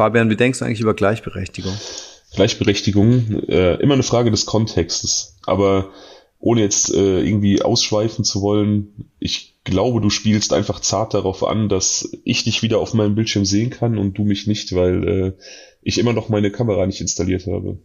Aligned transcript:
Fabian, 0.00 0.30
wie 0.30 0.36
denkst 0.36 0.60
du 0.60 0.64
eigentlich 0.64 0.80
über 0.80 0.94
Gleichberechtigung? 0.94 1.74
Gleichberechtigung, 2.34 3.42
äh, 3.50 3.74
immer 3.82 3.92
eine 3.92 4.02
Frage 4.02 4.30
des 4.30 4.46
Kontextes. 4.46 5.36
Aber 5.44 5.90
ohne 6.38 6.62
jetzt 6.62 6.94
äh, 6.94 7.20
irgendwie 7.20 7.60
ausschweifen 7.60 8.24
zu 8.24 8.40
wollen, 8.40 9.10
ich 9.18 9.56
glaube, 9.62 10.00
du 10.00 10.08
spielst 10.08 10.54
einfach 10.54 10.80
zart 10.80 11.12
darauf 11.12 11.46
an, 11.46 11.68
dass 11.68 12.10
ich 12.24 12.44
dich 12.44 12.62
wieder 12.62 12.78
auf 12.78 12.94
meinem 12.94 13.14
Bildschirm 13.14 13.44
sehen 13.44 13.68
kann 13.68 13.98
und 13.98 14.16
du 14.16 14.24
mich 14.24 14.46
nicht, 14.46 14.74
weil 14.74 15.06
äh, 15.06 15.32
ich 15.82 15.98
immer 15.98 16.14
noch 16.14 16.30
meine 16.30 16.50
Kamera 16.50 16.86
nicht 16.86 17.02
installiert 17.02 17.46
habe. 17.46 17.76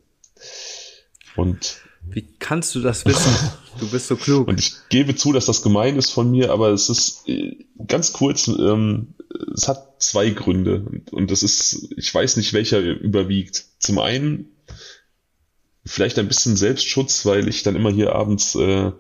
Und 1.36 1.82
wie 2.10 2.26
kannst 2.40 2.74
du 2.76 2.80
das 2.80 3.06
wissen? 3.06 3.36
Du 3.78 3.90
bist 3.90 4.08
so 4.08 4.16
klug. 4.16 4.48
Und 4.48 4.58
ich 4.58 4.72
gebe 4.88 5.16
zu, 5.16 5.34
dass 5.34 5.48
das 5.48 5.62
gemein 5.62 5.98
ist 5.98 6.10
von 6.10 6.32
mir, 6.32 6.54
aber 6.54 6.70
es 6.70 6.88
ist 6.88 7.28
äh, 7.28 7.58
ganz 7.86 8.14
kurz, 8.14 8.48
ähm, 8.48 9.15
es 9.54 9.68
hat 9.68 10.02
zwei 10.02 10.30
Gründe. 10.30 11.04
Und 11.12 11.32
das 11.32 11.44
ist, 11.44 11.94
ich 11.98 12.14
weiß 12.14 12.38
nicht, 12.38 12.54
welcher 12.54 12.80
überwiegt. 12.80 13.66
Zum 13.80 14.00
einen 14.00 14.56
vielleicht 15.86 16.18
ein 16.20 16.28
bisschen 16.28 16.56
Selbstschutz, 16.56 17.26
weil 17.26 17.48
ich 17.48 17.64
dann 17.64 17.76
immer 17.76 17.92
hier 17.92 18.16
abends 18.16 18.56
äh, 18.56 18.92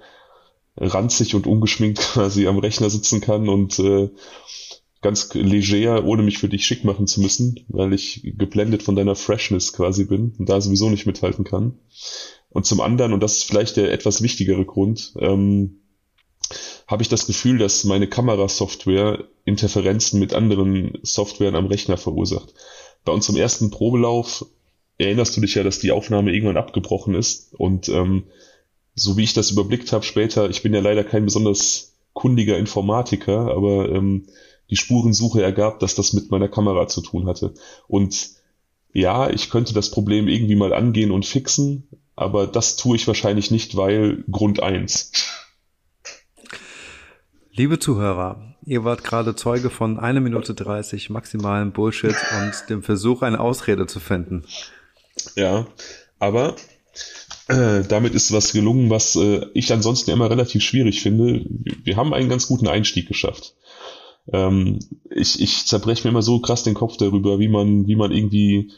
ranzig 0.78 1.36
und 1.36 1.48
ungeschminkt 1.48 2.00
quasi 2.14 2.48
am 2.48 2.60
Rechner 2.60 2.90
sitzen 2.90 3.22
kann 3.22 3.50
und 3.50 3.80
äh, 3.80 4.10
ganz 5.02 5.34
leger, 5.34 6.04
ohne 6.06 6.24
mich 6.24 6.40
für 6.40 6.50
dich 6.50 6.66
schick 6.66 6.84
machen 6.84 7.06
zu 7.06 7.22
müssen, 7.22 7.66
weil 7.68 7.94
ich 7.94 8.22
geblendet 8.38 8.82
von 8.82 8.96
deiner 8.96 9.16
Freshness 9.16 9.72
quasi 9.72 10.06
bin 10.06 10.34
und 10.40 10.50
da 10.50 10.60
sowieso 10.60 10.90
nicht 10.90 11.06
mithalten 11.06 11.46
kann. 11.46 11.78
Und 12.50 12.66
zum 12.66 12.82
anderen, 12.82 13.14
und 13.14 13.22
das 13.22 13.38
ist 13.38 13.44
vielleicht 13.44 13.78
der 13.78 13.92
etwas 13.92 14.22
wichtigere 14.22 14.66
Grund, 14.66 15.14
ähm, 15.20 15.82
habe 16.88 17.02
ich 17.02 17.10
das 17.10 17.26
Gefühl, 17.26 17.58
dass 17.58 17.84
meine 17.84 18.08
Kamerasoftware 18.08 19.24
Interferenzen 19.44 20.20
mit 20.20 20.34
anderen 20.34 20.98
Softwaren 21.04 21.56
am 21.56 21.66
Rechner 21.66 21.98
verursacht. 21.98 22.54
Bei 23.04 23.12
unserem 23.12 23.38
ersten 23.38 23.72
Probelauf 23.72 24.46
erinnerst 24.98 25.36
du 25.36 25.42
dich 25.42 25.56
ja, 25.56 25.64
dass 25.64 25.80
die 25.80 25.92
Aufnahme 25.92 26.34
irgendwann 26.34 26.58
abgebrochen 26.58 27.16
ist 27.16 27.54
und 27.56 27.90
ähm, 27.90 28.24
so 28.96 29.18
wie 29.18 29.24
ich 29.24 29.34
das 29.34 29.52
überblickt 29.52 29.92
habe 29.92 30.06
später, 30.06 30.50
ich 30.50 30.64
bin 30.64 30.74
ja 30.74 30.80
leider 30.80 31.04
kein 31.04 31.26
besonders 31.26 31.96
kundiger 32.14 32.58
Informatiker, 32.58 33.52
aber 33.54 33.90
ähm, 33.90 34.28
die 34.70 34.78
Spurensuche 34.78 35.44
ergab, 35.44 35.80
dass 35.80 35.96
das 35.96 36.14
mit 36.14 36.32
meiner 36.32 36.48
Kamera 36.48 36.88
zu 36.88 37.02
tun 37.02 37.28
hatte. 37.28 37.54
Und 37.88 38.30
ja, 38.94 39.30
ich 39.30 39.50
könnte 39.50 39.74
das 39.74 39.92
Problem 39.92 40.28
irgendwie 40.30 40.56
mal 40.56 40.74
angehen 40.74 41.12
und 41.12 41.26
fixen, 41.26 41.90
aber 42.16 42.48
das 42.48 42.78
tue 42.78 42.96
ich 42.96 43.06
wahrscheinlich 43.08 43.52
nicht, 43.52 43.76
weil 43.76 44.24
Grund 44.32 44.64
eins. 44.64 45.12
Liebe 47.58 47.80
Zuhörer, 47.80 48.54
ihr 48.66 48.84
wart 48.84 49.06
gerade 49.06 49.34
Zeuge 49.34 49.70
von 49.70 49.98
einer 49.98 50.20
Minute 50.20 50.54
30 50.54 51.10
maximalen 51.10 51.72
Bullshit 51.72 52.14
und 52.38 52.70
dem 52.70 52.84
Versuch, 52.84 53.22
eine 53.22 53.40
Ausrede 53.40 53.88
zu 53.88 54.02
finden. 54.02 54.44
Ja, 55.38 55.66
aber 56.20 56.58
äh, 57.48 57.84
damit 57.88 58.14
ist 58.14 58.34
was 58.34 58.52
gelungen, 58.52 58.90
was 58.90 59.16
äh, 59.16 59.46
ich 59.54 59.72
ansonsten 59.72 60.12
immer 60.12 60.30
relativ 60.30 60.64
schwierig 60.64 61.02
finde. 61.02 61.46
Wir 61.82 61.96
haben 61.96 62.14
einen 62.14 62.28
ganz 62.28 62.48
guten 62.48 62.68
Einstieg 62.68 63.08
geschafft. 63.08 63.56
Ähm, 64.34 64.80
ich 65.10 65.40
ich 65.40 65.66
zerbreche 65.66 66.04
mir 66.04 66.10
immer 66.10 66.24
so 66.24 66.42
krass 66.42 66.64
den 66.64 66.74
Kopf 66.74 66.98
darüber, 66.98 67.40
wie 67.40 67.48
man, 67.48 67.88
wie 67.88 67.96
man 67.96 68.12
irgendwie 68.12 68.74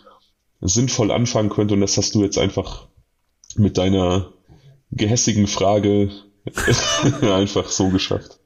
sinnvoll 0.62 1.10
anfangen 1.10 1.50
könnte 1.50 1.74
und 1.74 1.82
das 1.82 1.98
hast 1.98 2.14
du 2.14 2.22
jetzt 2.22 2.38
einfach 2.38 2.90
mit 3.56 3.80
deiner 3.80 4.34
gehässigen 4.92 5.48
Frage 5.48 6.12
einfach 7.22 7.70
so 7.70 7.90
geschafft. 7.90 8.38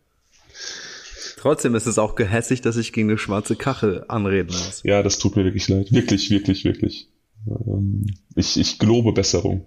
Trotzdem 1.42 1.73
ist 1.73 1.88
es 1.88 1.97
auch 1.97 2.14
gehässig, 2.14 2.61
dass 2.61 2.78
ich 2.78 2.94
gegen 2.94 3.09
eine 3.09 3.18
schwarze 3.18 3.56
Kachel 3.56 4.06
anreden 4.07 4.56
muss. 4.56 4.84
Ja, 4.84 5.02
das 5.02 5.18
tut 5.18 5.35
mir 5.35 5.44
wirklich 5.44 5.68
leid. 5.69 5.91
Wirklich, 5.91 6.29
wirklich, 6.29 6.66
wirklich. 6.66 7.09
Ähm, 7.47 8.06
ich, 8.35 8.59
ich 8.59 8.78
gelobe 8.78 9.12
Besserung. 9.12 9.66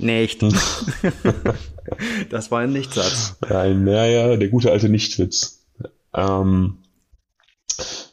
Nicht. 0.00 0.42
das 2.30 2.50
war 2.50 2.58
ein 2.58 2.72
Nichtsatz. 2.72 3.36
Ein, 3.42 3.84
naja, 3.84 4.36
der 4.36 4.48
gute 4.48 4.72
alte 4.72 4.88
Nichtwitz. 4.88 5.64
Ähm, 6.12 6.78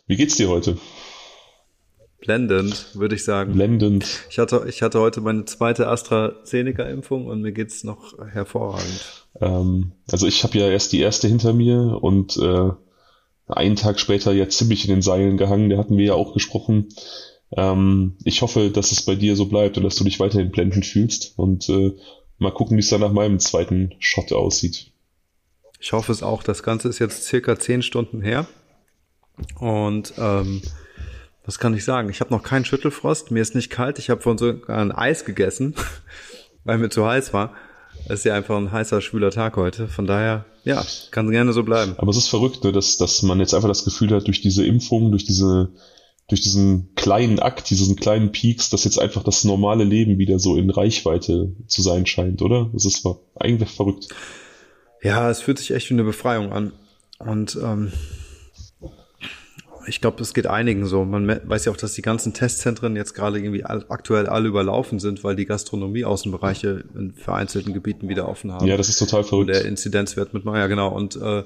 wie 0.05 0.15
geht's 0.15 0.35
dir 0.35 0.49
heute? 0.49 0.77
Blendend, 2.19 2.85
würde 2.93 3.15
ich 3.15 3.23
sagen. 3.23 3.53
Blendend. 3.53 4.05
Ich 4.29 4.37
hatte, 4.37 4.67
ich 4.69 4.83
hatte 4.83 4.99
heute 4.99 5.21
meine 5.21 5.45
zweite 5.45 5.87
AstraZeneca-Impfung 5.87 7.25
und 7.25 7.41
mir 7.41 7.51
geht's 7.51 7.83
noch 7.83 8.15
hervorragend. 8.27 9.24
Ähm, 9.41 9.91
also 10.11 10.27
ich 10.27 10.43
habe 10.43 10.57
ja 10.57 10.69
erst 10.69 10.91
die 10.91 10.99
erste 10.99 11.27
hinter 11.27 11.53
mir 11.53 11.99
und 12.01 12.37
äh, 12.37 12.71
einen 13.47 13.75
Tag 13.75 13.99
später 13.99 14.33
ja 14.33 14.49
ziemlich 14.49 14.85
in 14.85 14.91
den 14.91 15.01
Seilen 15.01 15.37
gehangen. 15.37 15.69
Da 15.69 15.77
hatten 15.77 15.97
wir 15.97 16.05
ja 16.05 16.13
auch 16.13 16.33
gesprochen. 16.33 16.89
Ähm, 17.51 18.17
ich 18.23 18.41
hoffe, 18.41 18.71
dass 18.71 18.91
es 18.91 19.03
bei 19.03 19.15
dir 19.15 19.35
so 19.35 19.45
bleibt 19.45 19.77
und 19.77 19.83
dass 19.83 19.95
du 19.95 20.03
dich 20.03 20.19
weiterhin 20.19 20.51
blendend 20.51 20.85
fühlst 20.85 21.33
und 21.37 21.69
äh, 21.69 21.93
mal 22.37 22.51
gucken, 22.51 22.77
wie 22.77 22.81
es 22.81 22.89
dann 22.89 23.01
nach 23.01 23.13
meinem 23.13 23.39
zweiten 23.39 23.93
Shot 23.99 24.31
aussieht. 24.33 24.91
Ich 25.79 25.93
hoffe 25.93 26.11
es 26.11 26.23
auch. 26.23 26.41
Das 26.43 26.63
Ganze 26.63 26.89
ist 26.89 26.99
jetzt 26.99 27.25
circa 27.25 27.59
zehn 27.59 27.81
Stunden 27.81 28.21
her 28.21 28.47
und 29.59 30.13
ähm, 30.17 30.61
was 31.45 31.59
kann 31.59 31.75
ich 31.75 31.85
sagen? 31.85 32.09
Ich 32.09 32.21
habe 32.21 32.33
noch 32.33 32.41
keinen 32.41 32.65
Schüttelfrost, 32.65 33.31
mir 33.31 33.41
ist 33.41 33.55
nicht 33.55 33.69
kalt, 33.69 33.99
ich 33.99 34.09
habe 34.09 34.21
vorhin 34.21 34.37
sogar 34.37 34.79
ein 34.79 34.91
Eis 34.91 35.25
gegessen, 35.25 35.75
weil 36.63 36.79
mir 36.79 36.89
zu 36.89 37.05
heiß 37.05 37.33
war. 37.33 37.53
Es 38.05 38.19
ist 38.19 38.25
ja 38.25 38.35
einfach 38.35 38.57
ein 38.57 38.71
heißer, 38.71 39.01
schwüler 39.01 39.31
Tag 39.31 39.55
heute. 39.57 39.87
Von 39.87 40.05
daher, 40.05 40.45
ja, 40.63 40.85
kann 41.11 41.31
gerne 41.31 41.53
so 41.53 41.63
bleiben. 41.63 41.95
Aber 41.97 42.11
es 42.11 42.17
ist 42.17 42.27
verrückt, 42.27 42.63
ne, 42.63 42.71
dass, 42.71 42.97
dass 42.97 43.23
man 43.23 43.39
jetzt 43.39 43.53
einfach 43.53 43.67
das 43.67 43.83
Gefühl 43.83 44.11
hat, 44.11 44.27
durch 44.27 44.41
diese 44.41 44.65
Impfung, 44.65 45.11
durch 45.11 45.25
diese, 45.25 45.69
durch 46.27 46.41
diesen 46.41 46.93
kleinen 46.95 47.39
Akt, 47.39 47.69
diesen 47.69 47.95
kleinen 47.95 48.31
Peaks, 48.31 48.69
dass 48.69 48.83
jetzt 48.83 48.99
einfach 48.99 49.23
das 49.23 49.43
normale 49.43 49.83
Leben 49.83 50.17
wieder 50.17 50.39
so 50.39 50.55
in 50.55 50.69
Reichweite 50.69 51.55
zu 51.67 51.81
sein 51.81 52.05
scheint, 52.05 52.41
oder? 52.41 52.69
Das 52.73 52.85
ist 52.85 53.07
eigentlich 53.35 53.69
verrückt. 53.69 54.07
Ja, 55.01 55.29
es 55.29 55.41
fühlt 55.41 55.59
sich 55.59 55.71
echt 55.71 55.89
wie 55.89 55.93
eine 55.95 56.03
Befreiung 56.03 56.51
an. 56.51 56.73
Und 57.19 57.57
ähm, 57.61 57.91
ich 59.87 60.01
glaube, 60.01 60.21
es 60.21 60.33
geht 60.33 60.47
einigen 60.47 60.85
so. 60.85 61.05
Man 61.05 61.27
weiß 61.27 61.65
ja 61.65 61.71
auch, 61.71 61.77
dass 61.77 61.93
die 61.93 62.01
ganzen 62.01 62.33
Testzentren 62.33 62.95
jetzt 62.95 63.13
gerade 63.13 63.37
irgendwie 63.37 63.63
aktuell 63.65 64.27
alle 64.27 64.47
überlaufen 64.47 64.99
sind, 64.99 65.23
weil 65.23 65.35
die 65.35 65.45
Gastronomie-Außenbereiche 65.45 66.83
in 66.95 67.13
vereinzelten 67.13 67.73
Gebieten 67.73 68.09
wieder 68.09 68.27
offen 68.27 68.51
haben. 68.51 68.65
Ja, 68.67 68.77
das 68.77 68.89
ist 68.89 68.99
total 68.99 69.23
verrückt. 69.23 69.49
Und 69.49 69.55
der 69.55 69.65
Inzidenzwert 69.65 70.33
mit, 70.33 70.45
ja 70.45 70.67
genau. 70.67 70.89
Und 70.89 71.15
äh, 71.15 71.43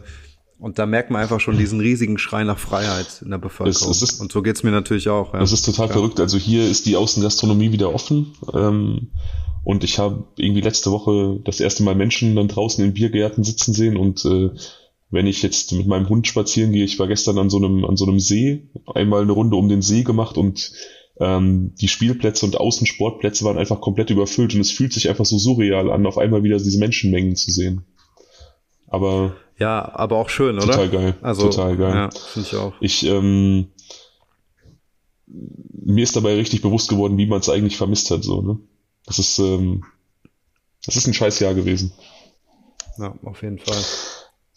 und 0.60 0.78
da 0.78 0.86
merkt 0.86 1.10
man 1.10 1.22
einfach 1.22 1.40
schon 1.40 1.58
diesen 1.58 1.80
riesigen 1.80 2.18
Schrei 2.18 2.44
nach 2.44 2.60
Freiheit 2.60 3.22
in 3.24 3.32
der 3.32 3.38
Bevölkerung. 3.38 3.92
Es, 3.92 4.02
es 4.02 4.12
ist, 4.12 4.20
und 4.20 4.30
so 4.30 4.42
geht's 4.42 4.62
mir 4.62 4.72
natürlich 4.72 5.08
auch. 5.08 5.34
Ja. 5.34 5.40
Das 5.40 5.54
ist 5.54 5.64
total 5.64 5.88
ja. 5.88 5.94
verrückt. 5.94 6.20
Also 6.20 6.38
hier 6.38 6.70
ist 6.70 6.86
die 6.86 6.98
Außengastronomie 6.98 7.72
wieder 7.72 7.94
offen. 7.94 8.34
Ähm, 8.54 9.08
und 9.64 9.86
ich 9.86 10.00
habe 10.00 10.26
irgendwie 10.36 10.62
letzte 10.62 10.92
Woche 10.92 11.40
das 11.46 11.62
erste 11.62 11.84
Mal 11.84 11.96
Menschen 11.96 12.36
dann 12.36 12.50
draußen 12.50 12.84
in 12.84 12.94
Biergärten 12.94 13.46
sitzen 13.46 13.74
sehen 13.74 13.96
und 13.96 14.26
äh, 14.26 14.50
wenn 15.12 15.28
ich 15.28 15.42
jetzt 15.42 15.72
mit 15.72 15.88
meinem 15.88 16.10
Hund 16.10 16.28
spazieren 16.28 16.72
gehe, 16.72 16.86
ich 16.86 17.00
war 17.00 17.08
gestern 17.08 17.38
an 17.38 17.50
so 17.50 17.58
einem, 17.58 17.84
an 17.86 17.98
so 17.98 18.06
einem 18.06 18.20
See, 18.20 18.70
einmal 18.94 19.24
eine 19.24 19.32
Runde 19.32 19.56
um 19.56 19.68
den 19.68 19.82
See 19.82 20.04
gemacht 20.04 20.38
und 20.38 20.72
ähm, 21.20 21.74
die 21.76 21.88
Spielplätze 21.88 22.46
und 22.46 22.58
Außensportplätze 22.58 23.44
waren 23.44 23.58
einfach 23.58 23.82
komplett 23.82 24.10
überfüllt 24.10 24.54
und 24.54 24.62
es 24.62 24.72
fühlt 24.72 24.94
sich 24.94 25.10
einfach 25.10 25.26
so 25.26 25.38
surreal 25.38 25.92
an, 25.92 26.06
auf 26.06 26.18
einmal 26.18 26.44
wieder 26.44 26.58
diese 26.58 26.80
Menschenmengen 26.80 27.36
zu 27.36 27.52
sehen. 27.52 27.86
Aber 28.88 29.36
ja, 29.58 29.94
aber 29.94 30.18
auch 30.18 30.30
schön, 30.30 30.56
oder? 30.56 30.68
Total 30.68 30.90
geil. 30.90 31.16
Also, 31.22 31.50
total 31.50 31.76
geil. 31.76 31.94
Ja, 31.94 32.10
finde 32.12 32.48
ich 32.48 32.56
auch. 32.56 32.74
Ich 32.80 33.06
ähm, 33.06 33.68
mir 35.28 36.04
ist 36.04 36.16
dabei 36.16 36.36
richtig 36.36 36.62
bewusst 36.62 36.90
geworden, 36.90 37.18
wie 37.18 37.28
man 37.28 37.40
es 37.40 37.50
eigentlich 37.50 37.78
vermisst 37.78 38.10
hat, 38.12 38.24
so 38.24 38.42
ne. 38.42 38.60
Das 39.06 39.20
ist 39.20 39.40
ähm, 39.40 39.84
das 40.86 40.96
ist 40.96 41.08
ein 41.08 41.14
scheiß 41.14 41.40
Jahr 41.40 41.54
gewesen. 41.54 41.92
Ja, 42.98 43.14
auf 43.24 43.42
jeden 43.42 43.60
Fall. 43.60 43.84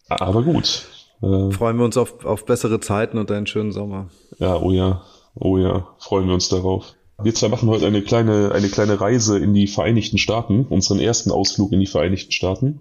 Aber 0.09 0.43
gut. 0.43 0.87
Äh, 1.23 1.51
freuen 1.53 1.79
wir 1.79 1.85
uns 1.85 1.97
auf, 1.97 2.25
auf 2.25 2.45
bessere 2.45 2.81
Zeiten 2.81 3.19
und 3.19 3.31
einen 3.31 3.47
schönen 3.47 3.73
Sommer. 3.73 4.09
Ja, 4.39 4.57
oh 4.57 4.73
ja. 4.73 5.03
Oh 5.35 5.57
ja, 5.57 5.89
freuen 5.99 6.27
wir 6.27 6.35
uns 6.35 6.49
darauf. 6.49 6.95
Wir 7.23 7.35
zwei 7.35 7.49
machen 7.49 7.69
heute 7.69 7.87
eine 7.87 8.03
kleine, 8.03 8.53
eine 8.53 8.69
kleine 8.69 9.01
Reise 9.01 9.39
in 9.39 9.55
die 9.55 9.67
Vereinigten 9.67 10.19
Staaten, 10.19 10.67
unseren 10.67 10.99
ersten 10.99 11.31
Ausflug 11.31 11.73
in 11.73 11.81
die 11.81 11.87
Vereinigten 11.87 12.33
Staaten. 12.33 12.81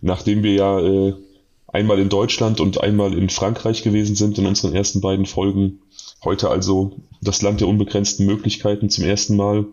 Nachdem 0.00 0.42
wir 0.42 0.52
ja 0.52 0.80
äh, 0.80 1.14
einmal 1.68 1.98
in 1.98 2.08
Deutschland 2.08 2.60
und 2.60 2.80
einmal 2.82 3.14
in 3.14 3.30
Frankreich 3.30 3.82
gewesen 3.82 4.16
sind 4.16 4.36
in 4.38 4.46
unseren 4.46 4.74
ersten 4.74 5.00
beiden 5.00 5.26
Folgen. 5.26 5.80
Heute 6.24 6.50
also 6.50 6.96
das 7.20 7.40
Land 7.40 7.60
der 7.60 7.68
unbegrenzten 7.68 8.26
Möglichkeiten 8.26 8.90
zum 8.90 9.04
ersten 9.04 9.36
Mal. 9.36 9.66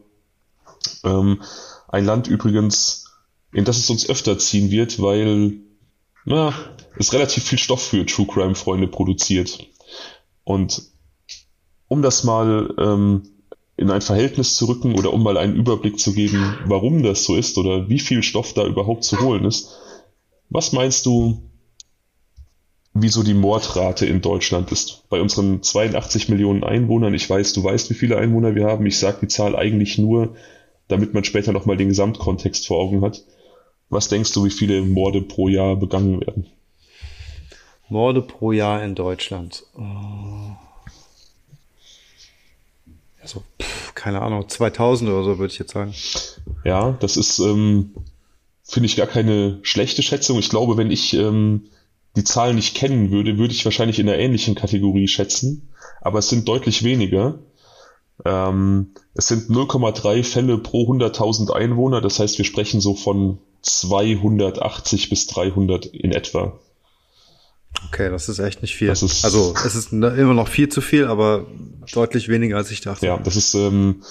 Ähm, 1.04 1.42
ein 1.88 2.06
Land 2.06 2.28
übrigens, 2.28 3.06
in 3.52 3.66
das 3.66 3.78
es 3.78 3.90
uns 3.90 4.08
öfter 4.08 4.38
ziehen 4.38 4.72
wird, 4.72 5.02
weil 5.02 5.58
na, 6.30 6.54
es 6.98 7.12
relativ 7.12 7.44
viel 7.44 7.58
Stoff 7.58 7.82
für 7.82 8.06
True 8.06 8.28
Crime 8.28 8.56
Freunde 8.56 8.88
produziert. 8.88 9.68
Und 10.44 10.84
um 11.88 12.04
das 12.04 12.24
mal 12.24 12.74
ähm, 12.78 13.24
in 13.78 13.90
ein 13.90 14.02
Verhältnis 14.02 14.56
zu 14.56 14.66
rücken 14.66 14.96
oder 14.96 15.12
um 15.12 15.24
mal 15.24 15.38
einen 15.38 15.56
Überblick 15.56 16.00
zu 16.00 16.14
geben, 16.14 16.56
warum 16.66 17.02
das 17.02 17.24
so 17.24 17.36
ist 17.36 17.58
oder 17.58 17.90
wie 17.90 18.00
viel 18.00 18.22
Stoff 18.22 18.54
da 18.54 18.66
überhaupt 18.66 19.04
zu 19.04 19.20
holen 19.20 19.44
ist, 19.44 19.80
was 20.50 20.72
meinst 20.72 21.08
du, 21.08 21.50
wieso 22.94 23.24
die 23.24 23.34
Mordrate 23.34 24.06
in 24.06 24.22
Deutschland 24.22 24.72
ist. 24.72 25.06
Bei 25.10 25.20
unseren 25.22 25.64
82 25.64 26.30
Millionen 26.30 26.64
Einwohnern, 26.64 27.14
ich 27.16 27.28
weiß, 27.28 27.54
du 27.54 27.64
weißt, 27.64 27.90
wie 27.90 27.96
viele 27.96 28.18
Einwohner 28.18 28.54
wir 28.54 28.68
haben, 28.68 28.86
ich 28.86 29.00
sage 29.00 29.20
die 29.22 29.28
Zahl 29.28 29.56
eigentlich 29.56 29.98
nur, 29.98 30.36
damit 30.90 31.16
man 31.16 31.24
später 31.24 31.54
nochmal 31.54 31.78
den 31.78 31.90
Gesamtkontext 31.90 32.68
vor 32.68 32.80
Augen 32.80 33.02
hat. 33.02 33.24
Was 33.90 34.08
denkst 34.08 34.34
du, 34.34 34.46
wie 34.46 34.52
viele 34.52 34.82
Morde 34.82 35.22
pro 35.22 35.48
Jahr 35.48 35.76
begangen 35.76 36.22
werden? 36.22 36.46
Morde 37.90 38.22
pro 38.22 38.52
Jahr 38.52 38.84
in 38.84 38.94
Deutschland. 38.94 39.64
Also, 43.22 43.44
pff, 43.62 43.96
keine 43.96 44.22
Ahnung, 44.22 44.48
2000 44.48 45.10
oder 45.10 45.24
so 45.24 45.40
würde 45.40 45.52
ich 45.52 45.60
jetzt 45.60 45.72
sagen. 45.72 45.94
Ja, 46.64 46.92
das 47.00 47.18
ist, 47.18 47.40
ähm, 47.40 47.96
finde 48.64 48.86
ich, 48.86 48.96
gar 48.96 49.08
keine 49.08 49.60
schlechte 49.64 50.04
Schätzung. 50.04 50.38
Ich 50.38 50.50
glaube, 50.50 50.78
wenn 50.78 50.92
ich 50.92 51.14
ähm, 51.16 51.66
die 52.16 52.24
Zahl 52.24 52.54
nicht 52.54 52.76
kennen 52.76 53.10
würde, 53.10 53.40
würde 53.40 53.54
ich 53.54 53.66
wahrscheinlich 53.66 53.98
in 53.98 54.08
einer 54.08 54.20
ähnlichen 54.20 54.54
Kategorie 54.54 55.08
schätzen. 55.08 55.70
Aber 56.02 56.20
es 56.20 56.30
sind 56.30 56.48
deutlich 56.48 56.84
weniger. 56.84 57.40
Ähm, 58.24 58.92
es 59.16 59.28
sind 59.28 59.50
0,3 59.50 60.24
Fälle 60.24 60.60
pro 60.60 60.92
100.000 60.92 61.52
Einwohner. 61.52 62.02
Das 62.02 62.20
heißt, 62.20 62.38
wir 62.38 62.46
sprechen 62.46 62.82
so 62.82 62.94
von 62.94 63.40
280 63.62 65.10
bis 65.10 65.28
300 65.28 65.86
in 65.88 66.12
etwa. 66.12 66.60
Okay, 67.88 68.10
das 68.10 68.30
ist 68.30 68.40
echt 68.40 68.62
nicht 68.62 68.76
viel. 68.76 68.90
Ist, 68.90 69.24
also 69.24 69.54
es 69.66 69.76
ist 69.76 69.94
immer 69.94 70.34
noch 70.34 70.48
viel 70.48 70.70
zu 70.70 70.82
viel, 70.82 71.06
aber 71.06 71.46
deutlich 71.92 72.28
weniger 72.28 72.58
als 72.58 72.72
ich 72.72 72.82
dachte. 72.82 73.06
Ja, 73.06 73.18
das 73.18 73.36
ist 73.36 73.54
ähm, 73.54 74.04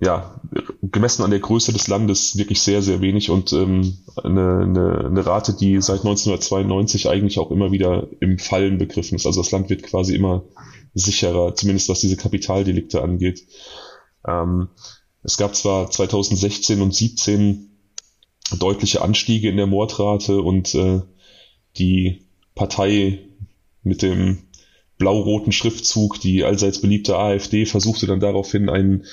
ja 0.00 0.40
gemessen 0.82 1.22
an 1.22 1.30
der 1.30 1.40
Größe 1.40 1.72
des 1.72 1.86
Landes 1.86 2.36
wirklich 2.36 2.60
sehr, 2.60 2.82
sehr 2.82 3.00
wenig 3.00 3.30
und 3.30 3.52
ähm, 3.52 3.98
eine, 4.22 4.60
eine, 4.62 5.04
eine 5.06 5.26
Rate, 5.26 5.54
die 5.54 5.80
seit 5.80 6.00
1992 6.00 7.08
eigentlich 7.08 7.38
auch 7.38 7.50
immer 7.50 7.72
wieder 7.72 8.08
im 8.20 8.38
Fallen 8.38 8.78
begriffen 8.78 9.16
ist. 9.16 9.26
Also 9.26 9.42
das 9.42 9.52
Land 9.52 9.70
wird 9.70 9.82
quasi 9.82 10.14
immer 10.14 10.44
sicherer, 10.94 11.54
zumindest 11.54 11.88
was 11.88 12.00
diese 12.00 12.16
Kapitaldelikte 12.16 13.02
angeht. 13.02 13.46
Ähm, 14.26 14.68
es 15.22 15.36
gab 15.36 15.54
zwar 15.54 15.90
2016 15.90 16.80
und 16.80 16.92
2017 16.92 17.71
deutliche 18.58 19.02
Anstiege 19.02 19.48
in 19.48 19.56
der 19.56 19.66
Mordrate 19.66 20.42
und 20.42 20.74
äh, 20.74 21.00
die 21.76 22.26
Partei 22.54 23.20
mit 23.82 24.02
dem 24.02 24.38
blau-roten 24.98 25.52
Schriftzug, 25.52 26.20
die 26.20 26.44
allseits 26.44 26.80
beliebte 26.80 27.16
AfD, 27.16 27.66
versuchte 27.66 28.06
dann 28.06 28.20
daraufhin 28.20 28.68
einen 28.68 29.04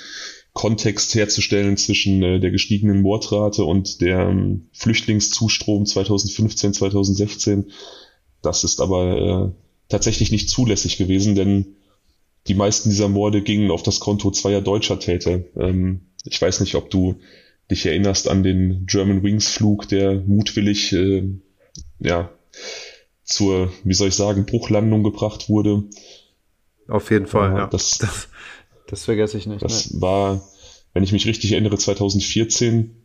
Kontext 0.53 1.15
herzustellen 1.15 1.77
zwischen 1.77 2.21
äh, 2.21 2.39
der 2.39 2.51
gestiegenen 2.51 3.01
Mordrate 3.01 3.63
und 3.63 4.01
der 4.01 4.27
ähm, 4.29 4.67
Flüchtlingszustrom 4.73 5.85
2015, 5.85 6.73
2016. 6.73 7.71
Das 8.41 8.63
ist 8.63 8.81
aber 8.81 9.17
äh, 9.17 9.61
tatsächlich 9.89 10.31
nicht 10.31 10.49
zulässig 10.49 10.97
gewesen, 10.97 11.35
denn 11.35 11.75
die 12.47 12.55
meisten 12.55 12.89
dieser 12.89 13.09
Morde 13.09 13.41
gingen 13.41 13.71
auf 13.71 13.83
das 13.83 13.99
Konto 13.99 14.31
zweier 14.31 14.61
deutscher 14.61 14.99
Täter. 14.99 15.43
Ähm, 15.55 16.01
ich 16.25 16.41
weiß 16.41 16.59
nicht, 16.61 16.75
ob 16.75 16.89
du 16.89 17.15
dich 17.69 17.86
erinnerst 17.86 18.27
an 18.27 18.44
den 18.44 18.86
German 18.86 19.24
Wings 19.24 19.50
Flug, 19.50 19.88
der 19.88 20.16
mutwillig 20.16 20.94
äh, 20.94 21.24
ja 22.00 22.31
zur, 23.24 23.71
wie 23.83 23.94
soll 23.94 24.07
ich 24.07 24.16
sagen, 24.16 24.45
Bruchlandung 24.45 25.04
gebracht 25.04 25.50
wurde. 25.50 25.83
Auf 26.88 27.12
jeden 27.12 27.27
Fall, 27.27 27.56
ja. 27.56 27.68
Das, 27.68 27.98
das, 28.00 28.27
das 28.88 29.06
vergesse 29.06 29.38
ich 29.38 29.45
nicht. 29.45 29.62
Das 29.62 29.92
ne? 29.92 30.01
war, 30.01 30.42
wenn 30.94 31.04
ich 31.04 31.12
mich 31.12 31.27
richtig 31.27 31.51
erinnere, 31.51 31.77
2014 31.77 32.95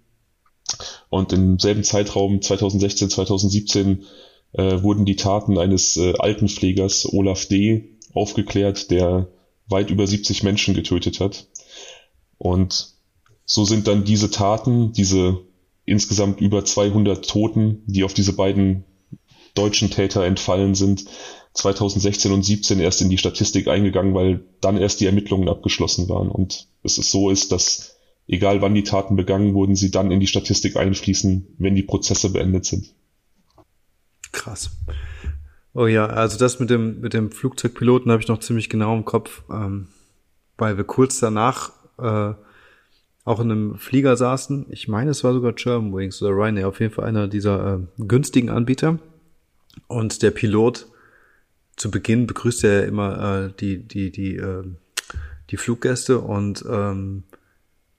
und 1.10 1.32
im 1.32 1.58
selben 1.58 1.84
Zeitraum 1.84 2.40
2016, 2.40 3.10
2017 3.10 4.04
äh, 4.52 4.82
wurden 4.82 5.04
die 5.04 5.16
Taten 5.16 5.58
eines 5.58 5.96
äh, 5.96 6.14
Altenpflegers 6.18 7.12
Olaf 7.12 7.46
D. 7.46 7.98
aufgeklärt, 8.14 8.90
der 8.90 9.28
weit 9.68 9.90
über 9.90 10.06
70 10.06 10.42
Menschen 10.42 10.74
getötet 10.74 11.20
hat. 11.20 11.46
Und 12.38 12.93
so 13.44 13.64
sind 13.64 13.86
dann 13.86 14.04
diese 14.04 14.30
Taten, 14.30 14.92
diese 14.92 15.40
insgesamt 15.84 16.40
über 16.40 16.64
200 16.64 17.28
Toten, 17.28 17.82
die 17.86 18.04
auf 18.04 18.14
diese 18.14 18.34
beiden 18.34 18.84
deutschen 19.54 19.90
Täter 19.90 20.24
entfallen 20.24 20.74
sind, 20.74 21.04
2016 21.54 22.32
und 22.32 22.42
17 22.42 22.80
erst 22.80 23.00
in 23.00 23.10
die 23.10 23.18
Statistik 23.18 23.68
eingegangen, 23.68 24.14
weil 24.14 24.44
dann 24.60 24.76
erst 24.76 25.00
die 25.00 25.06
Ermittlungen 25.06 25.48
abgeschlossen 25.48 26.08
waren. 26.08 26.28
Und 26.28 26.66
es 26.82 26.98
ist 26.98 27.10
so 27.10 27.30
ist, 27.30 27.52
dass 27.52 27.96
egal 28.26 28.60
wann 28.60 28.74
die 28.74 28.82
Taten 28.82 29.14
begangen 29.14 29.54
wurden, 29.54 29.76
sie 29.76 29.90
dann 29.90 30.10
in 30.10 30.20
die 30.20 30.26
Statistik 30.26 30.76
einfließen, 30.76 31.46
wenn 31.58 31.76
die 31.76 31.82
Prozesse 31.82 32.32
beendet 32.32 32.64
sind. 32.64 32.92
Krass. 34.32 34.70
Oh 35.74 35.86
ja, 35.86 36.06
also 36.06 36.38
das 36.38 36.58
mit 36.58 36.70
dem, 36.70 37.00
mit 37.00 37.14
dem 37.14 37.30
Flugzeugpiloten 37.30 38.10
habe 38.10 38.22
ich 38.22 38.28
noch 38.28 38.40
ziemlich 38.40 38.68
genau 38.68 38.94
im 38.96 39.04
Kopf, 39.04 39.42
ähm, 39.50 39.88
weil 40.56 40.76
wir 40.76 40.84
kurz 40.84 41.20
danach 41.20 41.72
äh, 41.98 42.34
auch 43.24 43.40
in 43.40 43.50
einem 43.50 43.76
Flieger 43.76 44.16
saßen. 44.16 44.66
Ich 44.68 44.88
meine, 44.88 45.10
es 45.10 45.24
war 45.24 45.32
sogar 45.32 45.52
Germanwings 45.52 46.22
oder 46.22 46.32
Ryanair, 46.34 46.68
auf 46.68 46.80
jeden 46.80 46.92
Fall 46.92 47.06
einer 47.06 47.26
dieser 47.26 47.74
äh, 47.74 48.02
günstigen 48.06 48.50
Anbieter. 48.50 48.98
Und 49.88 50.22
der 50.22 50.30
Pilot, 50.30 50.86
zu 51.76 51.90
Beginn 51.90 52.26
begrüßt 52.26 52.64
er 52.64 52.86
immer 52.86 53.46
äh, 53.46 53.52
die, 53.58 53.78
die, 53.78 54.10
die, 54.12 54.36
äh, 54.36 54.62
die 55.50 55.56
Fluggäste 55.56 56.20
und 56.20 56.64
ähm, 56.68 57.24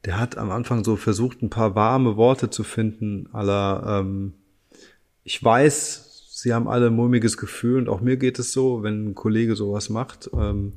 der 0.05 0.19
hat 0.19 0.37
am 0.37 0.51
Anfang 0.51 0.83
so 0.83 0.95
versucht, 0.95 1.41
ein 1.41 1.49
paar 1.49 1.75
warme 1.75 2.15
Worte 2.15 2.49
zu 2.49 2.63
finden, 2.63 3.27
aller 3.33 3.99
ähm, 3.99 4.33
ich 5.23 5.43
weiß, 5.43 6.27
sie 6.29 6.53
haben 6.53 6.67
alle 6.67 6.87
ein 6.87 6.95
mulmiges 6.95 7.37
Gefühl 7.37 7.79
und 7.79 7.89
auch 7.89 7.99
mir 7.99 8.15
geht 8.15 8.37
es 8.37 8.53
so, 8.53 8.83
wenn 8.83 9.09
ein 9.09 9.15
Kollege 9.15 9.55
sowas 9.55 9.89
macht. 9.89 10.29
Ähm, 10.33 10.73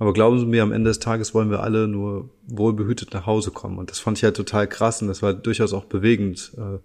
aber 0.00 0.14
glauben 0.14 0.40
Sie 0.40 0.46
mir, 0.46 0.62
am 0.62 0.72
Ende 0.72 0.88
des 0.88 0.98
Tages 0.98 1.34
wollen 1.34 1.50
wir 1.50 1.62
alle 1.62 1.86
nur 1.86 2.30
wohlbehütet 2.46 3.12
nach 3.12 3.26
Hause 3.26 3.50
kommen. 3.50 3.76
Und 3.76 3.90
das 3.90 3.98
fand 3.98 4.16
ich 4.16 4.24
halt 4.24 4.34
total 4.34 4.66
krass 4.66 5.02
und 5.02 5.08
das 5.08 5.20
war 5.20 5.34
durchaus 5.34 5.74
auch 5.74 5.84
bewegend. 5.84 6.52
Äh, 6.56 6.78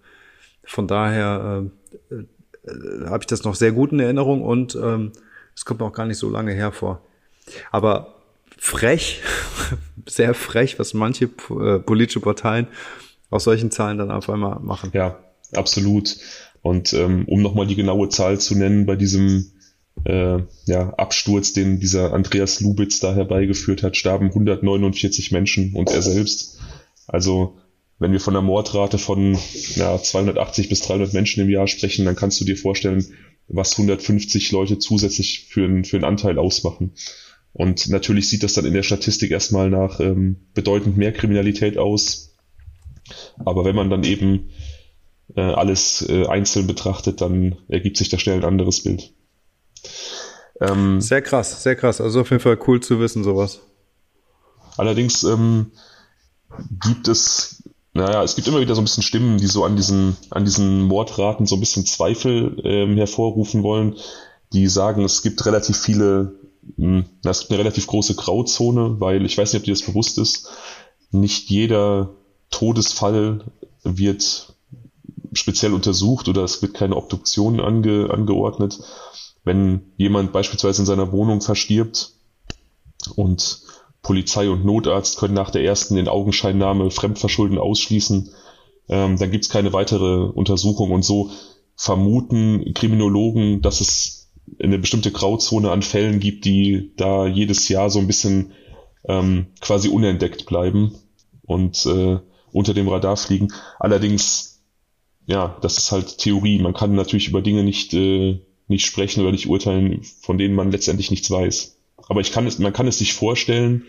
von 0.65 0.85
daher 0.85 1.63
äh, 2.11 2.15
äh, 2.15 3.05
habe 3.05 3.19
ich 3.21 3.27
das 3.27 3.45
noch 3.45 3.55
sehr 3.55 3.71
gut 3.71 3.93
in 3.93 4.01
Erinnerung 4.01 4.41
und 4.41 4.75
ähm, 4.75 5.13
es 5.55 5.61
ähm, 5.61 5.65
kommt 5.65 5.79
mir 5.79 5.85
auch 5.85 5.93
gar 5.93 6.05
nicht 6.05 6.17
so 6.17 6.29
lange 6.29 6.53
hervor. 6.53 7.03
Aber 7.71 8.15
frech, 8.57 9.21
sehr 10.05 10.33
frech, 10.33 10.77
was 10.77 10.93
manche 10.93 11.29
äh, 11.51 11.79
politische 11.79 12.19
Parteien 12.19 12.67
aus 13.29 13.45
solchen 13.45 13.71
Zahlen 13.71 13.97
dann 13.97 14.11
auf 14.11 14.29
einmal 14.29 14.59
machen. 14.59 14.91
Ja, 14.93 15.19
absolut. 15.53 16.17
Und 16.61 16.91
ähm, 16.91 17.23
um 17.29 17.41
nochmal 17.41 17.65
die 17.65 17.75
genaue 17.75 18.09
Zahl 18.09 18.41
zu 18.41 18.57
nennen, 18.57 18.85
bei 18.85 18.97
diesem 18.97 19.53
äh, 20.03 20.39
ja, 20.65 20.93
Absturz, 20.95 21.53
den 21.53 21.79
dieser 21.79 22.13
Andreas 22.13 22.59
Lubitz 22.59 22.99
da 22.99 23.15
herbeigeführt 23.15 23.83
hat, 23.83 23.95
starben 23.95 24.27
149 24.27 25.31
Menschen 25.31 25.73
und 25.73 25.89
er 25.89 26.01
selbst. 26.01 26.59
Also 27.07 27.57
wenn 27.97 28.11
wir 28.11 28.19
von 28.19 28.35
einer 28.35 28.45
Mordrate 28.45 28.97
von 28.97 29.37
ja, 29.75 29.97
280 29.97 30.69
bis 30.69 30.81
300 30.81 31.13
Menschen 31.13 31.41
im 31.41 31.49
Jahr 31.49 31.67
sprechen, 31.67 32.05
dann 32.05 32.15
kannst 32.15 32.39
du 32.41 32.45
dir 32.45 32.57
vorstellen, 32.57 33.05
was 33.47 33.73
150 33.73 34.51
Leute 34.51 34.79
zusätzlich 34.79 35.45
für, 35.49 35.65
einen 35.65 35.85
für 35.85 35.97
einen 35.97 36.05
Anteil 36.05 36.37
ausmachen. 36.37 36.93
Und 37.53 37.87
natürlich 37.87 38.27
sieht 38.27 38.43
das 38.43 38.53
dann 38.53 38.65
in 38.65 38.73
der 38.73 38.83
Statistik 38.83 39.31
erstmal 39.31 39.69
nach 39.69 40.01
ähm, 40.01 40.47
bedeutend 40.53 40.97
mehr 40.97 41.13
Kriminalität 41.13 41.77
aus. 41.77 42.35
Aber 43.37 43.63
wenn 43.63 43.75
man 43.75 43.89
dann 43.89 44.03
eben 44.03 44.49
äh, 45.35 45.41
alles 45.41 46.05
äh, 46.09 46.25
einzeln 46.25 46.67
betrachtet, 46.67 47.21
dann 47.21 47.55
ergibt 47.69 47.95
sich 47.95 48.09
da 48.09 48.19
schnell 48.19 48.37
ein 48.37 48.43
anderes 48.43 48.83
Bild. 48.83 49.13
Ähm, 50.61 51.01
sehr 51.01 51.21
krass, 51.21 51.63
sehr 51.63 51.75
krass. 51.75 51.99
Also 52.01 52.21
auf 52.21 52.29
jeden 52.29 52.41
Fall 52.41 52.57
cool 52.67 52.79
zu 52.79 52.99
wissen, 52.99 53.23
sowas. 53.23 53.59
Allerdings 54.77 55.23
ähm, 55.23 55.71
gibt 56.81 57.07
es 57.07 57.63
naja, 57.95 58.23
es 58.23 58.35
gibt 58.35 58.49
immer 58.49 58.59
wieder 58.59 58.75
so 58.75 58.81
ein 58.81 58.83
bisschen 58.83 59.03
Stimmen, 59.03 59.37
die 59.37 59.47
so 59.47 59.63
an 59.63 59.77
diesen, 59.77 60.17
an 60.29 60.43
diesen 60.43 60.81
Mordraten 60.81 61.45
so 61.45 61.55
ein 61.55 61.61
bisschen 61.61 61.85
Zweifel 61.85 62.61
ähm, 62.65 62.97
hervorrufen 62.97 63.63
wollen, 63.63 63.95
die 64.51 64.67
sagen, 64.67 65.05
es 65.05 65.21
gibt 65.21 65.45
relativ 65.45 65.77
viele, 65.77 66.35
mh, 66.75 66.97
hm, 66.97 67.05
es 67.23 67.39
gibt 67.39 67.51
eine 67.51 67.59
relativ 67.59 67.87
große 67.87 68.15
Grauzone, 68.15 68.99
weil 68.99 69.25
ich 69.25 69.37
weiß 69.37 69.53
nicht, 69.53 69.61
ob 69.61 69.65
dir 69.65 69.73
das 69.73 69.83
bewusst 69.85 70.17
ist, 70.17 70.49
nicht 71.11 71.49
jeder 71.49 72.09
Todesfall 72.51 73.45
wird 73.83 74.53
speziell 75.31 75.73
untersucht 75.73 76.27
oder 76.27 76.43
es 76.43 76.61
wird 76.61 76.73
keine 76.73 76.97
Obduktion 76.97 77.61
ange, 77.61 78.09
angeordnet. 78.11 78.77
Wenn 79.45 79.93
jemand 79.95 80.33
beispielsweise 80.33 80.81
in 80.81 80.85
seiner 80.85 81.11
Wohnung 81.11 81.39
verstirbt 81.39 82.13
und 83.15 83.61
Polizei 84.01 84.49
und 84.49 84.65
Notarzt 84.65 85.17
können 85.17 85.33
nach 85.33 85.49
der 85.49 85.63
ersten 85.63 85.97
in 85.97 86.07
Augenscheinnahme 86.07 86.91
Fremdverschulden 86.91 87.57
ausschließen. 87.57 88.29
Ähm, 88.87 89.17
dann 89.17 89.31
gibt 89.31 89.45
es 89.45 89.49
keine 89.49 89.73
weitere 89.73 90.25
Untersuchung 90.25 90.91
und 90.91 91.03
so 91.03 91.31
vermuten 91.75 92.73
Kriminologen, 92.75 93.61
dass 93.61 93.81
es 93.81 94.31
eine 94.61 94.77
bestimmte 94.77 95.11
Grauzone 95.11 95.71
an 95.71 95.81
Fällen 95.81 96.19
gibt, 96.19 96.45
die 96.45 96.91
da 96.97 97.25
jedes 97.25 97.67
Jahr 97.67 97.89
so 97.89 97.99
ein 97.99 98.07
bisschen 98.07 98.51
ähm, 99.07 99.47
quasi 99.59 99.89
unentdeckt 99.89 100.45
bleiben 100.45 100.95
und 101.43 101.85
äh, 101.87 102.19
unter 102.51 102.73
dem 102.73 102.87
Radar 102.87 103.17
fliegen. 103.17 103.51
Allerdings, 103.79 104.63
ja, 105.25 105.57
das 105.61 105.77
ist 105.77 105.91
halt 105.91 106.19
Theorie. 106.19 106.59
Man 106.59 106.73
kann 106.73 106.93
natürlich 106.93 107.27
über 107.27 107.41
Dinge 107.41 107.63
nicht, 107.63 107.93
äh, 107.95 108.39
nicht 108.67 108.85
sprechen 108.85 109.21
oder 109.21 109.31
nicht 109.31 109.47
urteilen, 109.47 110.03
von 110.21 110.37
denen 110.37 110.55
man 110.55 110.71
letztendlich 110.71 111.11
nichts 111.11 111.29
weiß. 111.29 111.77
Aber 112.07 112.21
ich 112.21 112.31
kann 112.31 112.47
es, 112.47 112.59
man 112.59 112.73
kann 112.73 112.87
es 112.87 112.97
sich 112.97 113.13
vorstellen, 113.13 113.85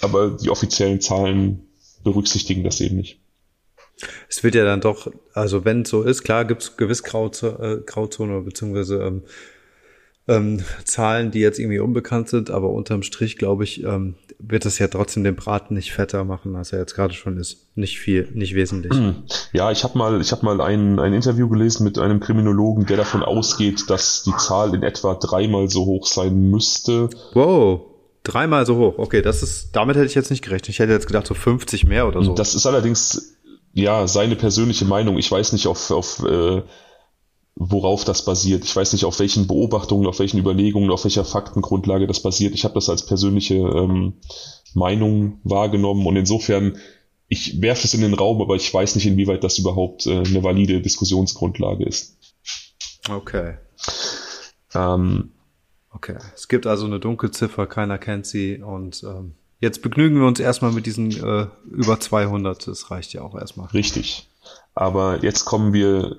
aber 0.00 0.30
die 0.30 0.50
offiziellen 0.50 1.00
Zahlen 1.00 1.68
berücksichtigen 2.04 2.64
das 2.64 2.80
eben 2.80 2.96
nicht. 2.96 3.20
Es 4.28 4.44
wird 4.44 4.54
ja 4.54 4.64
dann 4.64 4.80
doch, 4.80 5.10
also 5.32 5.64
wenn 5.64 5.82
es 5.82 5.90
so 5.90 6.02
ist, 6.02 6.22
klar 6.22 6.44
gibt 6.44 6.62
es 6.62 6.76
gewiss 6.76 7.02
Grauzone, 7.02 7.58
äh, 7.58 7.84
Grauzone 7.84 8.40
beziehungsweise 8.42 9.02
ähm, 9.02 9.22
ähm, 10.28 10.60
Zahlen, 10.84 11.30
die 11.30 11.40
jetzt 11.40 11.58
irgendwie 11.58 11.78
unbekannt 11.78 12.28
sind, 12.28 12.50
aber 12.50 12.70
unterm 12.70 13.02
Strich, 13.02 13.38
glaube 13.38 13.64
ich, 13.64 13.82
ähm, 13.82 14.14
wird 14.38 14.66
es 14.66 14.78
ja 14.78 14.86
trotzdem 14.86 15.24
den 15.24 15.34
Braten 15.34 15.74
nicht 15.74 15.92
fetter 15.92 16.24
machen, 16.24 16.54
als 16.54 16.72
er 16.72 16.78
jetzt 16.78 16.94
gerade 16.94 17.14
schon 17.14 17.38
ist. 17.38 17.66
Nicht 17.74 17.98
viel, 17.98 18.28
nicht 18.34 18.54
wesentlich. 18.54 18.92
Hm. 18.92 19.16
Ja, 19.52 19.72
ich 19.72 19.82
habe 19.82 19.98
mal, 19.98 20.20
ich 20.20 20.30
habe 20.30 20.44
mal 20.44 20.60
ein, 20.60 21.00
ein 21.00 21.12
Interview 21.12 21.48
gelesen 21.48 21.84
mit 21.84 21.98
einem 21.98 22.20
Kriminologen, 22.20 22.86
der 22.86 22.98
davon 22.98 23.22
ausgeht, 23.22 23.88
dass 23.88 24.22
die 24.22 24.36
Zahl 24.36 24.74
in 24.74 24.82
etwa 24.82 25.14
dreimal 25.14 25.68
so 25.68 25.86
hoch 25.86 26.06
sein 26.06 26.50
müsste. 26.50 27.10
Wow. 27.32 27.80
Dreimal 28.22 28.66
so 28.66 28.76
hoch. 28.76 28.98
Okay, 28.98 29.22
das 29.22 29.42
ist, 29.42 29.70
damit 29.72 29.96
hätte 29.96 30.06
ich 30.06 30.14
jetzt 30.14 30.30
nicht 30.30 30.44
gerechnet. 30.44 30.68
Ich 30.68 30.78
hätte 30.78 30.92
jetzt 30.92 31.06
gedacht, 31.06 31.26
so 31.26 31.34
50 31.34 31.86
mehr 31.86 32.06
oder 32.06 32.22
so. 32.22 32.34
Das 32.34 32.54
ist 32.54 32.66
allerdings, 32.66 33.38
ja, 33.72 34.06
seine 34.06 34.36
persönliche 34.36 34.84
Meinung. 34.84 35.18
Ich 35.18 35.30
weiß 35.30 35.52
nicht, 35.52 35.66
auf, 35.66 35.90
auf 35.90 36.22
äh, 36.24 36.62
worauf 37.60 38.04
das 38.04 38.24
basiert. 38.24 38.64
Ich 38.64 38.74
weiß 38.74 38.92
nicht, 38.92 39.04
auf 39.04 39.18
welchen 39.18 39.48
Beobachtungen, 39.48 40.06
auf 40.06 40.20
welchen 40.20 40.38
Überlegungen, 40.38 40.90
auf 40.90 41.04
welcher 41.04 41.24
Faktengrundlage 41.24 42.06
das 42.06 42.22
basiert. 42.22 42.54
Ich 42.54 42.64
habe 42.64 42.74
das 42.74 42.88
als 42.88 43.04
persönliche 43.04 43.56
ähm, 43.56 44.14
Meinung 44.74 45.40
wahrgenommen 45.42 46.06
und 46.06 46.14
insofern, 46.14 46.78
ich 47.26 47.60
werfe 47.60 47.84
es 47.84 47.94
in 47.94 48.00
den 48.00 48.14
Raum, 48.14 48.40
aber 48.40 48.54
ich 48.54 48.72
weiß 48.72 48.94
nicht, 48.94 49.06
inwieweit 49.06 49.42
das 49.42 49.58
überhaupt 49.58 50.06
äh, 50.06 50.18
eine 50.18 50.44
valide 50.44 50.80
Diskussionsgrundlage 50.80 51.84
ist. 51.84 52.16
Okay. 53.10 53.54
Ähm, 54.74 55.32
okay. 55.90 56.16
Es 56.36 56.46
gibt 56.46 56.64
also 56.64 56.86
eine 56.86 57.00
Dunkelziffer, 57.00 57.66
keiner 57.66 57.98
kennt 57.98 58.26
sie 58.26 58.62
und 58.62 59.02
ähm, 59.02 59.34
jetzt 59.58 59.82
begnügen 59.82 60.20
wir 60.20 60.28
uns 60.28 60.38
erstmal 60.38 60.70
mit 60.70 60.86
diesen 60.86 61.10
äh, 61.10 61.48
über 61.68 61.98
200. 61.98 62.68
Das 62.68 62.92
reicht 62.92 63.12
ja 63.14 63.22
auch 63.22 63.34
erstmal. 63.34 63.66
Richtig. 63.70 64.28
Aber 64.76 65.24
jetzt 65.24 65.44
kommen 65.44 65.72
wir 65.72 66.18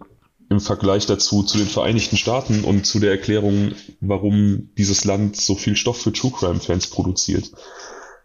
im 0.49 0.59
Vergleich 0.59 1.05
dazu 1.05 1.43
zu 1.43 1.57
den 1.57 1.67
Vereinigten 1.67 2.17
Staaten 2.17 2.63
und 2.63 2.85
zu 2.85 2.99
der 2.99 3.11
Erklärung, 3.11 3.73
warum 4.01 4.69
dieses 4.77 5.05
Land 5.05 5.35
so 5.35 5.55
viel 5.55 5.75
Stoff 5.75 6.01
für 6.01 6.11
True 6.11 6.31
Crime 6.31 6.59
Fans 6.59 6.87
produziert. 6.87 7.51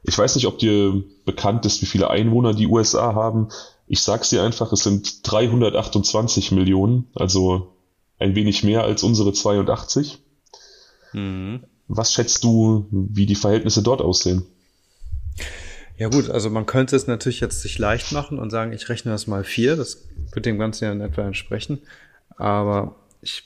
Ich 0.02 0.16
weiß 0.16 0.35
nicht, 0.35 0.47
ob 0.47 0.59
dir 0.59 1.02
bekannt 1.25 1.66
ist, 1.66 1.83
wie 1.83 1.87
viele 1.87 2.11
Einwohner 2.11 2.54
die 2.54 2.66
USA 2.66 3.14
haben. 3.14 3.49
Ich 3.87 4.00
sag's 4.00 4.31
dir 4.31 4.43
einfach, 4.43 4.73
es 4.73 4.83
sind 4.83 5.31
328 5.31 6.52
Millionen, 6.52 7.09
also 7.14 7.75
ein 8.19 8.35
wenig 8.35 8.64
mehr 8.64 8.85
als 8.85 9.02
unsere 9.02 9.33
82. 9.33 10.19
Mhm. 11.12 11.64
Was 11.88 12.14
schätzt 12.14 12.43
du, 12.45 12.87
wie 12.90 13.26
die 13.26 13.35
Verhältnisse 13.35 13.83
dort 13.83 14.00
aussehen? 14.00 14.47
Ja 15.97 16.09
gut, 16.09 16.31
also 16.31 16.50
man 16.50 16.66
könnte 16.66 16.97
es 16.97 17.07
natürlich 17.07 17.40
jetzt 17.40 17.61
sich 17.61 17.78
leicht 17.78 18.12
machen 18.12 18.38
und 18.38 18.50
sagen, 18.50 18.73
ich 18.73 18.88
rechne 18.88 19.12
das 19.12 19.26
mal 19.26 19.45
vier, 19.45 19.76
das 19.76 20.09
wird 20.33 20.47
dem 20.47 20.59
Ganzen 20.59 20.85
ja 20.85 20.93
in 20.93 21.00
etwa 21.00 21.23
entsprechen. 21.23 21.81
Aber 22.36 22.94
ich 23.20 23.44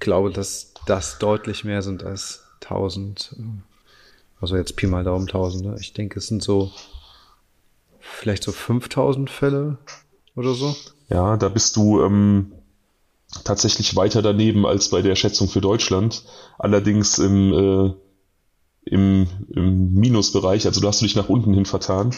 glaube, 0.00 0.30
dass 0.30 0.72
das 0.86 1.18
deutlich 1.18 1.64
mehr 1.64 1.82
sind 1.82 2.02
als 2.02 2.44
1000. 2.62 3.36
Also 4.40 4.56
jetzt 4.56 4.76
Pi 4.76 4.86
mal 4.86 5.04
Daumen 5.04 5.28
1000. 5.28 5.64
Ne? 5.64 5.76
Ich 5.80 5.92
denke, 5.92 6.18
es 6.18 6.26
sind 6.26 6.42
so 6.42 6.70
vielleicht 8.00 8.44
so 8.44 8.52
5000 8.52 9.30
Fälle 9.30 9.78
oder 10.34 10.54
so. 10.54 10.74
Ja, 11.08 11.36
da 11.36 11.48
bist 11.48 11.76
du 11.76 12.02
ähm, 12.02 12.52
tatsächlich 13.44 13.96
weiter 13.96 14.22
daneben 14.22 14.66
als 14.66 14.90
bei 14.90 15.02
der 15.02 15.16
Schätzung 15.16 15.48
für 15.48 15.60
Deutschland. 15.60 16.24
Allerdings 16.58 17.18
im, 17.18 17.52
äh, 17.52 17.92
im, 18.90 19.26
im 19.50 19.94
Minusbereich, 19.94 20.66
also 20.66 20.80
du 20.80 20.88
hast 20.88 21.00
du 21.00 21.04
dich 21.06 21.16
nach 21.16 21.28
unten 21.28 21.54
hin 21.54 21.66
vertan. 21.66 22.14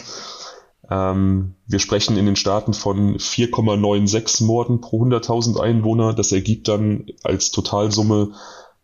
Ähm, 0.91 1.55
wir 1.67 1.79
sprechen 1.79 2.17
in 2.17 2.25
den 2.25 2.35
Staaten 2.35 2.73
von 2.73 3.17
4,96 3.17 4.43
Morden 4.43 4.81
pro 4.81 5.05
100.000 5.05 5.57
Einwohner. 5.57 6.13
Das 6.13 6.33
ergibt 6.33 6.67
dann 6.67 7.05
als 7.23 7.51
Totalsumme 7.51 8.33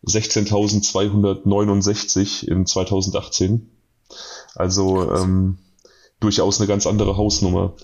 16.269 0.06 2.48
in 2.48 2.64
2018. 2.64 3.68
Also 4.54 5.12
ähm, 5.12 5.58
durchaus 6.18 6.58
eine 6.58 6.66
ganz 6.66 6.86
andere 6.86 7.18
Hausnummer. 7.18 7.74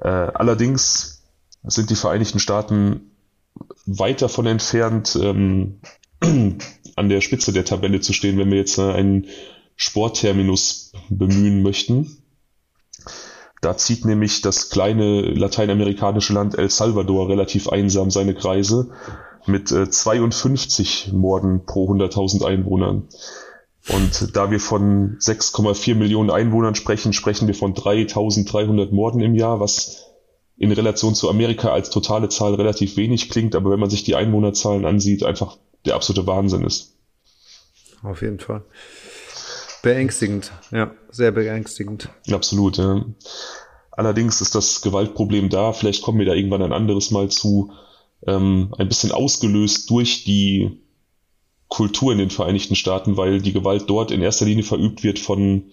Äh, 0.00 0.08
allerdings 0.08 1.22
sind 1.62 1.90
die 1.90 1.94
Vereinigten 1.94 2.38
Staaten 2.38 3.10
weit 3.84 4.22
davon 4.22 4.46
entfernt, 4.46 5.14
ähm, 5.20 5.82
an 6.96 7.10
der 7.10 7.20
Spitze 7.20 7.52
der 7.52 7.66
Tabelle 7.66 8.00
zu 8.00 8.14
stehen, 8.14 8.38
wenn 8.38 8.50
wir 8.50 8.56
jetzt 8.56 8.78
einen 8.78 9.26
Sportterminus 9.76 10.92
bemühen 11.10 11.62
möchten. 11.62 12.22
Da 13.66 13.76
zieht 13.76 14.04
nämlich 14.04 14.42
das 14.42 14.70
kleine 14.70 15.22
lateinamerikanische 15.22 16.32
Land 16.32 16.56
El 16.56 16.70
Salvador 16.70 17.28
relativ 17.28 17.68
einsam 17.68 18.12
seine 18.12 18.32
Kreise 18.32 18.92
mit 19.46 19.72
äh, 19.72 19.90
52 19.90 21.10
Morden 21.12 21.66
pro 21.66 21.90
100.000 21.90 22.44
Einwohnern. 22.44 23.08
Und 23.88 24.36
da 24.36 24.52
wir 24.52 24.60
von 24.60 25.18
6,4 25.18 25.96
Millionen 25.96 26.30
Einwohnern 26.30 26.76
sprechen, 26.76 27.12
sprechen 27.12 27.48
wir 27.48 27.56
von 27.56 27.74
3.300 27.74 28.94
Morden 28.94 29.20
im 29.20 29.34
Jahr, 29.34 29.58
was 29.58 30.12
in 30.56 30.70
Relation 30.70 31.16
zu 31.16 31.28
Amerika 31.28 31.70
als 31.70 31.90
totale 31.90 32.28
Zahl 32.28 32.54
relativ 32.54 32.96
wenig 32.96 33.30
klingt, 33.30 33.56
aber 33.56 33.72
wenn 33.72 33.80
man 33.80 33.90
sich 33.90 34.04
die 34.04 34.14
Einwohnerzahlen 34.14 34.84
ansieht, 34.84 35.24
einfach 35.24 35.58
der 35.86 35.96
absolute 35.96 36.28
Wahnsinn 36.28 36.62
ist. 36.62 36.94
Auf 38.04 38.22
jeden 38.22 38.38
Fall. 38.38 38.62
Beängstigend, 39.86 40.50
ja, 40.72 40.90
sehr 41.12 41.30
beängstigend. 41.30 42.08
Absolut, 42.32 42.76
ja. 42.76 43.04
Allerdings 43.92 44.40
ist 44.40 44.56
das 44.56 44.82
Gewaltproblem 44.82 45.48
da, 45.48 45.72
vielleicht 45.72 46.02
kommen 46.02 46.18
wir 46.18 46.26
da 46.26 46.34
irgendwann 46.34 46.62
ein 46.62 46.72
anderes 46.72 47.12
Mal 47.12 47.28
zu, 47.28 47.70
ähm, 48.26 48.74
ein 48.78 48.88
bisschen 48.88 49.12
ausgelöst 49.12 49.88
durch 49.88 50.24
die 50.24 50.80
Kultur 51.68 52.10
in 52.10 52.18
den 52.18 52.30
Vereinigten 52.30 52.74
Staaten, 52.74 53.16
weil 53.16 53.40
die 53.40 53.52
Gewalt 53.52 53.84
dort 53.86 54.10
in 54.10 54.22
erster 54.22 54.44
Linie 54.44 54.64
verübt 54.64 55.04
wird 55.04 55.20
von 55.20 55.70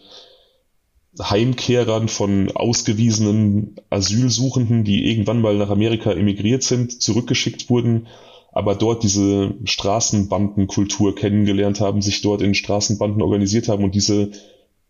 Heimkehrern, 1.20 2.08
von 2.08 2.52
ausgewiesenen 2.52 3.78
Asylsuchenden, 3.90 4.84
die 4.84 5.10
irgendwann 5.10 5.42
mal 5.42 5.58
nach 5.58 5.72
Amerika 5.72 6.12
emigriert 6.12 6.62
sind, 6.62 7.02
zurückgeschickt 7.02 7.68
wurden, 7.72 8.06
aber 8.54 8.76
dort 8.76 9.04
diese 9.04 9.56
Straßenbandenkultur 9.66 11.16
kennengelernt 11.16 11.82
haben, 11.82 12.02
sich 12.02 12.22
dort 12.22 12.42
in 12.42 12.54
Straßenbanden 12.54 13.22
organisiert 13.22 13.68
haben 13.68 13.84
und 13.84 13.96
diese 13.96 14.32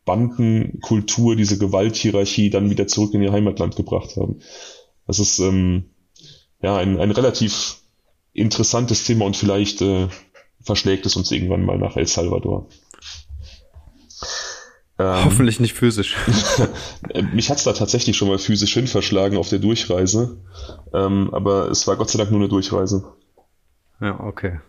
Bandenkultur, 0.05 1.37
diese 1.37 1.57
Gewalthierarchie 1.57 2.49
dann 2.49 2.69
wieder 2.69 2.87
zurück 2.87 3.13
in 3.13 3.21
ihr 3.21 3.31
Heimatland 3.31 3.77
gebracht 3.77 4.17
haben. 4.17 4.39
Das 5.07 5.19
ist 5.19 5.39
ähm, 5.39 5.85
ja 6.61 6.75
ein, 6.75 6.99
ein 6.99 7.11
relativ 7.11 7.77
interessantes 8.33 9.05
Thema 9.05 9.25
und 9.25 9.37
vielleicht 9.37 9.81
äh, 9.81 10.07
verschlägt 10.61 11.05
es 11.05 11.15
uns 11.15 11.31
irgendwann 11.31 11.63
mal 11.63 11.77
nach 11.77 11.95
El 11.95 12.07
Salvador. 12.07 12.67
Ähm, 14.99 15.25
Hoffentlich 15.25 15.61
nicht 15.61 15.73
physisch. 15.73 16.17
mich 17.33 17.49
hat's 17.49 17.63
da 17.63 17.71
tatsächlich 17.71 18.17
schon 18.17 18.27
mal 18.27 18.39
physisch 18.39 18.73
hin 18.73 18.87
verschlagen 18.87 19.37
auf 19.37 19.49
der 19.49 19.59
Durchreise, 19.59 20.37
ähm, 20.93 21.29
aber 21.33 21.69
es 21.69 21.87
war 21.87 21.95
Gott 21.95 22.09
sei 22.09 22.17
Dank 22.17 22.31
nur 22.31 22.41
eine 22.41 22.49
Durchreise. 22.49 23.13
Ja, 24.01 24.19
okay. 24.19 24.59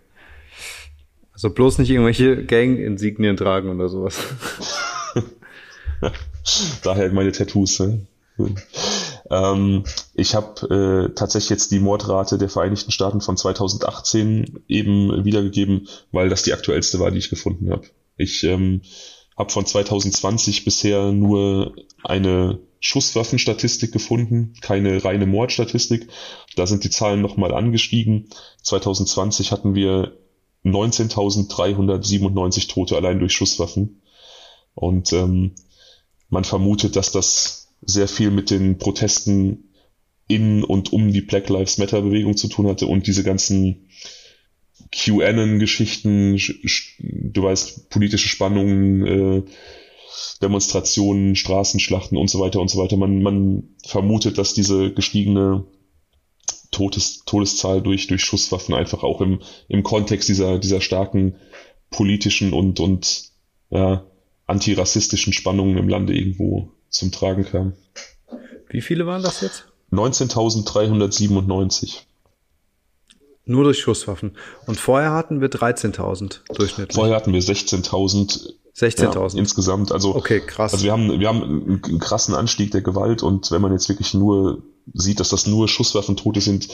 Also 1.33 1.51
bloß 1.51 1.79
nicht 1.79 1.91
irgendwelche 1.91 2.45
Gang-Insignien 2.45 3.37
tragen 3.37 3.69
oder 3.71 3.89
sowas. 3.89 4.19
Daher 6.83 7.13
meine 7.13 7.33
Tattoos. 7.33 7.81
Ne? 7.81 8.07
Ähm, 9.31 9.85
ich 10.15 10.35
habe 10.35 11.09
äh, 11.11 11.15
tatsächlich 11.15 11.51
jetzt 11.51 11.73
die 11.73 11.81
Mordrate 11.81 12.39
der 12.39 12.49
Vereinigten 12.49 12.91
Staaten 12.91 13.21
von 13.21 13.37
2018 13.37 14.61
eben 14.69 15.25
wiedergegeben, 15.25 15.89
weil 16.13 16.29
das 16.29 16.43
die 16.43 16.53
aktuellste 16.53 17.01
war, 17.01 17.11
die 17.11 17.19
ich 17.19 17.31
gefunden 17.31 17.71
habe. 17.71 17.87
Ich 18.17 18.45
ähm, 18.45 18.83
habe 19.37 19.51
von 19.51 19.67
2020 19.67 20.65
bisher 20.65 21.13
nur 21.13 21.75
eine 22.05 22.59
Schusswaffenstatistik 22.85 23.93
gefunden, 23.93 24.53
keine 24.61 25.03
reine 25.03 25.25
Mordstatistik. 25.25 26.07
Da 26.55 26.67
sind 26.67 26.85
die 26.85 26.91
Zahlen 26.91 27.23
nochmal 27.23 27.55
angestiegen. 27.55 28.29
2020 28.63 29.53
hatten 29.53 29.75
wir 29.75 30.19
19.397 30.67 32.69
Tote 32.69 32.97
allein 32.97 33.21
durch 33.21 33.33
Schusswaffen. 33.33 34.03
Und 34.75 35.15
ähm, 35.15 35.53
man 36.29 36.45
vermutet, 36.45 36.97
dass 36.97 37.11
das 37.11 37.69
sehr 37.81 38.07
viel 38.07 38.31
mit 38.31 38.51
den 38.51 38.77
Protesten 38.77 39.71
in 40.29 40.63
und 40.63 40.93
um 40.93 41.11
die 41.11 41.23
Black 41.23 41.49
Lives 41.49 41.79
Matter 41.79 42.03
Bewegung 42.03 42.37
zu 42.37 42.49
tun 42.49 42.67
hatte 42.67 42.87
und 42.87 43.07
diese 43.07 43.25
ganzen 43.25 43.89
QAnon-Geschichten, 44.93 46.39
du 47.33 47.43
weißt, 47.43 47.89
politische 47.89 48.29
Spannungen, 48.29 49.07
äh, 49.07 49.43
Demonstrationen, 50.43 51.37
Straßenschlachten 51.37 52.19
und 52.19 52.29
so 52.29 52.41
weiter 52.41 52.61
und 52.61 52.69
so 52.69 52.79
weiter. 52.79 52.97
Man, 52.97 53.23
man 53.23 53.75
vermutet, 53.87 54.39
dass 54.39 54.55
diese 54.55 54.93
gestiegene 54.93 55.65
Todes, 56.71 57.25
Todeszahl 57.25 57.83
durch, 57.83 58.09
durch 58.09 58.23
Schusswaffen 58.23 58.75
einfach 58.75 59.03
auch 59.03 59.21
im, 59.21 59.41
im 59.69 59.83
Kontext 59.83 60.29
dieser, 60.29 60.59
dieser 60.59 60.81
starken 60.81 61.37
politischen 61.91 62.53
und, 62.53 62.81
und 62.81 63.31
ja, 63.71 64.05
antirassistischen 64.47 65.33
Spannungen 65.33 65.79
im 65.79 65.89
Lande 65.89 66.15
irgendwo 66.15 66.71
zum 66.89 67.13
Tragen 67.13 67.45
kam. 67.45 67.75
Wie 68.69 68.81
viele 68.81 69.07
waren 69.07 69.23
das 69.23 69.41
jetzt? 69.41 69.67
19.397. 69.93 72.01
Nur 73.47 73.65
durch 73.65 73.81
Schusswaffen. 73.81 74.37
Und 74.67 74.81
vorher 74.81 75.13
hatten 75.13 75.41
wir 75.41 75.49
13.000 75.49 76.41
durchschnittlich. 76.55 76.95
Vorher 76.95 77.15
hatten 77.15 77.33
wir 77.33 77.43
16.000 77.43 78.55
16.000 78.77 79.35
ja, 79.35 79.39
insgesamt. 79.39 79.93
Also, 79.93 80.15
okay, 80.17 80.41
krass. 80.41 80.73
Also 80.73 80.85
wir 80.85 80.93
haben, 80.93 81.21
wir 81.21 81.29
haben 81.29 81.81
einen 81.85 81.99
krassen 82.01 82.35
Anstieg 82.35 82.73
der 82.73 82.83
Gewalt 82.83 83.23
und 83.23 83.51
wenn 83.51 83.63
man 83.63 83.73
jetzt 83.73 83.89
wirklich 83.89 84.15
nur 84.15 84.63
sieht, 84.93 85.21
dass 85.21 85.29
das 85.29 85.47
nur 85.47 85.69
Schusswaffentote 85.69 86.41
sind, 86.41 86.69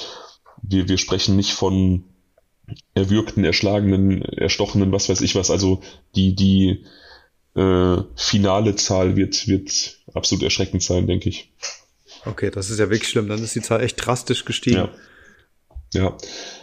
wir, 0.63 0.89
wir 0.89 0.99
sprechen 0.99 1.37
nicht 1.37 1.53
von 1.53 2.05
erwürgten, 2.95 3.45
erschlagenen, 3.45 4.23
erstochenen, 4.23 4.93
was 4.93 5.09
weiß 5.09 5.21
ich 5.21 5.35
was. 5.35 5.51
Also 5.51 5.83
die, 6.15 6.35
die 6.35 6.85
äh, 7.55 7.97
finale 8.15 8.77
Zahl 8.77 9.17
wird, 9.17 9.49
wird 9.49 9.99
absolut 10.15 10.43
erschreckend 10.43 10.83
sein, 10.83 11.07
denke 11.07 11.29
ich. 11.29 11.53
Okay, 12.25 12.51
das 12.51 12.71
ist 12.71 12.79
ja 12.79 12.91
wirklich 12.91 13.09
schlimm. 13.09 13.29
Dann 13.29 13.43
ist 13.43 13.55
die 13.55 13.63
Zahl 13.63 13.83
echt 13.83 14.05
drastisch 14.05 14.45
gestiegen. 14.45 14.77
Ja. 14.77 14.91
Ja, 15.93 16.17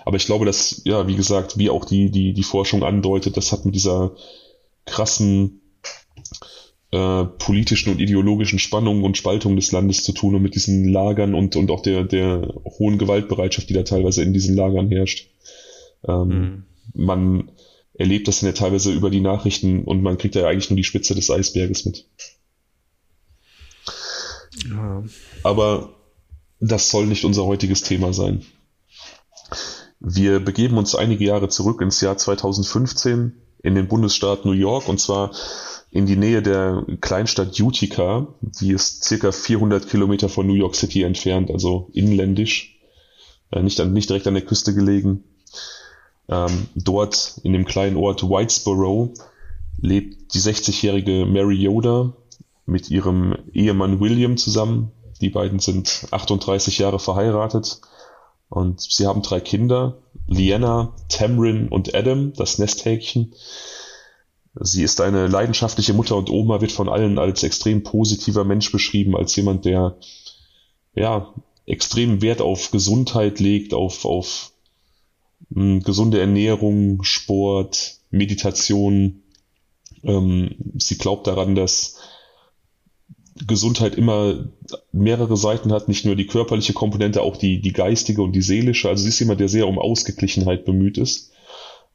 aber 0.05 0.15
ich 0.15 0.25
glaube, 0.25 0.45
dass, 0.45 0.81
ja, 0.85 1.05
wie 1.05 1.15
gesagt, 1.15 1.57
wie 1.57 1.69
auch 1.69 1.83
die, 1.83 2.11
die, 2.11 2.33
die 2.33 2.43
Forschung 2.43 2.83
andeutet, 2.83 3.35
das 3.35 3.51
hat 3.51 3.65
mit 3.65 3.75
dieser 3.75 4.15
krassen 4.87 5.61
äh, 6.91 7.25
politischen 7.25 7.91
und 7.91 7.99
ideologischen 7.99 8.59
Spannungen 8.59 9.03
und 9.03 9.17
Spaltungen 9.17 9.57
des 9.57 9.71
Landes 9.71 10.03
zu 10.03 10.13
tun 10.13 10.35
und 10.35 10.41
mit 10.41 10.55
diesen 10.55 10.87
Lagern 10.87 11.35
und, 11.35 11.55
und 11.55 11.69
auch 11.69 11.81
der, 11.81 12.03
der 12.03 12.47
hohen 12.63 12.97
Gewaltbereitschaft, 12.97 13.69
die 13.69 13.73
da 13.73 13.83
teilweise 13.83 14.23
in 14.23 14.33
diesen 14.33 14.55
Lagern 14.55 14.89
herrscht. 14.89 15.29
Ähm, 16.07 16.27
mhm. 16.27 16.63
Man 16.93 17.51
erlebt 17.93 18.27
das 18.27 18.39
dann 18.39 18.47
ja 18.47 18.53
teilweise 18.53 18.91
über 18.91 19.09
die 19.09 19.19
Nachrichten 19.19 19.83
und 19.83 20.01
man 20.01 20.17
kriegt 20.17 20.35
ja 20.35 20.47
eigentlich 20.47 20.69
nur 20.69 20.77
die 20.77 20.83
Spitze 20.83 21.13
des 21.13 21.29
Eisberges 21.29 21.85
mit. 21.85 22.05
Ja. 24.69 25.03
Aber 25.43 25.93
das 26.59 26.89
soll 26.89 27.05
nicht 27.05 27.25
unser 27.25 27.45
heutiges 27.45 27.81
Thema 27.83 28.13
sein. 28.13 28.45
Wir 29.99 30.39
begeben 30.39 30.77
uns 30.77 30.95
einige 30.95 31.25
Jahre 31.25 31.49
zurück 31.49 31.81
ins 31.81 32.01
Jahr 32.01 32.17
2015 32.17 33.33
in 33.63 33.75
den 33.75 33.87
Bundesstaat 33.87 34.45
New 34.45 34.51
York 34.51 34.87
und 34.87 34.99
zwar 34.99 35.31
in 35.91 36.05
die 36.05 36.15
Nähe 36.15 36.41
der 36.41 36.85
Kleinstadt 37.01 37.59
Utica. 37.59 38.27
Die 38.41 38.71
ist 38.71 39.03
circa 39.03 39.31
400 39.31 39.89
Kilometer 39.89 40.29
von 40.29 40.47
New 40.47 40.53
York 40.53 40.75
City 40.75 41.03
entfernt, 41.03 41.49
also 41.49 41.89
inländisch, 41.93 42.79
äh, 43.51 43.61
nicht, 43.61 43.79
an, 43.79 43.93
nicht 43.93 44.09
direkt 44.09 44.27
an 44.27 44.33
der 44.33 44.45
Küste 44.45 44.73
gelegen. 44.73 45.23
Ähm, 46.29 46.67
dort 46.75 47.39
in 47.43 47.53
dem 47.53 47.65
kleinen 47.65 47.95
Ort 47.95 48.23
Whitesboro 48.23 49.13
lebt 49.79 50.33
die 50.33 50.39
60-jährige 50.39 51.25
Mary 51.25 51.55
Yoda 51.55 52.13
mit 52.65 52.91
ihrem 52.91 53.35
Ehemann 53.53 53.99
William 53.99 54.37
zusammen. 54.37 54.91
Die 55.21 55.29
beiden 55.29 55.59
sind 55.59 56.07
38 56.11 56.77
Jahre 56.77 56.99
verheiratet 56.99 57.79
und 58.49 58.81
sie 58.81 59.07
haben 59.07 59.21
drei 59.21 59.39
Kinder, 59.39 59.97
Liana, 60.27 60.93
Tamrin 61.09 61.67
und 61.67 61.93
Adam, 61.93 62.33
das 62.33 62.59
Nesthäkchen. 62.59 63.33
Sie 64.59 64.83
ist 64.83 65.01
eine 65.01 65.27
leidenschaftliche 65.27 65.93
Mutter 65.93 66.15
und 66.15 66.29
Oma, 66.29 66.61
wird 66.61 66.71
von 66.71 66.89
allen 66.89 67.19
als 67.19 67.43
extrem 67.43 67.83
positiver 67.83 68.43
Mensch 68.43 68.71
beschrieben, 68.71 69.15
als 69.15 69.35
jemand, 69.35 69.65
der 69.65 69.97
ja 70.95 71.33
extrem 71.65 72.21
Wert 72.21 72.41
auf 72.41 72.71
Gesundheit 72.71 73.39
legt, 73.39 73.73
auf, 73.73 74.05
auf 74.05 74.51
mh, 75.49 75.61
hm, 75.61 75.83
gesunde 75.83 76.19
Ernährung, 76.19 77.03
Sport, 77.03 77.97
Meditation. 78.09 79.21
Ähm, 80.03 80.55
sie 80.77 80.97
glaubt 80.97 81.27
daran, 81.27 81.55
dass 81.55 81.99
Gesundheit 83.45 83.95
immer 83.95 84.45
mehrere 84.91 85.37
Seiten 85.37 85.71
hat, 85.71 85.87
nicht 85.87 86.05
nur 86.05 86.15
die 86.15 86.27
körperliche 86.27 86.73
Komponente, 86.73 87.21
auch 87.21 87.37
die, 87.37 87.61
die 87.61 87.73
geistige 87.73 88.21
und 88.21 88.33
die 88.33 88.41
seelische. 88.41 88.89
Also 88.89 89.03
sie 89.03 89.09
ist 89.09 89.19
jemand, 89.19 89.39
der 89.39 89.49
sehr 89.49 89.67
um 89.67 89.79
Ausgeglichenheit 89.79 90.65
bemüht 90.65 90.97
ist. 90.97 91.31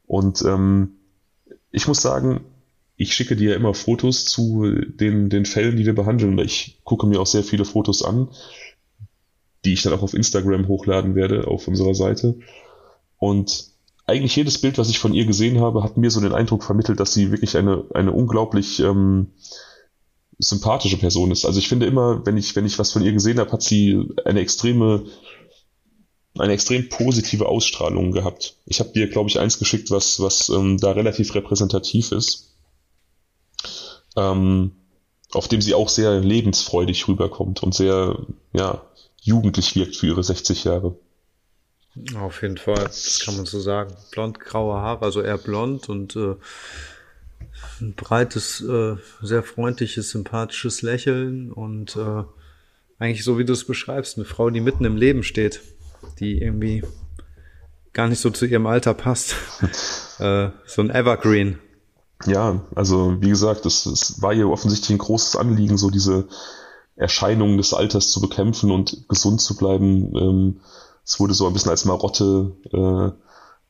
Und 0.05 0.43
ähm, 0.43 0.97
ich 1.71 1.87
muss 1.87 2.01
sagen, 2.01 2.41
ich 2.95 3.15
schicke 3.15 3.35
dir 3.35 3.55
immer 3.55 3.73
Fotos 3.73 4.25
zu 4.25 4.65
den, 4.85 5.29
den 5.29 5.45
Fällen, 5.45 5.77
die 5.77 5.85
wir 5.85 5.95
behandeln. 5.95 6.37
Ich 6.39 6.79
gucke 6.83 7.07
mir 7.07 7.19
auch 7.19 7.27
sehr 7.27 7.43
viele 7.43 7.65
Fotos 7.65 8.03
an, 8.03 8.29
die 9.65 9.73
ich 9.73 9.81
dann 9.81 9.93
auch 9.93 10.03
auf 10.03 10.13
Instagram 10.13 10.67
hochladen 10.67 11.15
werde, 11.15 11.47
auf 11.47 11.67
unserer 11.67 11.95
Seite. 11.95 12.37
Und 13.17 13.71
eigentlich 14.05 14.35
jedes 14.35 14.59
Bild, 14.59 14.77
was 14.77 14.89
ich 14.89 14.99
von 14.99 15.13
ihr 15.13 15.25
gesehen 15.25 15.61
habe, 15.61 15.83
hat 15.83 15.97
mir 15.97 16.11
so 16.11 16.21
den 16.21 16.33
Eindruck 16.33 16.63
vermittelt, 16.63 16.99
dass 16.99 17.13
sie 17.13 17.31
wirklich 17.31 17.57
eine, 17.57 17.85
eine 17.93 18.11
unglaublich 18.11 18.79
ähm, 18.81 19.31
sympathische 20.43 20.97
Person 20.97 21.31
ist. 21.31 21.45
Also 21.45 21.59
ich 21.59 21.69
finde 21.69 21.85
immer, 21.85 22.25
wenn 22.25 22.37
ich, 22.37 22.55
wenn 22.55 22.65
ich 22.65 22.79
was 22.79 22.91
von 22.91 23.03
ihr 23.03 23.13
gesehen 23.13 23.39
habe, 23.39 23.51
hat 23.51 23.61
sie 23.61 24.07
eine 24.25 24.41
extreme, 24.41 25.05
eine 26.37 26.53
extrem 26.53 26.89
positive 26.89 27.47
Ausstrahlung 27.47 28.11
gehabt. 28.11 28.57
Ich 28.65 28.79
habe 28.79 28.91
dir, 28.91 29.07
glaube 29.09 29.29
ich, 29.29 29.39
eins 29.39 29.59
geschickt, 29.59 29.91
was, 29.91 30.19
was 30.19 30.49
ähm, 30.49 30.77
da 30.77 30.91
relativ 30.91 31.33
repräsentativ 31.35 32.11
ist. 32.11 32.55
Ähm, 34.15 34.71
auf 35.31 35.47
dem 35.47 35.61
sie 35.61 35.73
auch 35.73 35.89
sehr 35.89 36.19
lebensfreudig 36.19 37.07
rüberkommt 37.07 37.63
und 37.63 37.73
sehr, 37.73 38.19
ja, 38.51 38.83
jugendlich 39.21 39.75
wirkt 39.75 39.95
für 39.95 40.07
ihre 40.07 40.23
60 40.23 40.63
Jahre. 40.65 40.95
Auf 42.19 42.41
jeden 42.41 42.57
Fall, 42.57 42.83
das 42.83 43.19
kann 43.19 43.37
man 43.37 43.45
so 43.45 43.59
sagen. 43.59 43.95
Blond-graue 44.11 44.75
Haare, 44.75 45.05
also 45.05 45.21
eher 45.21 45.37
blond 45.37 45.89
und 45.89 46.15
äh, 46.15 46.35
ein 47.81 47.93
breites, 47.95 48.61
äh, 48.61 48.95
sehr 49.21 49.43
freundliches, 49.43 50.11
sympathisches 50.11 50.81
Lächeln 50.81 51.51
und 51.51 51.95
äh, 51.95 52.23
eigentlich 52.99 53.23
so 53.23 53.37
wie 53.37 53.45
du 53.45 53.53
es 53.53 53.65
beschreibst, 53.65 54.17
eine 54.17 54.25
Frau, 54.25 54.49
die 54.49 54.61
mitten 54.61 54.85
im 54.85 54.97
Leben 54.97 55.23
steht, 55.23 55.61
die 56.19 56.39
irgendwie 56.41 56.83
gar 57.93 58.07
nicht 58.07 58.19
so 58.19 58.29
zu 58.29 58.45
ihrem 58.45 58.65
Alter 58.65 58.93
passt. 58.93 59.35
äh, 60.19 60.49
so 60.65 60.81
ein 60.81 60.89
Evergreen. 60.89 61.59
Ja, 62.25 62.65
also 62.75 63.21
wie 63.21 63.29
gesagt, 63.29 63.65
es, 63.65 63.85
es 63.85 64.21
war 64.21 64.33
ihr 64.33 64.49
offensichtlich 64.49 64.91
ein 64.91 64.97
großes 64.97 65.35
Anliegen, 65.35 65.77
so 65.77 65.89
diese 65.89 66.27
Erscheinungen 66.95 67.57
des 67.57 67.73
Alters 67.73 68.11
zu 68.11 68.21
bekämpfen 68.21 68.71
und 68.71 69.07
gesund 69.09 69.41
zu 69.41 69.57
bleiben. 69.57 70.15
Ähm, 70.15 70.61
es 71.03 71.19
wurde 71.19 71.33
so 71.33 71.47
ein 71.47 71.53
bisschen 71.53 71.71
als 71.71 71.85
Marotte 71.85 72.55
äh, 72.71 73.11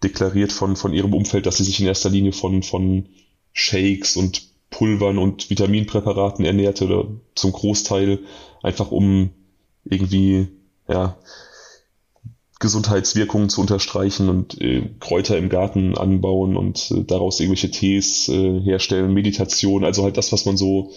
deklariert 0.03 0.51
von, 0.51 0.75
von 0.75 0.93
ihrem 0.93 1.13
Umfeld, 1.13 1.45
dass 1.45 1.58
sie 1.58 1.63
sich 1.63 1.79
in 1.79 1.88
erster 1.88 2.10
Linie 2.10 2.34
von, 2.34 2.62
von 2.62 3.08
Shakes 3.54 4.18
und 4.18 4.44
Pulvern 4.70 5.18
und 5.18 5.50
Vitaminpräparaten 5.50 6.44
ernährte 6.44 6.86
oder 6.86 7.08
zum 7.36 7.52
Großteil 7.52 8.20
einfach 8.63 8.92
um 8.92 9.30
irgendwie 9.86 10.48
ja 10.88 11.18
Gesundheitswirkungen 12.60 13.50
zu 13.50 13.62
unterstreichen 13.62 14.30
und 14.30 14.60
äh, 14.62 14.89
Kräuter 15.00 15.38
im 15.38 15.50
Garten 15.50 15.98
anbauen 15.98 16.56
und 16.56 16.92
äh, 16.92 17.04
daraus 17.04 17.39
irgendwelche 17.39 17.70
Tees 17.70 18.30
äh, 18.30 18.62
herstellen, 18.62 19.13
Meditation, 19.13 19.84
also 19.84 20.04
halt 20.04 20.16
das, 20.16 20.32
was 20.32 20.46
man 20.46 20.56
so, 20.56 20.92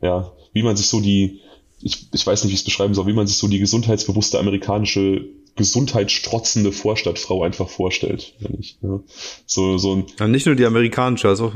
ja, 0.00 0.32
wie 0.54 0.62
man 0.62 0.76
sich 0.76 0.86
so 0.86 0.98
die, 1.00 1.40
ich, 1.82 2.08
ich 2.14 2.26
weiß 2.26 2.42
nicht, 2.42 2.52
wie 2.52 2.54
ich 2.54 2.60
es 2.60 2.64
beschreiben 2.64 2.94
soll, 2.94 3.06
wie 3.06 3.12
man 3.12 3.26
sich 3.26 3.36
so 3.36 3.48
die 3.48 3.58
gesundheitsbewusste 3.58 4.38
amerikanische 4.38 5.28
gesundheitsstrotzende 5.56 6.72
Vorstadtfrau 6.72 7.42
einfach 7.42 7.68
vorstellt. 7.68 8.34
Wenn 8.40 8.58
ich, 8.58 8.78
ja. 8.82 9.00
So, 9.46 9.78
so 9.78 9.96
ein 9.96 10.04
ja, 10.18 10.28
nicht 10.28 10.46
nur 10.46 10.54
die 10.54 10.64
amerikanische, 10.64 11.28
also 11.28 11.52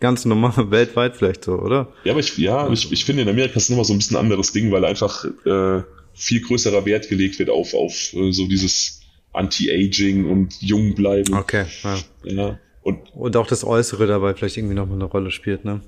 ganz 0.00 0.24
normal 0.24 0.52
weltweit 0.70 1.16
vielleicht 1.16 1.44
so, 1.44 1.52
oder? 1.52 1.92
Ja, 2.04 2.12
aber 2.12 2.20
ich, 2.20 2.36
ja, 2.38 2.70
ich, 2.70 2.90
ich 2.92 3.04
finde 3.04 3.22
in 3.22 3.28
Amerika 3.28 3.56
ist 3.56 3.64
es 3.64 3.70
immer 3.70 3.84
so 3.84 3.92
ein 3.92 3.98
bisschen 3.98 4.16
ein 4.16 4.22
anderes 4.24 4.52
Ding, 4.52 4.70
weil 4.72 4.84
einfach 4.84 5.24
äh, 5.24 5.82
viel 6.14 6.40
größerer 6.40 6.84
Wert 6.84 7.08
gelegt 7.08 7.38
wird 7.38 7.50
auf, 7.50 7.74
auf 7.74 8.12
äh, 8.12 8.32
so 8.32 8.46
dieses 8.46 9.00
Anti-Aging 9.32 10.28
und 10.28 10.60
jung 10.60 10.94
bleiben. 10.94 11.34
Okay, 11.34 11.64
ja. 11.84 11.98
ja. 12.24 12.58
Und, 12.82 12.98
und 13.14 13.36
auch 13.36 13.46
das 13.46 13.64
Äußere 13.64 14.06
dabei 14.06 14.34
vielleicht 14.34 14.56
irgendwie 14.56 14.74
nochmal 14.74 14.96
eine 14.96 15.04
Rolle 15.04 15.30
spielt, 15.30 15.64
ne? 15.64 15.80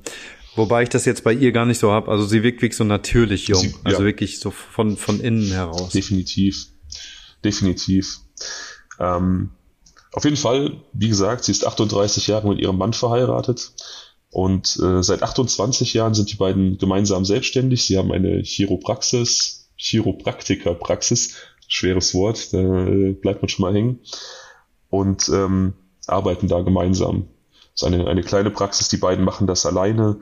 Wobei 0.57 0.85
ich 0.85 0.89
das 0.89 1.05
jetzt 1.05 1.25
bei 1.25 1.33
ihr 1.33 1.51
gar 1.51 1.67
nicht 1.67 1.79
so 1.79 1.91
habe. 1.91 2.09
Also 2.13 2.27
sie 2.27 2.45
wirkt 2.45 2.63
wirklich 2.63 2.77
so 2.77 2.85
natürlich 2.85 3.49
jung. 3.49 3.61
Sie, 3.61 3.75
also 3.83 4.05
wirklich 4.05 4.39
so 4.39 4.53
von, 4.53 4.97
von 4.97 5.19
innen 5.19 5.51
heraus. 5.51 5.91
Definitiv 5.91 6.69
definitiv. 7.45 8.21
Ähm, 8.99 9.51
auf 10.13 10.25
jeden 10.25 10.37
Fall, 10.37 10.81
wie 10.93 11.09
gesagt, 11.09 11.45
sie 11.45 11.53
ist 11.53 11.67
38 11.67 12.29
Jahre 12.29 12.49
mit 12.49 12.61
ihrem 12.61 12.79
Mann 12.79 12.93
verheiratet 12.93 13.73
und 14.31 14.79
äh, 14.81 15.03
seit 15.03 15.23
28 15.23 15.95
Jahren 15.95 16.15
sind 16.15 16.31
die 16.31 16.37
beiden 16.37 16.79
gemeinsam 16.79 17.25
selbstständig. 17.25 17.85
Sie 17.85 17.99
haben 17.99 18.13
eine 18.13 18.43
Chiropraxis, 18.43 19.71
Chiropraktikerpraxis, 19.77 21.35
schweres 21.67 22.15
Wort, 22.15 22.53
da 22.53 22.87
äh, 22.87 23.13
bleibt 23.13 23.43
man 23.43 23.49
schon 23.49 23.65
mal 23.65 23.75
hängen 23.75 24.01
und 24.89 25.29
ähm, 25.29 25.75
arbeiten 26.07 26.49
da 26.49 26.61
gemeinsam. 26.61 27.29
Das 27.73 27.83
ist 27.83 27.85
eine, 27.85 28.07
eine 28.07 28.23
kleine 28.23 28.51
Praxis, 28.51 28.89
die 28.89 28.99
beiden 28.99 29.25
machen 29.25 29.47
das 29.47 29.67
alleine. 29.67 30.21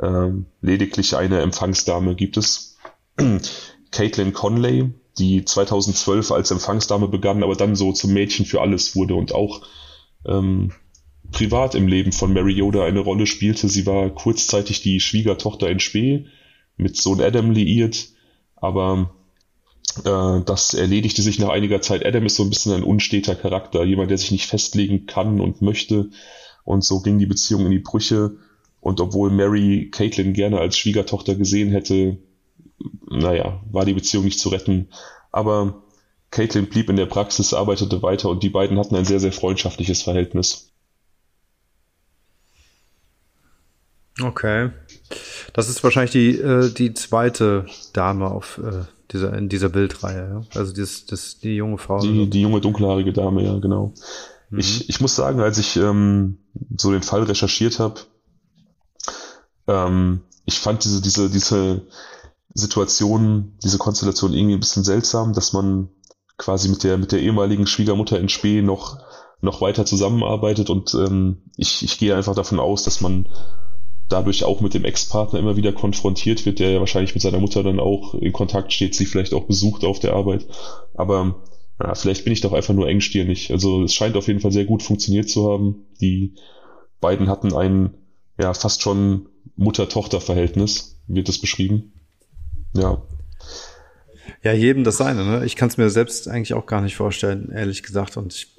Ähm, 0.00 0.46
lediglich 0.60 1.16
eine 1.16 1.40
Empfangsdame 1.40 2.14
gibt 2.14 2.36
es. 2.36 2.76
Caitlin 3.90 4.32
Conley, 4.32 4.92
die 5.18 5.44
2012 5.44 6.30
als 6.30 6.50
Empfangsdame 6.50 7.08
begann, 7.08 7.42
aber 7.42 7.54
dann 7.54 7.76
so 7.76 7.92
zum 7.92 8.12
Mädchen 8.12 8.46
für 8.46 8.60
alles 8.60 8.96
wurde 8.96 9.14
und 9.14 9.34
auch 9.34 9.62
ähm, 10.26 10.72
privat 11.30 11.74
im 11.74 11.88
Leben 11.88 12.12
von 12.12 12.32
Mary 12.32 12.52
Yoda 12.52 12.84
eine 12.84 13.00
Rolle 13.00 13.26
spielte. 13.26 13.68
Sie 13.68 13.86
war 13.86 14.10
kurzzeitig 14.10 14.82
die 14.82 15.00
Schwiegertochter 15.00 15.68
in 15.68 15.80
Spee, 15.80 16.26
mit 16.76 16.96
Sohn 16.96 17.20
Adam 17.20 17.50
liiert, 17.50 18.08
aber 18.56 19.14
äh, 20.04 20.40
das 20.44 20.74
erledigte 20.74 21.22
sich 21.22 21.38
nach 21.38 21.50
einiger 21.50 21.80
Zeit. 21.80 22.04
Adam 22.04 22.26
ist 22.26 22.36
so 22.36 22.42
ein 22.42 22.50
bisschen 22.50 22.72
ein 22.72 22.82
unsteter 22.82 23.34
Charakter, 23.34 23.84
jemand, 23.84 24.10
der 24.10 24.18
sich 24.18 24.30
nicht 24.30 24.46
festlegen 24.46 25.06
kann 25.06 25.40
und 25.40 25.62
möchte. 25.62 26.10
Und 26.64 26.84
so 26.84 27.00
ging 27.00 27.18
die 27.18 27.26
Beziehung 27.26 27.66
in 27.66 27.72
die 27.72 27.78
Brüche. 27.78 28.36
Und 28.80 29.00
obwohl 29.00 29.30
Mary 29.30 29.90
Caitlin 29.90 30.32
gerne 30.32 30.58
als 30.58 30.76
Schwiegertochter 30.76 31.34
gesehen 31.34 31.70
hätte, 31.70 32.18
naja, 33.08 33.60
war 33.70 33.84
die 33.84 33.94
Beziehung 33.94 34.24
nicht 34.24 34.40
zu 34.40 34.48
retten. 34.48 34.88
Aber 35.30 35.82
Caitlin 36.30 36.68
blieb 36.68 36.88
in 36.90 36.96
der 36.96 37.06
Praxis, 37.06 37.54
arbeitete 37.54 38.02
weiter 38.02 38.28
und 38.28 38.42
die 38.42 38.50
beiden 38.50 38.78
hatten 38.78 38.96
ein 38.96 39.04
sehr, 39.04 39.20
sehr 39.20 39.32
freundschaftliches 39.32 40.02
Verhältnis. 40.02 40.72
Okay. 44.20 44.70
Das 45.52 45.68
ist 45.68 45.82
wahrscheinlich 45.84 46.12
die, 46.12 46.38
äh, 46.38 46.72
die 46.72 46.94
zweite 46.94 47.66
Dame 47.92 48.30
auf 48.30 48.58
äh, 48.58 48.84
dieser, 49.12 49.36
in 49.36 49.48
dieser 49.48 49.68
Bildreihe, 49.68 50.28
ja? 50.28 50.58
Also 50.58 50.72
das, 50.72 51.06
das, 51.06 51.38
die 51.38 51.56
junge 51.56 51.78
Frau. 51.78 52.00
Die, 52.00 52.28
die 52.28 52.42
junge 52.42 52.60
dunkelhaarige 52.60 53.12
Dame, 53.12 53.42
ja, 53.42 53.58
genau. 53.58 53.92
Mhm. 54.50 54.58
Ich, 54.58 54.88
ich 54.88 55.00
muss 55.00 55.16
sagen, 55.16 55.40
als 55.40 55.58
ich 55.58 55.76
ähm, 55.76 56.38
so 56.76 56.92
den 56.92 57.02
Fall 57.02 57.22
recherchiert 57.24 57.78
habe, 57.78 58.00
ähm, 59.66 60.20
ich 60.44 60.58
fand 60.58 60.84
diese, 60.84 61.00
diese, 61.00 61.30
diese 61.30 61.86
Situation, 62.54 63.56
diese 63.62 63.78
Konstellation 63.78 64.32
irgendwie 64.32 64.54
ein 64.54 64.60
bisschen 64.60 64.84
seltsam, 64.84 65.32
dass 65.32 65.52
man 65.52 65.88
quasi 66.36 66.68
mit 66.68 66.84
der, 66.84 66.98
mit 66.98 67.12
der 67.12 67.20
ehemaligen 67.20 67.66
Schwiegermutter 67.66 68.18
in 68.18 68.28
Spee 68.28 68.62
noch, 68.62 68.98
noch 69.40 69.60
weiter 69.60 69.86
zusammenarbeitet 69.86 70.70
und 70.70 70.94
ähm, 70.94 71.42
ich, 71.56 71.82
ich 71.82 71.98
gehe 71.98 72.14
einfach 72.14 72.34
davon 72.34 72.60
aus, 72.60 72.82
dass 72.84 73.00
man 73.00 73.28
dadurch 74.08 74.44
auch 74.44 74.60
mit 74.60 74.74
dem 74.74 74.84
Ex-Partner 74.84 75.38
immer 75.38 75.56
wieder 75.56 75.72
konfrontiert 75.72 76.44
wird, 76.44 76.58
der 76.58 76.70
ja 76.70 76.80
wahrscheinlich 76.80 77.14
mit 77.14 77.22
seiner 77.22 77.40
Mutter 77.40 77.62
dann 77.62 77.80
auch 77.80 78.14
in 78.14 78.32
Kontakt 78.32 78.72
steht, 78.72 78.94
sie 78.94 79.06
vielleicht 79.06 79.32
auch 79.32 79.44
besucht 79.44 79.84
auf 79.84 80.00
der 80.00 80.14
Arbeit. 80.14 80.46
Aber 80.94 81.42
ja, 81.82 81.94
vielleicht 81.94 82.24
bin 82.24 82.32
ich 82.32 82.42
doch 82.42 82.52
einfach 82.52 82.74
nur 82.74 82.88
engstirnig. 82.88 83.50
Also 83.50 83.84
es 83.84 83.94
scheint 83.94 84.16
auf 84.16 84.28
jeden 84.28 84.40
Fall 84.40 84.52
sehr 84.52 84.66
gut 84.66 84.82
funktioniert 84.82 85.30
zu 85.30 85.50
haben. 85.50 85.86
Die 86.00 86.34
beiden 87.00 87.28
hatten 87.28 87.54
ein 87.54 87.94
ja 88.38 88.52
fast 88.52 88.82
schon 88.82 89.28
Mutter-Tochter-Verhältnis, 89.56 91.00
wird 91.06 91.28
das 91.28 91.38
beschrieben. 91.38 91.91
Ja. 92.74 93.02
Ja, 94.42 94.52
jedem 94.52 94.84
das 94.84 94.96
seine, 94.96 95.24
ne? 95.24 95.44
Ich 95.44 95.56
kann 95.56 95.68
es 95.68 95.76
mir 95.76 95.88
selbst 95.90 96.28
eigentlich 96.28 96.54
auch 96.54 96.66
gar 96.66 96.80
nicht 96.80 96.96
vorstellen, 96.96 97.50
ehrlich 97.52 97.82
gesagt. 97.82 98.16
Und 98.16 98.34
ich 98.34 98.56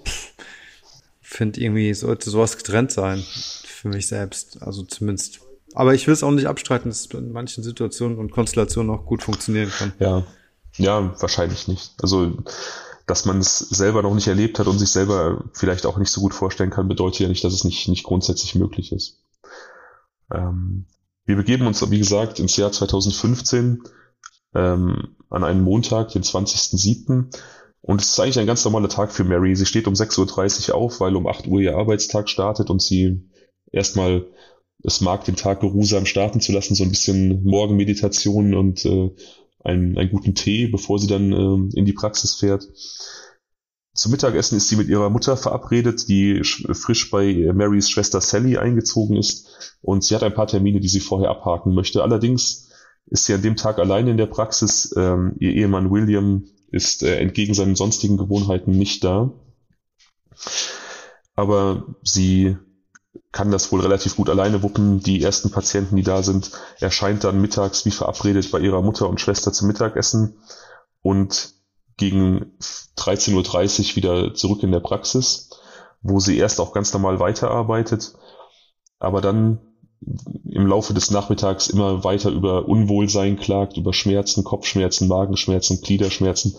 finde 1.22 1.60
irgendwie, 1.60 1.94
sollte 1.94 2.30
sowas 2.30 2.58
getrennt 2.58 2.92
sein 2.92 3.24
für 3.66 3.90
mich 3.90 4.08
selbst. 4.08 4.62
Also 4.62 4.84
zumindest. 4.84 5.42
Aber 5.74 5.94
ich 5.94 6.08
will 6.08 6.14
es 6.14 6.24
auch 6.24 6.32
nicht 6.32 6.48
abstreiten, 6.48 6.90
dass 6.90 7.02
es 7.02 7.06
in 7.08 7.32
manchen 7.32 7.64
Situationen 7.64 8.18
und 8.18 8.32
Konstellationen 8.32 8.92
auch 8.92 9.06
gut 9.06 9.24
funktionieren 9.24 9.72
kann. 9.72 9.94
Ja. 10.00 10.26
Ja, 10.78 11.14
wahrscheinlich 11.22 11.68
nicht. 11.68 11.94
Also, 12.02 12.38
dass 13.06 13.26
man 13.26 13.40
es 13.40 13.60
selber 13.60 14.02
noch 14.02 14.16
nicht 14.16 14.28
erlebt 14.28 14.60
hat 14.60 14.68
und 14.68 14.80
sich 14.80 14.90
selber 14.90 15.44
vielleicht 15.54 15.86
auch 15.86 15.98
nicht 15.98 16.12
so 16.12 16.22
gut 16.22 16.34
vorstellen 16.34 16.70
kann, 16.70 16.88
bedeutet 16.88 17.20
ja 17.20 17.28
nicht, 17.28 17.44
dass 17.44 17.54
es 17.54 17.64
nicht, 17.64 17.88
nicht 17.90 18.04
grundsätzlich 18.04 18.56
möglich 18.56 18.92
ist. 18.92 19.20
Ähm, 20.34 20.86
wir 21.26 21.36
begeben 21.36 21.68
uns, 21.68 21.90
wie 21.90 22.00
gesagt, 22.00 22.40
ins 22.40 22.58
Jahr 22.58 22.72
2015 22.72 23.84
ähm, 24.56 25.16
an 25.30 25.44
einen 25.44 25.62
Montag, 25.62 26.10
den 26.10 26.24
20.07. 26.24 27.36
Und 27.82 28.02
es 28.02 28.10
ist 28.12 28.20
eigentlich 28.20 28.40
ein 28.40 28.48
ganz 28.48 28.64
normaler 28.64 28.90
Tag 28.90 29.12
für 29.12 29.24
Mary. 29.24 29.56
Sie 29.56 29.66
steht 29.66 29.88
um 29.88 29.94
6.30 29.94 30.70
Uhr 30.70 30.76
auf, 30.76 31.00
weil 31.02 31.16
um 31.16 31.28
8 31.28 31.48
Uhr 31.48 31.60
ihr 31.60 31.76
Arbeitstag 31.76 32.30
startet 32.30 32.70
und 32.70 32.82
sie 32.82 33.30
erstmal 33.72 34.28
es 34.84 35.02
mag, 35.02 35.24
den 35.26 35.36
Tag 35.36 35.62
geruhsam 35.62 36.06
starten 36.06 36.42
zu 36.42 36.52
lassen, 36.52 36.76
so 36.76 36.84
ein 36.84 36.90
bisschen 36.90 37.44
Morgenmeditation 37.44 38.54
und 38.54 38.86
äh, 38.86 39.12
einen, 39.64 39.98
einen 39.98 40.12
guten 40.12 40.36
Tee, 40.36 40.68
bevor 40.68 41.00
sie 41.00 41.08
dann 41.08 41.32
äh, 41.32 41.78
in 41.78 41.86
die 41.86 41.94
Praxis 41.94 42.36
fährt. 42.36 42.68
Zum 43.94 44.12
Mittagessen 44.12 44.58
ist 44.58 44.68
sie 44.68 44.76
mit 44.76 44.90
ihrer 44.90 45.10
Mutter 45.10 45.38
verabredet, 45.38 46.08
die 46.08 46.42
frisch 46.44 47.12
bei 47.12 47.52
Marys 47.54 47.90
Schwester 47.90 48.22
Sally 48.22 48.58
eingezogen 48.58 49.18
ist 49.18 49.78
und 49.82 50.04
sie 50.04 50.16
hat 50.16 50.24
ein 50.24 50.34
paar 50.34 50.48
Termine, 50.48 50.80
die 50.80 50.88
sie 50.88 51.00
vorher 51.00 51.30
abhaken 51.30 51.76
möchte. 51.76 52.02
Allerdings 52.02 52.70
ist 53.14 53.26
sie 53.26 53.34
an 53.36 53.44
dem 53.44 53.56
Tag 53.56 53.78
allein 53.78 54.08
in 54.08 54.18
der 54.18 54.26
Praxis. 54.26 54.92
Ähm, 54.98 55.36
ihr 55.40 55.52
Ehemann 55.52 55.92
William 55.92 56.46
ist 56.72 57.04
äh, 57.04 57.18
entgegen 57.20 57.54
seinen 57.54 57.76
sonstigen 57.76 58.18
Gewohnheiten 58.18 58.72
nicht 58.72 59.04
da. 59.04 59.32
Aber 61.36 61.86
sie 62.02 62.58
kann 63.32 63.52
das 63.52 63.72
wohl 63.72 63.82
relativ 63.82 64.16
gut 64.16 64.30
alleine 64.30 64.64
wuppen. 64.64 65.00
Die 65.00 65.22
ersten 65.22 65.52
Patienten, 65.52 65.96
die 65.96 66.02
da 66.02 66.24
sind, 66.24 66.52
erscheint 66.80 67.24
dann 67.24 67.40
mittags 67.40 67.86
wie 67.86 67.92
verabredet 67.92 68.50
bei 68.50 68.60
ihrer 68.60 68.82
Mutter 68.82 69.08
und 69.08 69.22
Schwester 69.22 69.54
zum 69.54 69.68
Mittagessen 69.68 70.38
und 71.04 71.54
gegen 71.98 72.58
13.30 72.98 73.92
Uhr 73.92 73.96
wieder 73.96 74.34
zurück 74.34 74.64
in 74.64 74.72
der 74.72 74.80
Praxis, 74.80 75.52
wo 76.02 76.20
sie 76.20 76.36
erst 76.36 76.60
auch 76.60 76.74
ganz 76.74 76.92
normal 76.94 77.20
weiterarbeitet, 77.20 78.16
aber 78.98 79.22
dann 79.22 79.60
im 80.64 80.70
Laufe 80.70 80.94
des 80.94 81.12
Nachmittags 81.12 81.68
immer 81.68 82.06
weiter 82.06 82.32
über 82.32 82.70
Unwohlsein 82.70 83.38
klagt, 83.38 83.76
über 83.76 83.94
Schmerzen, 83.94 84.46
Kopfschmerzen, 84.46 85.10
Magenschmerzen, 85.10 85.82
Gliederschmerzen 85.82 86.56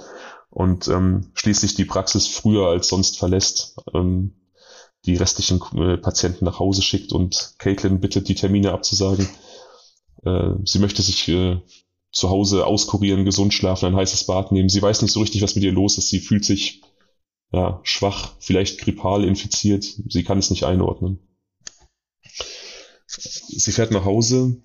und 0.51 0.89
ähm, 0.89 1.31
schließlich 1.33 1.75
die 1.75 1.87
Praxis 1.87 2.29
früher 2.29 2.69
als 2.69 2.89
sonst 2.89 3.19
verlässt, 3.19 3.77
ähm, 3.95 4.35
die 5.07 5.17
restlichen 5.17 5.61
äh, 5.77 5.97
Patienten 5.97 6.45
nach 6.45 6.59
Hause 6.59 6.83
schickt 6.83 7.13
und 7.13 7.55
Caitlin 7.59 8.01
bittet, 8.01 8.29
die 8.29 8.35
Termine 8.35 8.73
abzusagen. 8.73 9.27
Äh, 10.23 10.51
sie 10.65 10.81
möchte 10.81 11.01
sich 11.01 11.27
äh, 11.29 11.61
zu 12.13 12.29
Hause 12.29 12.67
auskurieren, 12.67 13.25
gesund 13.25 13.55
schlafen, 13.55 13.87
ein 13.87 13.97
heißes 13.97 14.27
Bad 14.27 14.53
nehmen. 14.53 14.69
Sie 14.69 14.83
weiß 14.83 15.01
nicht 15.01 15.13
so 15.13 15.21
richtig, 15.21 15.41
was 15.41 15.55
mit 15.55 15.65
ihr 15.65 15.73
los 15.73 15.97
ist. 15.97 16.11
Sie 16.11 16.21
fühlt 16.21 16.45
sich 16.45 16.83
ja, 17.53 17.81
schwach, 17.85 18.33
vielleicht 18.39 18.81
grippal 18.81 19.25
infiziert. 19.25 19.85
Sie 20.09 20.25
kann 20.25 20.39
es 20.39 20.51
nicht 20.51 20.65
einordnen. 20.65 21.21
Sie 23.17 23.73
fährt 23.73 23.91
nach 23.91 24.05
Hause 24.05 24.57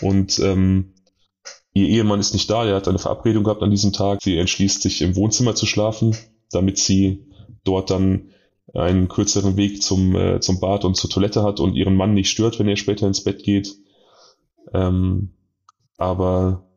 und 0.00 0.38
ähm, 0.40 0.94
ihr 1.72 1.88
Ehemann 1.88 2.20
ist 2.20 2.32
nicht 2.32 2.50
da. 2.50 2.64
Er 2.64 2.76
hat 2.76 2.88
eine 2.88 2.98
Verabredung 2.98 3.44
gehabt 3.44 3.62
an 3.62 3.70
diesem 3.70 3.92
Tag. 3.92 4.22
Sie 4.22 4.36
entschließt 4.36 4.82
sich 4.82 5.02
im 5.02 5.16
Wohnzimmer 5.16 5.54
zu 5.54 5.66
schlafen, 5.66 6.16
damit 6.50 6.78
sie 6.78 7.26
dort 7.64 7.90
dann 7.90 8.30
einen 8.74 9.08
kürzeren 9.08 9.56
Weg 9.56 9.82
zum, 9.82 10.14
äh, 10.16 10.40
zum 10.40 10.60
Bad 10.60 10.84
und 10.84 10.96
zur 10.96 11.10
Toilette 11.10 11.42
hat 11.42 11.60
und 11.60 11.74
ihren 11.74 11.94
Mann 11.94 12.14
nicht 12.14 12.30
stört, 12.30 12.58
wenn 12.58 12.68
er 12.68 12.76
später 12.76 13.06
ins 13.06 13.22
Bett 13.22 13.42
geht. 13.42 13.76
Ähm, 14.72 15.34
aber 15.96 16.68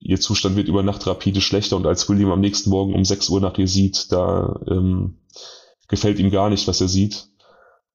ihr 0.00 0.20
Zustand 0.20 0.56
wird 0.56 0.68
über 0.68 0.82
Nacht 0.82 1.06
rapide 1.06 1.40
schlechter 1.40 1.76
und 1.76 1.86
als 1.86 2.08
William 2.08 2.30
am 2.30 2.40
nächsten 2.40 2.70
Morgen 2.70 2.94
um 2.94 3.04
6 3.04 3.28
Uhr 3.28 3.40
nach 3.40 3.56
ihr 3.58 3.68
sieht, 3.68 4.10
da 4.12 4.60
ähm, 4.68 5.18
gefällt 5.88 6.18
ihm 6.18 6.30
gar 6.30 6.50
nicht, 6.50 6.66
was 6.66 6.80
er 6.80 6.88
sieht. 6.88 7.28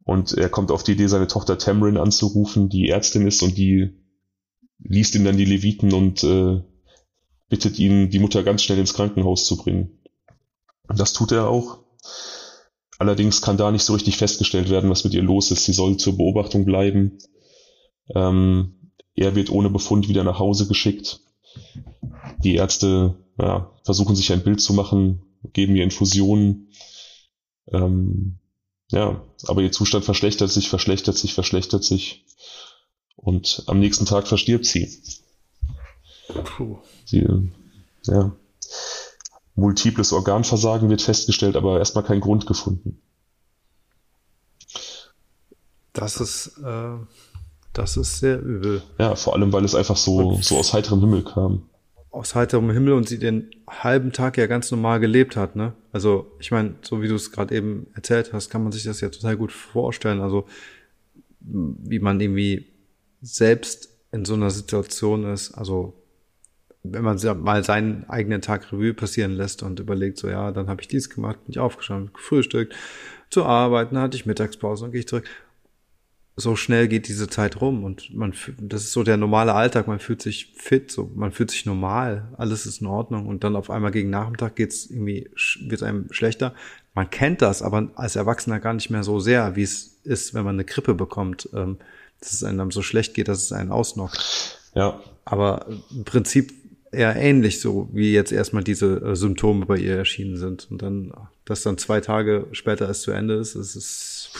Und 0.10 0.34
er 0.34 0.50
kommt 0.50 0.72
auf 0.72 0.82
die 0.82 0.94
Idee, 0.94 1.06
seine 1.06 1.28
Tochter 1.28 1.60
Tamrin 1.60 1.96
anzurufen, 1.96 2.68
die 2.68 2.90
Ärztin 2.90 3.28
ist 3.28 3.44
und 3.44 3.60
die 3.60 3.92
liest 4.80 5.14
ihm 5.14 5.24
dann 5.24 5.38
die 5.38 5.46
Leviten 5.46 5.94
und 5.94 6.24
äh, 6.24 6.64
bittet 7.48 7.78
ihn, 7.78 8.10
die 8.10 8.18
Mutter 8.18 8.42
ganz 8.42 8.64
schnell 8.64 8.80
ins 8.80 8.96
Krankenhaus 8.96 9.46
zu 9.46 9.58
bringen. 9.58 10.00
Das 10.88 11.14
tut 11.14 11.32
er 11.32 11.48
auch. 11.48 11.84
Allerdings 12.98 13.44
kann 13.44 13.58
da 13.58 13.70
nicht 13.70 13.84
so 13.84 13.94
richtig 13.94 14.18
festgestellt 14.18 14.72
werden, 14.72 14.90
was 14.90 15.04
mit 15.04 15.14
ihr 15.14 15.22
los 15.22 15.52
ist. 15.52 15.66
Sie 15.66 15.74
soll 15.74 15.98
zur 15.98 16.18
Beobachtung 16.18 16.66
bleiben. 16.66 17.20
Ähm, 18.16 18.92
er 19.14 19.36
wird 19.36 19.52
ohne 19.52 19.70
Befund 19.70 20.10
wieder 20.10 20.24
nach 20.24 20.40
Hause 20.40 20.68
geschickt. 20.68 21.22
Die 22.44 22.56
Ärzte 22.56 23.14
ja, 23.40 23.72
versuchen 23.84 24.16
sich 24.16 24.34
ein 24.34 24.44
Bild 24.44 24.60
zu 24.60 24.74
machen, 24.74 25.22
geben 25.54 25.76
ihr 25.76 25.84
Infusionen. 25.84 26.72
Ähm, 27.72 28.39
ja, 28.92 29.22
aber 29.48 29.62
ihr 29.62 29.72
Zustand 29.72 30.06
verschlechtert 30.06 30.50
sich, 30.50 30.70
verschlechtert 30.70 31.16
sich, 31.18 31.34
verschlechtert 31.34 31.84
sich. 31.84 32.26
Und 33.16 33.64
am 33.68 33.80
nächsten 33.80 34.06
Tag 34.06 34.28
verstirbt 34.28 34.66
sie. 34.66 35.02
Puh. 36.44 36.78
Sie, 37.06 37.28
ja. 38.04 38.36
Multiples 39.56 40.14
Organversagen 40.14 40.90
wird 40.90 41.02
festgestellt, 41.02 41.56
aber 41.56 41.80
erstmal 41.80 42.04
kein 42.04 42.22
Grund 42.22 42.46
gefunden. 42.46 43.02
Das 45.94 46.22
ist, 46.22 46.58
äh, 46.64 46.98
das 47.74 47.98
ist 47.98 48.20
sehr 48.20 48.40
übel. 48.42 48.82
Ja, 48.98 49.16
vor 49.16 49.34
allem, 49.34 49.52
weil 49.52 49.66
es 49.66 49.76
einfach 49.76 49.98
so, 49.98 50.40
so 50.42 50.58
aus 50.58 50.74
heiterem 50.74 51.02
Himmel 51.02 51.24
kam 51.24 51.69
aus 52.12 52.36
heiterem 52.36 52.72
Himmel 52.72 52.94
und 52.94 53.08
sie 53.08 53.20
den 53.20 53.52
halben 53.68 54.12
Tag 54.12 54.38
ja 54.38 54.48
ganz 54.48 54.72
normal 54.72 55.00
gelebt 55.00 55.36
hat, 55.36 55.56
ne? 55.56 55.74
Also, 55.92 56.32
ich 56.40 56.52
meine, 56.52 56.76
so 56.82 57.02
wie 57.02 57.08
du 57.08 57.16
es 57.16 57.32
gerade 57.32 57.56
eben 57.56 57.88
erzählt 57.94 58.34
hast, 58.34 58.50
kann 58.50 58.64
man 58.64 58.72
sich 58.72 58.84
das 58.84 59.02
ja 59.02 59.10
total 59.10 59.38
gut 59.38 59.52
vorstellen. 59.52 60.22
Also, 60.22 60.48
wie 61.40 62.00
man 62.00 62.20
irgendwie 62.20 62.66
selbst 63.22 63.90
in 64.12 64.26
so 64.26 64.34
einer 64.34 64.50
Situation 64.50 65.26
ist, 65.26 65.54
also 65.54 65.94
wenn 66.84 67.04
man 67.04 67.20
mal 67.42 67.64
seinen 67.64 68.10
eigenen 68.10 68.42
Tag 68.42 68.72
Revue 68.72 68.94
passieren 68.94 69.34
lässt 69.34 69.64
und 69.64 69.80
überlegt, 69.80 70.18
so 70.18 70.30
ja, 70.30 70.52
dann 70.52 70.70
habe 70.70 70.82
ich 70.82 70.88
dies 70.88 71.10
gemacht, 71.10 71.44
bin 71.46 71.52
ich 71.52 71.60
aufgestanden, 71.60 72.14
gefrühstückt, 72.14 72.74
zur 73.30 73.46
Arbeit, 73.46 73.92
dann 73.92 74.00
hatte 74.00 74.18
ich 74.18 74.26
Mittagspause, 74.26 74.86
dann 74.86 74.92
gehe 74.92 75.02
ich 75.02 75.08
zurück. 75.08 75.26
So 76.40 76.56
schnell 76.56 76.88
geht 76.88 77.10
diese 77.10 77.28
Zeit 77.28 77.60
rum 77.60 77.84
und 77.84 78.16
man, 78.16 78.34
das 78.62 78.84
ist 78.84 78.94
so 78.94 79.04
der 79.04 79.18
normale 79.18 79.54
Alltag, 79.54 79.88
man 79.88 80.00
fühlt 80.00 80.22
sich 80.22 80.54
fit, 80.56 80.90
so, 80.90 81.12
man 81.14 81.34
fühlt 81.34 81.52
sich 81.52 81.66
normal, 81.66 82.30
alles 82.38 82.66
ist 82.66 82.80
in 82.80 82.88
Ordnung 82.88 83.28
und 83.28 83.44
dann 83.44 83.58
auf 83.58 83.70
einmal 83.70 83.92
gegen 83.92 84.10
Nachmittag 84.10 84.56
geht's 84.56 84.90
irgendwie, 84.90 85.30
wird 85.68 85.84
einem 85.84 86.12
schlechter. 86.12 86.54
Man 86.94 87.10
kennt 87.10 87.42
das, 87.42 87.62
aber 87.62 87.90
als 87.96 88.16
Erwachsener 88.16 88.60
gar 88.60 88.74
nicht 88.74 88.90
mehr 88.90 89.04
so 89.04 89.20
sehr, 89.20 89.58
wie 89.58 89.64
es 89.64 90.00
ist, 90.04 90.34
wenn 90.34 90.46
man 90.46 90.56
eine 90.56 90.64
Grippe 90.66 90.94
bekommt, 90.94 91.50
ähm, 91.54 91.78
dass 92.22 92.34
es 92.34 92.44
einem 92.44 92.72
so 92.72 92.82
schlecht 92.82 93.14
geht, 93.14 93.28
dass 93.28 93.44
es 93.44 93.52
einen 93.52 93.72
ausnockt. 93.72 94.60
Ja. 94.76 95.02
Aber 95.26 95.66
im 95.92 96.06
Prinzip 96.06 96.54
eher 96.92 97.16
ähnlich, 97.16 97.60
so 97.60 97.90
wie 97.94 98.14
jetzt 98.14 98.32
erstmal 98.32 98.64
diese 98.64 99.02
äh, 99.02 99.16
Symptome 99.16 99.66
bei 99.66 99.78
ihr 99.78 99.96
erschienen 99.96 100.38
sind. 100.38 100.68
Und 100.72 100.82
dann, 100.82 101.14
dass 101.46 101.64
dann 101.64 101.78
zwei 101.78 102.02
Tage 102.02 102.48
später 102.52 102.90
es 102.90 103.02
zu 103.02 103.12
Ende 103.12 103.36
ist, 103.36 103.56
ist 103.56 103.76
es. 103.76 104.32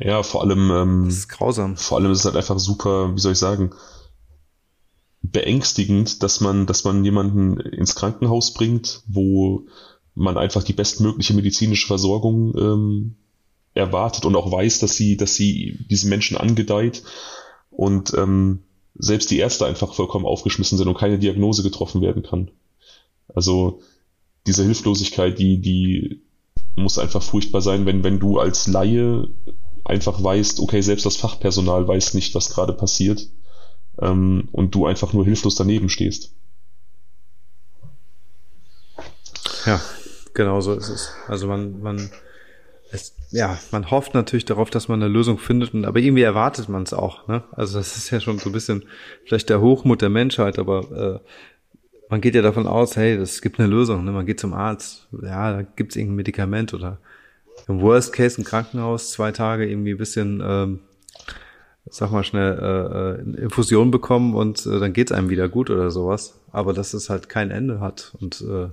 Ja, 0.00 0.22
vor 0.22 0.42
allem. 0.42 0.70
Ähm, 0.70 1.02
das 1.06 1.14
ist 1.14 1.28
grausam. 1.28 1.76
Vor 1.76 1.98
allem 1.98 2.12
ist 2.12 2.20
es 2.20 2.24
halt 2.24 2.36
einfach 2.36 2.58
super, 2.58 3.14
wie 3.14 3.20
soll 3.20 3.32
ich 3.32 3.38
sagen, 3.38 3.70
beängstigend, 5.22 6.22
dass 6.22 6.40
man, 6.40 6.66
dass 6.66 6.84
man 6.84 7.04
jemanden 7.04 7.58
ins 7.58 7.94
Krankenhaus 7.94 8.54
bringt, 8.54 9.02
wo 9.06 9.66
man 10.14 10.36
einfach 10.36 10.62
die 10.62 10.72
bestmögliche 10.72 11.34
medizinische 11.34 11.86
Versorgung 11.86 12.56
ähm, 12.56 13.16
erwartet 13.74 14.24
und 14.24 14.36
auch 14.36 14.50
weiß, 14.50 14.78
dass 14.80 14.96
sie, 14.96 15.16
dass 15.16 15.34
sie 15.34 15.78
diesen 15.90 16.10
Menschen 16.10 16.36
angedeiht 16.36 17.02
und 17.70 18.14
ähm, 18.14 18.60
selbst 18.94 19.30
die 19.30 19.38
Ärzte 19.38 19.66
einfach 19.66 19.94
vollkommen 19.94 20.26
aufgeschmissen 20.26 20.78
sind 20.78 20.88
und 20.88 20.98
keine 20.98 21.18
Diagnose 21.18 21.62
getroffen 21.62 22.00
werden 22.00 22.22
kann. 22.22 22.50
Also 23.32 23.80
diese 24.46 24.64
Hilflosigkeit, 24.64 25.38
die, 25.38 25.60
die 25.60 26.22
muss 26.74 26.98
einfach 26.98 27.22
furchtbar 27.22 27.60
sein, 27.60 27.86
wenn, 27.86 28.02
wenn 28.02 28.18
du 28.18 28.38
als 28.38 28.66
Laie 28.66 29.28
einfach 29.88 30.22
weißt, 30.22 30.60
okay, 30.60 30.80
selbst 30.80 31.06
das 31.06 31.16
Fachpersonal 31.16 31.86
weiß 31.88 32.14
nicht, 32.14 32.34
was 32.34 32.50
gerade 32.50 32.72
passiert 32.72 33.28
ähm, 34.00 34.48
und 34.52 34.74
du 34.74 34.86
einfach 34.86 35.12
nur 35.12 35.24
hilflos 35.24 35.54
daneben 35.54 35.88
stehst. 35.88 36.34
Ja, 39.66 39.80
genau 40.34 40.60
so 40.60 40.74
ist 40.74 40.88
es. 40.88 41.12
Also 41.26 41.46
man, 41.46 41.80
man 41.80 42.10
es, 42.90 43.14
ja, 43.30 43.58
man 43.70 43.90
hofft 43.90 44.14
natürlich 44.14 44.44
darauf, 44.44 44.70
dass 44.70 44.88
man 44.88 45.02
eine 45.02 45.12
Lösung 45.12 45.38
findet, 45.38 45.74
und, 45.74 45.84
aber 45.84 46.00
irgendwie 46.00 46.22
erwartet 46.22 46.68
man 46.68 46.84
es 46.84 46.92
auch. 46.92 47.28
Ne? 47.28 47.44
Also 47.52 47.78
das 47.78 47.96
ist 47.96 48.10
ja 48.10 48.20
schon 48.20 48.38
so 48.38 48.48
ein 48.48 48.52
bisschen 48.52 48.84
vielleicht 49.24 49.50
der 49.50 49.60
Hochmut 49.60 50.00
der 50.00 50.08
Menschheit, 50.08 50.58
aber 50.58 51.22
äh, 51.24 51.28
man 52.08 52.20
geht 52.22 52.34
ja 52.34 52.42
davon 52.42 52.66
aus, 52.66 52.96
hey, 52.96 53.14
es 53.14 53.42
gibt 53.42 53.58
eine 53.58 53.68
Lösung. 53.68 54.04
Ne? 54.04 54.12
Man 54.12 54.24
geht 54.24 54.40
zum 54.40 54.54
Arzt, 54.54 55.08
ja, 55.12 55.52
da 55.52 55.62
gibt 55.62 55.92
es 55.92 55.96
irgendein 55.96 56.16
Medikament 56.16 56.72
oder 56.72 56.98
im 57.66 57.80
Worst 57.80 58.12
Case 58.12 58.38
im 58.38 58.44
Krankenhaus 58.44 59.10
zwei 59.10 59.32
Tage 59.32 59.68
irgendwie 59.68 59.92
ein 59.92 59.98
bisschen, 59.98 60.42
ähm, 60.44 60.80
sag 61.86 62.12
mal 62.12 62.24
schnell, 62.24 62.58
äh, 62.58 63.40
äh 63.40 63.42
Infusion 63.42 63.90
bekommen 63.90 64.34
und 64.34 64.64
äh, 64.66 64.78
dann 64.78 64.92
geht's 64.92 65.12
einem 65.12 65.30
wieder 65.30 65.48
gut 65.48 65.70
oder 65.70 65.90
sowas. 65.90 66.34
Aber 66.52 66.72
dass 66.72 66.94
es 66.94 67.10
halt 67.10 67.28
kein 67.28 67.50
Ende 67.50 67.80
hat 67.80 68.12
und 68.20 68.40
äh, 68.42 68.68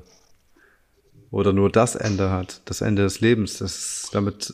oder 1.31 1.51
nur 1.51 1.69
das 1.69 1.95
Ende 1.95 2.29
hat, 2.29 2.61
das 2.63 2.79
Ende 2.79 3.03
des 3.03 3.19
Lebens. 3.19 3.57
Das 3.57 4.09
damit 4.13 4.53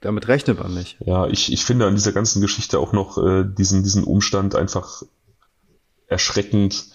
damit 0.00 0.28
rechnet 0.28 0.58
man 0.58 0.72
nicht. 0.72 0.96
Ja, 1.04 1.26
ich, 1.26 1.52
ich 1.52 1.64
finde 1.64 1.86
an 1.86 1.94
dieser 1.94 2.12
ganzen 2.12 2.40
Geschichte 2.40 2.78
auch 2.78 2.92
noch 2.92 3.18
äh, 3.18 3.44
diesen 3.44 3.82
diesen 3.82 4.04
Umstand 4.04 4.54
einfach 4.54 5.02
erschreckend, 6.06 6.86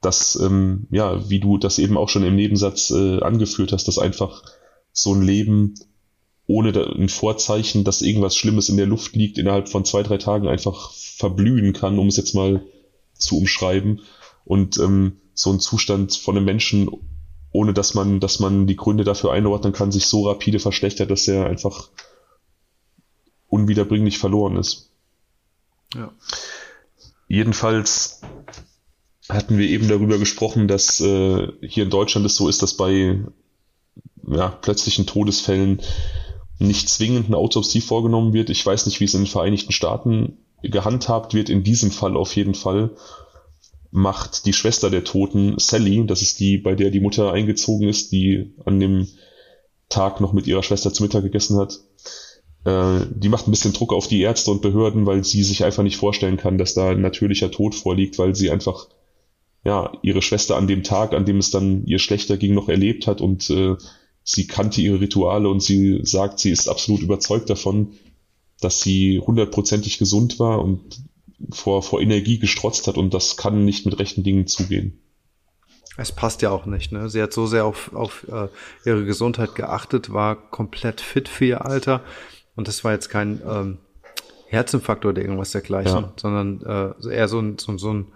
dass 0.00 0.36
ähm, 0.36 0.86
ja, 0.90 1.28
wie 1.28 1.40
du 1.40 1.58
das 1.58 1.78
eben 1.78 1.96
auch 1.96 2.08
schon 2.08 2.24
im 2.24 2.36
Nebensatz 2.36 2.90
äh, 2.90 3.20
angeführt 3.20 3.72
hast, 3.72 3.88
dass 3.88 3.98
einfach 3.98 4.44
so 4.92 5.12
ein 5.14 5.22
Leben 5.22 5.74
ohne 6.52 6.72
ein 6.96 7.08
Vorzeichen, 7.08 7.84
dass 7.84 8.02
irgendwas 8.02 8.36
Schlimmes 8.36 8.68
in 8.68 8.76
der 8.76 8.86
Luft 8.86 9.14
liegt, 9.16 9.38
innerhalb 9.38 9.68
von 9.68 9.84
zwei, 9.84 10.02
drei 10.02 10.18
Tagen 10.18 10.48
einfach 10.48 10.92
verblühen 10.92 11.72
kann, 11.72 11.98
um 11.98 12.08
es 12.08 12.16
jetzt 12.16 12.34
mal 12.34 12.62
zu 13.14 13.38
umschreiben. 13.38 14.00
Und 14.44 14.78
ähm, 14.78 15.18
so 15.34 15.50
ein 15.50 15.60
Zustand 15.60 16.14
von 16.16 16.36
einem 16.36 16.44
Menschen 16.44 16.88
ohne 17.52 17.74
dass 17.74 17.94
man, 17.94 18.18
dass 18.18 18.40
man 18.40 18.66
die 18.66 18.76
Gründe 18.76 19.04
dafür 19.04 19.32
einordnen 19.32 19.72
kann, 19.72 19.92
sich 19.92 20.06
so 20.06 20.26
rapide 20.28 20.58
verschlechtert, 20.58 21.10
dass 21.10 21.28
er 21.28 21.46
einfach 21.46 21.90
unwiederbringlich 23.48 24.18
verloren 24.18 24.56
ist. 24.56 24.90
Ja. 25.94 26.10
Jedenfalls 27.28 28.22
hatten 29.28 29.58
wir 29.58 29.68
eben 29.68 29.88
darüber 29.88 30.18
gesprochen, 30.18 30.66
dass 30.66 31.00
äh, 31.00 31.48
hier 31.60 31.84
in 31.84 31.90
Deutschland 31.90 32.24
es 32.26 32.36
so 32.36 32.48
ist, 32.48 32.62
dass 32.62 32.76
bei 32.76 33.20
ja, 34.26 34.48
plötzlichen 34.48 35.06
Todesfällen 35.06 35.82
nicht 36.66 36.88
zwingend 36.88 37.26
eine 37.26 37.36
Autopsie 37.36 37.80
vorgenommen 37.80 38.32
wird. 38.32 38.50
Ich 38.50 38.64
weiß 38.64 38.86
nicht, 38.86 39.00
wie 39.00 39.04
es 39.04 39.14
in 39.14 39.22
den 39.22 39.26
Vereinigten 39.26 39.72
Staaten 39.72 40.38
gehandhabt 40.62 41.34
wird. 41.34 41.48
In 41.48 41.62
diesem 41.64 41.90
Fall 41.90 42.16
auf 42.16 42.34
jeden 42.36 42.54
Fall 42.54 42.90
macht 43.90 44.46
die 44.46 44.52
Schwester 44.52 44.88
der 44.88 45.04
Toten, 45.04 45.58
Sally, 45.58 46.06
das 46.06 46.22
ist 46.22 46.40
die, 46.40 46.58
bei 46.58 46.74
der 46.74 46.90
die 46.90 47.00
Mutter 47.00 47.32
eingezogen 47.32 47.88
ist, 47.88 48.12
die 48.12 48.54
an 48.64 48.80
dem 48.80 49.06
Tag 49.88 50.20
noch 50.20 50.32
mit 50.32 50.46
ihrer 50.46 50.62
Schwester 50.62 50.92
zu 50.92 51.02
Mittag 51.02 51.22
gegessen 51.22 51.58
hat, 51.58 51.78
äh, 52.64 53.00
die 53.14 53.28
macht 53.28 53.46
ein 53.46 53.50
bisschen 53.50 53.74
Druck 53.74 53.92
auf 53.92 54.08
die 54.08 54.22
Ärzte 54.22 54.50
und 54.50 54.62
Behörden, 54.62 55.04
weil 55.04 55.24
sie 55.24 55.42
sich 55.42 55.64
einfach 55.64 55.82
nicht 55.82 55.96
vorstellen 55.96 56.38
kann, 56.38 56.58
dass 56.58 56.74
da 56.74 56.90
ein 56.90 57.02
natürlicher 57.02 57.50
Tod 57.50 57.74
vorliegt, 57.74 58.18
weil 58.18 58.34
sie 58.34 58.50
einfach 58.50 58.88
ja 59.64 59.92
ihre 60.02 60.22
Schwester 60.22 60.56
an 60.56 60.66
dem 60.66 60.82
Tag, 60.82 61.12
an 61.12 61.24
dem 61.24 61.38
es 61.38 61.50
dann 61.50 61.84
ihr 61.84 61.98
schlechter 61.98 62.36
ging, 62.36 62.54
noch 62.54 62.68
erlebt 62.68 63.06
hat 63.06 63.20
und 63.20 63.50
äh, 63.50 63.76
sie 64.24 64.46
kannte 64.46 64.80
ihre 64.80 65.00
Rituale 65.00 65.48
und 65.48 65.62
sie 65.62 66.00
sagt, 66.04 66.38
sie 66.38 66.50
ist 66.50 66.68
absolut 66.68 67.02
überzeugt 67.02 67.50
davon, 67.50 67.94
dass 68.60 68.80
sie 68.80 69.20
hundertprozentig 69.20 69.98
gesund 69.98 70.38
war 70.38 70.62
und 70.62 71.02
vor, 71.50 71.82
vor 71.82 72.00
Energie 72.00 72.38
gestrotzt 72.38 72.86
hat 72.86 72.96
und 72.96 73.12
das 73.12 73.36
kann 73.36 73.64
nicht 73.64 73.84
mit 73.84 73.98
rechten 73.98 74.22
Dingen 74.22 74.46
zugehen. 74.46 74.98
Es 75.96 76.12
passt 76.12 76.40
ja 76.40 76.50
auch 76.50 76.64
nicht, 76.64 76.92
ne? 76.92 77.10
Sie 77.10 77.20
hat 77.20 77.32
so 77.32 77.46
sehr 77.46 77.66
auf, 77.66 77.92
auf 77.94 78.26
äh, 78.28 78.48
ihre 78.86 79.04
Gesundheit 79.04 79.54
geachtet, 79.54 80.12
war 80.12 80.36
komplett 80.36 81.00
fit 81.00 81.28
für 81.28 81.44
ihr 81.44 81.66
Alter 81.66 82.02
und 82.54 82.68
das 82.68 82.84
war 82.84 82.92
jetzt 82.92 83.10
kein 83.10 83.42
ähm, 83.46 83.78
Herzinfarkt 84.46 85.04
oder 85.04 85.20
irgendwas 85.20 85.50
dergleichen, 85.50 86.02
ja. 86.02 86.12
sondern 86.16 86.62
äh, 87.02 87.14
eher 87.14 87.28
so 87.28 87.40
ein, 87.40 87.58
so, 87.58 87.76
so 87.76 87.92
ein 87.92 88.06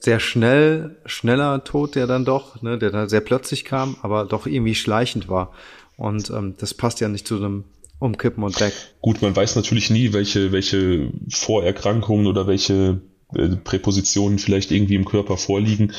sehr 0.00 0.18
schnell, 0.18 0.96
schneller 1.04 1.62
Tod, 1.62 1.94
der 1.94 2.06
dann 2.06 2.24
doch, 2.24 2.60
ne, 2.62 2.78
der 2.78 2.90
da 2.90 3.08
sehr 3.08 3.20
plötzlich 3.20 3.64
kam, 3.64 3.96
aber 4.02 4.24
doch 4.24 4.46
irgendwie 4.46 4.74
schleichend 4.74 5.28
war. 5.28 5.52
Und 5.96 6.30
ähm, 6.30 6.54
das 6.58 6.74
passt 6.74 7.00
ja 7.00 7.08
nicht 7.08 7.28
zu 7.28 7.36
einem 7.36 7.64
umkippen 7.98 8.42
und 8.42 8.58
weg. 8.60 8.72
Gut, 9.02 9.20
man 9.20 9.36
weiß 9.36 9.56
natürlich 9.56 9.90
nie, 9.90 10.12
welche, 10.14 10.52
welche 10.52 11.12
Vorerkrankungen 11.28 12.26
oder 12.26 12.46
welche 12.46 13.02
äh, 13.34 13.48
Präpositionen 13.48 14.38
vielleicht 14.38 14.72
irgendwie 14.72 14.94
im 14.94 15.04
Körper 15.04 15.36
vorliegen. 15.36 15.92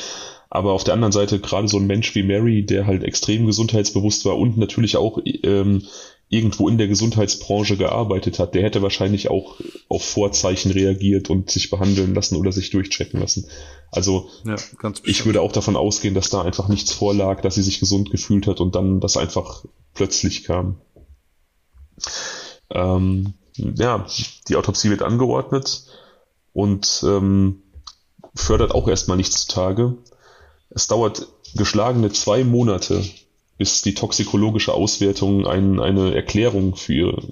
Aber 0.50 0.72
auf 0.72 0.84
der 0.84 0.94
anderen 0.94 1.12
Seite 1.12 1.38
gerade 1.38 1.68
so 1.68 1.78
ein 1.78 1.86
Mensch 1.86 2.14
wie 2.14 2.24
Mary, 2.24 2.66
der 2.66 2.86
halt 2.86 3.04
extrem 3.04 3.46
gesundheitsbewusst 3.46 4.26
war 4.26 4.36
und 4.36 4.58
natürlich 4.58 4.96
auch 4.96 5.18
ähm, 5.24 5.84
irgendwo 6.32 6.66
in 6.66 6.78
der 6.78 6.88
Gesundheitsbranche 6.88 7.76
gearbeitet 7.76 8.38
hat, 8.38 8.54
der 8.54 8.62
hätte 8.62 8.80
wahrscheinlich 8.80 9.28
auch 9.28 9.60
auf 9.90 10.02
Vorzeichen 10.02 10.72
reagiert 10.72 11.28
und 11.28 11.50
sich 11.50 11.68
behandeln 11.68 12.14
lassen 12.14 12.36
oder 12.36 12.52
sich 12.52 12.70
durchchecken 12.70 13.20
lassen. 13.20 13.48
Also 13.90 14.30
ja, 14.46 14.56
ich 15.04 15.26
würde 15.26 15.42
auch 15.42 15.52
davon 15.52 15.76
ausgehen, 15.76 16.14
dass 16.14 16.30
da 16.30 16.40
einfach 16.40 16.68
nichts 16.68 16.90
vorlag, 16.90 17.42
dass 17.42 17.56
sie 17.56 17.62
sich 17.62 17.80
gesund 17.80 18.10
gefühlt 18.10 18.46
hat 18.46 18.60
und 18.60 18.74
dann 18.74 18.98
das 18.98 19.18
einfach 19.18 19.66
plötzlich 19.92 20.44
kam. 20.44 20.80
Ähm, 22.70 23.34
ja, 23.58 24.06
die 24.48 24.56
Autopsie 24.56 24.88
wird 24.88 25.02
angeordnet 25.02 25.84
und 26.54 27.04
ähm, 27.06 27.62
fördert 28.34 28.74
auch 28.74 28.88
erstmal 28.88 29.18
nichts 29.18 29.46
zutage. 29.46 29.98
Es 30.70 30.86
dauert 30.86 31.26
geschlagene 31.54 32.10
zwei 32.10 32.42
Monate, 32.42 33.04
bis 33.58 33.82
die 33.82 33.94
toxikologische 33.94 34.74
Auswertung 34.74 35.46
ein, 35.46 35.80
eine 35.80 36.14
Erklärung 36.14 36.76
für 36.76 37.22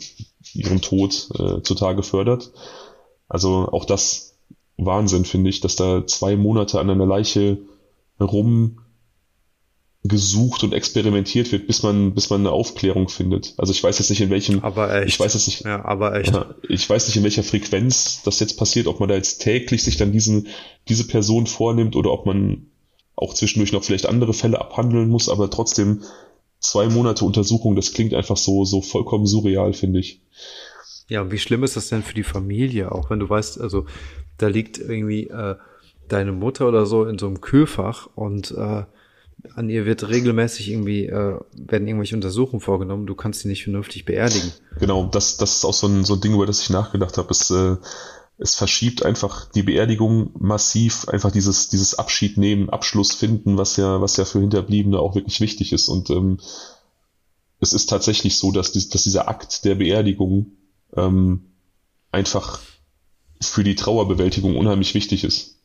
ihren 0.55 0.81
Tod 0.81 1.29
äh, 1.39 1.63
zutage 1.63 2.03
fördert. 2.03 2.53
Also 3.29 3.69
auch 3.71 3.85
das 3.85 4.39
Wahnsinn, 4.77 5.25
finde 5.25 5.51
ich, 5.51 5.61
dass 5.61 5.77
da 5.77 6.07
zwei 6.07 6.37
Monate 6.37 6.81
an 6.81 6.91
einer 6.91 7.07
Leiche 7.07 7.59
rum 8.21 8.81
gesucht 10.03 10.65
und 10.65 10.73
experimentiert 10.73 11.53
wird, 11.53 11.67
bis 11.67 11.83
man, 11.83 12.15
bis 12.15 12.31
man 12.31 12.41
eine 12.41 12.53
Aufklärung 12.53 13.11
findet. 13.11 13.53
Also 13.59 13.73
ich 13.73 13.83
weiß 13.83 13.99
jetzt 13.99 14.09
nicht 14.09 14.23
in 14.23 14.31
welchem, 14.31 14.63
ich 15.05 15.21
weiß 15.21 15.35
jetzt 15.35 15.47
nicht, 15.47 15.65
ja, 15.65 15.85
aber 15.85 16.17
echt. 16.17 16.33
Ja, 16.33 16.55
ich 16.67 16.89
weiß 16.89 17.07
nicht 17.07 17.17
in 17.17 17.23
welcher 17.23 17.43
Frequenz 17.43 18.23
das 18.23 18.41
jetzt 18.41 18.57
passiert, 18.57 18.87
ob 18.87 18.99
man 18.99 19.11
da 19.11 19.15
jetzt 19.15 19.43
täglich 19.43 19.83
sich 19.83 19.99
dann 19.99 20.13
diesen, 20.13 20.49
diese 20.89 21.07
Person 21.07 21.47
vornimmt 21.47 21.97
oder 21.97 22.13
ob 22.13 22.25
man 22.25 22.70
auch 23.21 23.35
zwischendurch 23.35 23.73
noch 23.73 23.85
vielleicht 23.85 24.07
andere 24.07 24.33
Fälle 24.33 24.61
abhandeln 24.61 25.09
muss, 25.09 25.29
aber 25.29 25.51
trotzdem 25.51 26.03
zwei 26.59 26.89
Monate 26.89 27.25
Untersuchung, 27.25 27.77
das 27.77 27.93
klingt 27.93 28.15
einfach 28.15 28.37
so, 28.37 28.65
so 28.65 28.83
vollkommen 28.83 29.27
surreal, 29.27 29.73
finde 29.73 30.01
ich. 30.01 30.21
Ja, 31.09 31.23
und 31.23 31.33
wie 31.33 31.39
schlimm 31.39 31.65
ist 31.65 31.77
das 31.77 31.89
denn 31.89 32.03
für 32.03 32.15
die 32.15 32.23
Familie 32.23 32.93
auch, 32.93 33.11
wenn 33.11 33.19
du 33.19 33.29
weißt, 33.29 33.61
also 33.61 33.87
da 34.39 34.47
liegt 34.47 34.79
irgendwie 34.79 35.29
äh, 35.29 35.57
deine 36.09 36.33
Mutter 36.33 36.69
oder 36.69 36.87
so 36.87 37.05
in 37.05 37.19
so 37.19 37.27
einem 37.27 37.41
Kühlfach 37.41 38.09
und 38.15 38.53
äh, 38.53 38.85
an 39.55 39.71
ihr 39.71 39.87
wird 39.87 40.09
regelmäßig 40.09 40.71
irgendwie, 40.71 41.07
äh, 41.07 41.39
werden 41.55 41.89
irgendwelche 41.89 42.15
Untersuchungen 42.15 42.61
vorgenommen, 42.61 43.07
du 43.07 43.15
kannst 43.15 43.41
sie 43.41 43.49
nicht 43.49 43.65
vernünftig 43.65 44.05
beerdigen. 44.05 44.53
Genau, 44.79 45.07
das, 45.07 45.37
das 45.37 45.57
ist 45.57 45.65
auch 45.65 45.73
so 45.73 45.87
ein, 45.87 46.05
so 46.05 46.15
ein 46.15 46.21
Ding, 46.21 46.35
über 46.35 46.47
das 46.47 46.61
ich 46.61 46.71
nachgedacht 46.71 47.17
habe. 47.19 47.31
Es, 47.31 47.51
äh, 47.51 47.77
es 48.43 48.55
verschiebt 48.55 49.05
einfach 49.05 49.51
die 49.51 49.63
Beerdigung 49.63 50.31
massiv, 50.39 51.07
einfach 51.09 51.31
dieses, 51.31 51.69
dieses 51.69 51.95
Abschied 51.95 52.39
nehmen, 52.39 52.71
Abschluss 52.71 53.13
finden, 53.13 53.59
was 53.59 53.77
ja, 53.77 54.01
was 54.01 54.17
ja 54.17 54.25
für 54.25 54.41
Hinterbliebene 54.41 54.99
auch 54.99 55.15
wirklich 55.15 55.43
wichtig 55.43 55.75
ist. 55.75 55.89
Und 55.89 56.09
ähm, 56.09 56.41
es 57.61 57.75
ist 57.75 57.91
tatsächlich 57.91 58.39
so, 58.39 58.51
dass, 58.51 58.73
dies, 58.73 58.89
dass 58.89 59.03
dieser 59.03 59.29
Akt 59.29 59.67
der 59.67 59.75
Beerdigung 59.75 60.53
ähm, 60.97 61.51
einfach 62.13 62.61
für 63.43 63.63
die 63.63 63.75
Trauerbewältigung 63.75 64.57
unheimlich 64.57 64.95
wichtig 64.95 65.23
ist. 65.23 65.59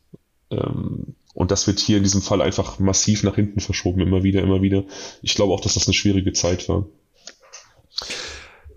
Ähm, 0.52 1.16
und 1.34 1.52
das 1.52 1.68
wird 1.68 1.80
hier 1.80 1.98
in 1.98 2.04
diesem 2.04 2.22
Fall 2.22 2.42
einfach 2.42 2.80
massiv 2.80 3.24
nach 3.24 3.36
hinten 3.36 3.62
verschoben, 3.62 4.02
immer 4.02 4.24
wieder, 4.24 4.42
immer 4.42 4.62
wieder. 4.62 4.84
Ich 5.22 5.36
glaube 5.36 5.54
auch, 5.54 5.62
dass 5.62 5.76
das 5.76 5.88
eine 5.88 5.94
schwierige 5.94 6.34
Zeit 6.34 6.68
war. 6.68 6.86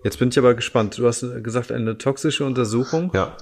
Jetzt 0.05 0.19
bin 0.19 0.29
ich 0.29 0.39
aber 0.39 0.53
gespannt. 0.53 0.97
Du 0.97 1.05
hast 1.05 1.25
gesagt, 1.43 1.73
eine 1.73 1.97
toxische 1.97 2.45
Untersuchung. 2.45 3.11
Ja, 3.13 3.35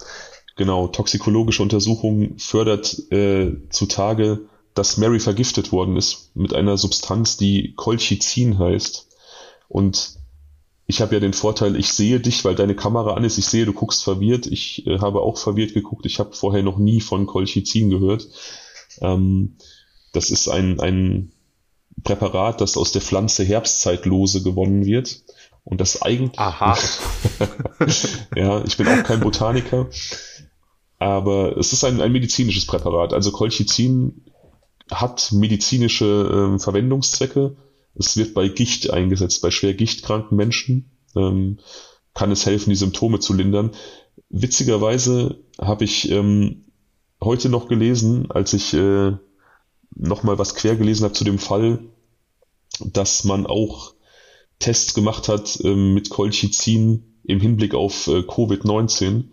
genau. 0.57 0.87
Toxikologische 0.87 1.63
Untersuchung 1.63 2.37
fördert 2.37 3.11
äh, 3.11 3.55
zutage, 3.69 4.41
dass 4.73 4.97
Mary 4.97 5.19
vergiftet 5.19 5.71
worden 5.71 5.95
ist 5.97 6.31
mit 6.35 6.53
einer 6.53 6.77
Substanz, 6.77 7.37
die 7.37 7.73
Colchicin 7.75 8.59
heißt. 8.59 9.07
Und 9.69 10.17
ich 10.85 11.01
habe 11.01 11.15
ja 11.15 11.19
den 11.19 11.33
Vorteil, 11.33 11.75
ich 11.75 11.91
sehe 11.91 12.19
dich, 12.19 12.45
weil 12.45 12.55
deine 12.55 12.75
Kamera 12.75 13.13
an 13.13 13.23
ist. 13.23 13.37
Ich 13.37 13.47
sehe, 13.47 13.65
du 13.65 13.73
guckst 13.73 14.03
verwirrt. 14.03 14.47
Ich 14.47 14.87
äh, 14.87 14.99
habe 14.99 15.21
auch 15.21 15.37
verwirrt 15.37 15.73
geguckt. 15.73 16.05
Ich 16.05 16.19
habe 16.19 16.33
vorher 16.33 16.63
noch 16.63 16.77
nie 16.77 17.01
von 17.01 17.25
Colchicin 17.25 17.89
gehört. 17.89 18.27
Ähm, 19.01 19.57
das 20.13 20.29
ist 20.29 20.47
ein, 20.47 20.79
ein 20.79 21.31
Präparat, 22.03 22.61
das 22.61 22.77
aus 22.77 22.91
der 22.91 23.01
Pflanze 23.01 23.43
Herbstzeitlose 23.43 24.43
gewonnen 24.43 24.85
wird. 24.85 25.23
Und 25.65 25.81
das 25.81 26.01
eigentlich. 26.01 26.39
Aha. 26.39 26.77
ja, 28.35 28.63
ich 28.63 28.77
bin 28.77 28.87
auch 28.87 29.03
kein 29.03 29.19
Botaniker. 29.19 29.87
Aber 30.99 31.57
es 31.57 31.73
ist 31.73 31.83
ein, 31.83 32.01
ein 32.01 32.11
medizinisches 32.11 32.65
Präparat. 32.65 33.13
Also 33.13 33.31
Colchicin 33.31 34.25
hat 34.91 35.31
medizinische 35.31 36.55
äh, 36.55 36.59
Verwendungszwecke. 36.59 37.57
Es 37.95 38.17
wird 38.17 38.33
bei 38.33 38.47
Gicht 38.47 38.91
eingesetzt, 38.91 39.41
bei 39.41 39.51
schwer 39.51 39.73
gichtkranken 39.73 40.35
Menschen. 40.35 40.91
Ähm, 41.15 41.59
kann 42.13 42.31
es 42.31 42.45
helfen, 42.45 42.71
die 42.71 42.75
Symptome 42.75 43.19
zu 43.19 43.33
lindern. 43.33 43.71
Witzigerweise 44.29 45.43
habe 45.59 45.83
ich 45.85 46.09
ähm, 46.09 46.65
heute 47.21 47.49
noch 47.49 47.67
gelesen, 47.67 48.31
als 48.31 48.53
ich 48.53 48.73
äh, 48.73 49.13
nochmal 49.95 50.39
was 50.39 50.55
quer 50.55 50.75
gelesen 50.75 51.03
habe 51.03 51.13
zu 51.13 51.23
dem 51.23 51.39
Fall, 51.39 51.79
dass 52.79 53.23
man 53.23 53.45
auch 53.45 53.93
Tests 54.59 54.93
gemacht 54.93 55.27
hat 55.27 55.59
äh, 55.63 55.75
mit 55.75 56.09
Colchicin 56.09 57.19
im 57.23 57.39
Hinblick 57.39 57.75
auf 57.75 58.07
äh, 58.07 58.19
Covid-19. 58.19 59.25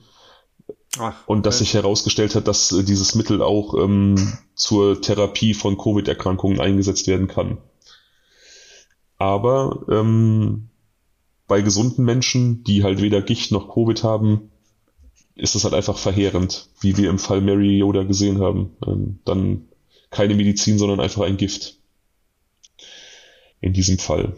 Ach, 0.98 1.26
und 1.26 1.46
dass 1.46 1.58
sich 1.58 1.74
herausgestellt 1.74 2.34
hat, 2.34 2.46
dass 2.46 2.72
äh, 2.72 2.84
dieses 2.84 3.14
Mittel 3.14 3.42
auch 3.42 3.74
ähm, 3.74 4.38
zur 4.54 5.00
Therapie 5.00 5.54
von 5.54 5.76
Covid-Erkrankungen 5.76 6.60
eingesetzt 6.60 7.06
werden 7.06 7.26
kann. 7.26 7.58
Aber 9.18 9.84
ähm, 9.90 10.68
bei 11.46 11.62
gesunden 11.62 12.04
Menschen, 12.04 12.64
die 12.64 12.84
halt 12.84 13.00
weder 13.00 13.22
Gicht 13.22 13.52
noch 13.52 13.74
Covid 13.74 14.02
haben, 14.02 14.50
ist 15.34 15.54
es 15.54 15.64
halt 15.64 15.74
einfach 15.74 15.98
verheerend, 15.98 16.68
wie 16.80 16.96
wir 16.96 17.10
im 17.10 17.18
Fall 17.18 17.40
Mary 17.40 17.78
Yoda 17.78 18.04
gesehen 18.04 18.40
haben. 18.40 18.76
Ähm, 18.86 19.18
dann 19.24 19.68
keine 20.10 20.34
Medizin, 20.34 20.78
sondern 20.78 21.00
einfach 21.00 21.22
ein 21.22 21.36
Gift. 21.36 21.78
In 23.60 23.72
diesem 23.72 23.98
Fall. 23.98 24.36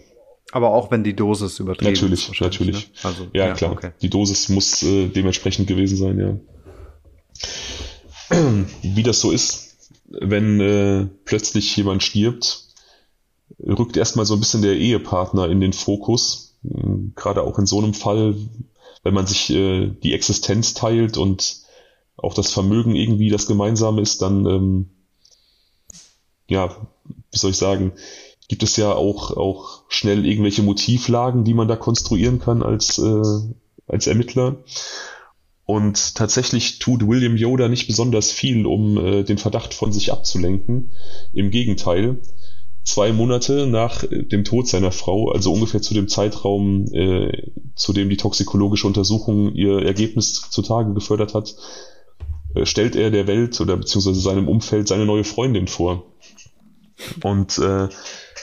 Aber 0.52 0.70
auch 0.70 0.90
wenn 0.90 1.02
die 1.02 1.16
Dosis 1.16 1.58
übertrieben 1.58 1.92
natürlich, 1.92 2.30
ist. 2.30 2.40
Natürlich, 2.40 2.68
natürlich. 2.68 3.04
Ne? 3.04 3.10
Also, 3.10 3.26
ja, 3.32 3.46
ja, 3.48 3.54
klar. 3.54 3.72
Okay. 3.72 3.90
Die 4.00 4.10
Dosis 4.10 4.48
muss 4.48 4.82
äh, 4.82 5.08
dementsprechend 5.08 5.66
gewesen 5.66 5.96
sein, 5.96 6.18
ja. 6.18 6.36
Wie 8.82 9.02
das 9.02 9.20
so 9.20 9.32
ist, 9.32 9.76
wenn 10.08 10.60
äh, 10.60 11.06
plötzlich 11.24 11.76
jemand 11.76 12.02
stirbt, 12.02 12.66
rückt 13.60 13.96
erstmal 13.96 14.26
so 14.26 14.34
ein 14.34 14.40
bisschen 14.40 14.62
der 14.62 14.76
Ehepartner 14.76 15.48
in 15.48 15.60
den 15.60 15.72
Fokus. 15.72 16.56
Gerade 17.14 17.42
auch 17.42 17.58
in 17.58 17.66
so 17.66 17.78
einem 17.78 17.94
Fall, 17.94 18.34
wenn 19.02 19.14
man 19.14 19.26
sich 19.26 19.50
äh, 19.50 19.88
die 20.02 20.14
Existenz 20.14 20.74
teilt 20.74 21.16
und 21.16 21.62
auch 22.16 22.34
das 22.34 22.52
Vermögen 22.52 22.94
irgendwie 22.94 23.28
das 23.28 23.46
Gemeinsame 23.46 24.00
ist, 24.00 24.22
dann, 24.22 24.46
ähm, 24.46 24.90
ja, 26.48 26.74
wie 27.30 27.38
soll 27.38 27.50
ich 27.50 27.56
sagen, 27.56 27.92
gibt 28.48 28.62
es 28.62 28.76
ja 28.76 28.92
auch, 28.92 29.36
auch 29.36 29.82
schnell 29.88 30.26
irgendwelche 30.26 30.62
Motivlagen, 30.62 31.44
die 31.44 31.54
man 31.54 31.68
da 31.68 31.76
konstruieren 31.76 32.38
kann 32.38 32.62
als, 32.62 32.98
äh, 32.98 33.22
als 33.86 34.06
Ermittler. 34.06 34.56
Und 35.64 36.14
tatsächlich 36.14 36.78
tut 36.78 37.06
William 37.06 37.36
Yoda 37.36 37.68
nicht 37.68 37.88
besonders 37.88 38.30
viel, 38.30 38.66
um 38.66 38.96
äh, 38.98 39.24
den 39.24 39.38
Verdacht 39.38 39.74
von 39.74 39.92
sich 39.92 40.12
abzulenken. 40.12 40.92
Im 41.32 41.50
Gegenteil, 41.50 42.18
zwei 42.84 43.12
Monate 43.12 43.66
nach 43.66 44.04
dem 44.08 44.44
Tod 44.44 44.68
seiner 44.68 44.92
Frau, 44.92 45.32
also 45.32 45.52
ungefähr 45.52 45.82
zu 45.82 45.92
dem 45.92 46.06
Zeitraum, 46.06 46.84
äh, 46.92 47.50
zu 47.74 47.92
dem 47.92 48.08
die 48.08 48.16
toxikologische 48.16 48.86
Untersuchung 48.86 49.52
ihr 49.54 49.82
Ergebnis 49.82 50.48
zutage 50.50 50.94
gefördert 50.94 51.34
hat, 51.34 51.56
äh, 52.54 52.64
stellt 52.64 52.94
er 52.94 53.10
der 53.10 53.26
Welt 53.26 53.60
oder 53.60 53.76
beziehungsweise 53.76 54.20
seinem 54.20 54.46
Umfeld 54.46 54.86
seine 54.86 55.04
neue 55.04 55.24
Freundin 55.24 55.66
vor. 55.66 56.04
Und 57.24 57.58
äh, 57.58 57.88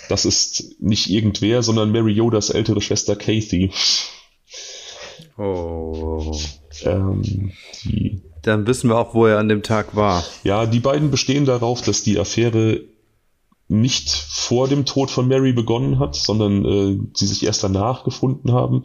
das 0.10 0.26
ist 0.26 0.82
nicht 0.82 1.10
irgendwer, 1.10 1.64
sondern 1.64 1.92
Mary 1.92 2.12
Yodas 2.12 2.50
ältere 2.50 2.82
Schwester 2.82 3.16
Kathy. 3.16 3.72
Oh. 5.38 6.38
Ähm, 6.84 7.52
die, 7.84 8.22
Dann 8.42 8.68
wissen 8.68 8.90
wir 8.90 8.98
auch, 8.98 9.14
wo 9.14 9.26
er 9.26 9.40
an 9.40 9.50
dem 9.50 9.64
Tag 9.64 9.96
war. 9.96 10.24
Ja, 10.44 10.66
die 10.66 10.80
beiden 10.80 11.12
bestehen 11.12 11.46
darauf, 11.46 11.82
dass 11.82 12.04
die 12.04 12.20
Affäre 12.20 12.82
nicht 13.68 14.10
vor 14.10 14.68
dem 14.68 14.86
Tod 14.86 15.10
von 15.10 15.28
Mary 15.28 15.54
begonnen 15.54 16.00
hat, 16.00 16.16
sondern 16.16 16.66
äh, 16.66 17.00
sie 17.16 17.28
sich 17.28 17.44
erst 17.44 17.64
danach 17.64 18.04
gefunden 18.04 18.52
haben, 18.52 18.84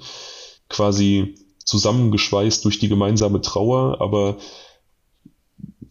quasi 0.69 1.35
zusammengeschweißt 1.65 2.65
durch 2.65 2.79
die 2.79 2.89
gemeinsame 2.89 3.41
Trauer, 3.41 4.01
aber 4.01 4.39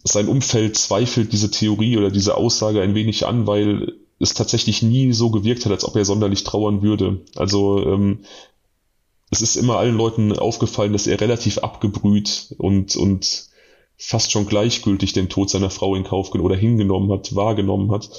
sein 0.02 0.28
Umfeld 0.28 0.76
zweifelt 0.76 1.32
diese 1.32 1.50
Theorie 1.50 1.96
oder 1.96 2.10
diese 2.10 2.36
Aussage 2.36 2.80
ein 2.80 2.94
wenig 2.94 3.26
an, 3.26 3.46
weil 3.46 3.94
es 4.18 4.34
tatsächlich 4.34 4.82
nie 4.82 5.12
so 5.12 5.30
gewirkt 5.30 5.64
hat, 5.64 5.72
als 5.72 5.84
ob 5.84 5.96
er 5.96 6.04
sonderlich 6.04 6.44
trauern 6.44 6.82
würde. 6.82 7.22
Also 7.36 7.84
ähm, 7.86 8.20
es 9.30 9.42
ist 9.42 9.56
immer 9.56 9.76
allen 9.76 9.96
Leuten 9.96 10.36
aufgefallen, 10.36 10.92
dass 10.92 11.06
er 11.06 11.20
relativ 11.20 11.58
abgebrüht 11.58 12.54
und, 12.58 12.96
und 12.96 13.48
fast 13.96 14.32
schon 14.32 14.46
gleichgültig 14.46 15.12
den 15.12 15.28
Tod 15.28 15.50
seiner 15.50 15.70
Frau 15.70 15.94
in 15.94 16.04
Kauf 16.04 16.34
oder 16.34 16.56
hingenommen 16.56 17.10
hat, 17.12 17.34
wahrgenommen 17.34 17.90
hat. 17.90 18.10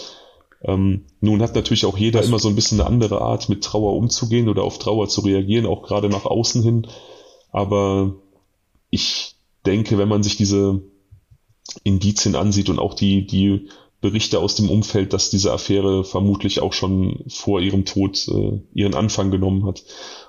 Ähm, 0.61 1.05
nun 1.21 1.41
hat 1.41 1.55
natürlich 1.55 1.85
auch 1.85 1.97
jeder 1.97 2.21
immer 2.21 2.37
so 2.37 2.49
ein 2.49 2.55
bisschen 2.55 2.79
eine 2.79 2.89
andere 2.89 3.21
Art, 3.21 3.49
mit 3.49 3.63
Trauer 3.63 3.95
umzugehen 3.95 4.49
oder 4.49 4.63
auf 4.63 4.77
Trauer 4.77 5.07
zu 5.07 5.21
reagieren, 5.21 5.65
auch 5.65 5.83
gerade 5.83 6.09
nach 6.09 6.25
außen 6.25 6.61
hin. 6.61 6.87
Aber 7.51 8.15
ich 8.89 9.35
denke, 9.65 9.97
wenn 9.97 10.09
man 10.09 10.21
sich 10.21 10.35
diese 10.35 10.81
Indizien 11.83 12.35
ansieht 12.35 12.69
und 12.69 12.79
auch 12.79 12.93
die, 12.93 13.25
die 13.25 13.69
Berichte 14.01 14.39
aus 14.39 14.55
dem 14.55 14.69
Umfeld, 14.69 15.13
dass 15.13 15.29
diese 15.29 15.51
Affäre 15.51 16.03
vermutlich 16.05 16.61
auch 16.61 16.73
schon 16.73 17.25
vor 17.27 17.59
ihrem 17.61 17.85
Tod 17.85 18.27
äh, 18.29 18.61
ihren 18.73 18.95
Anfang 18.95 19.31
genommen 19.31 19.65
hat. 19.65 19.83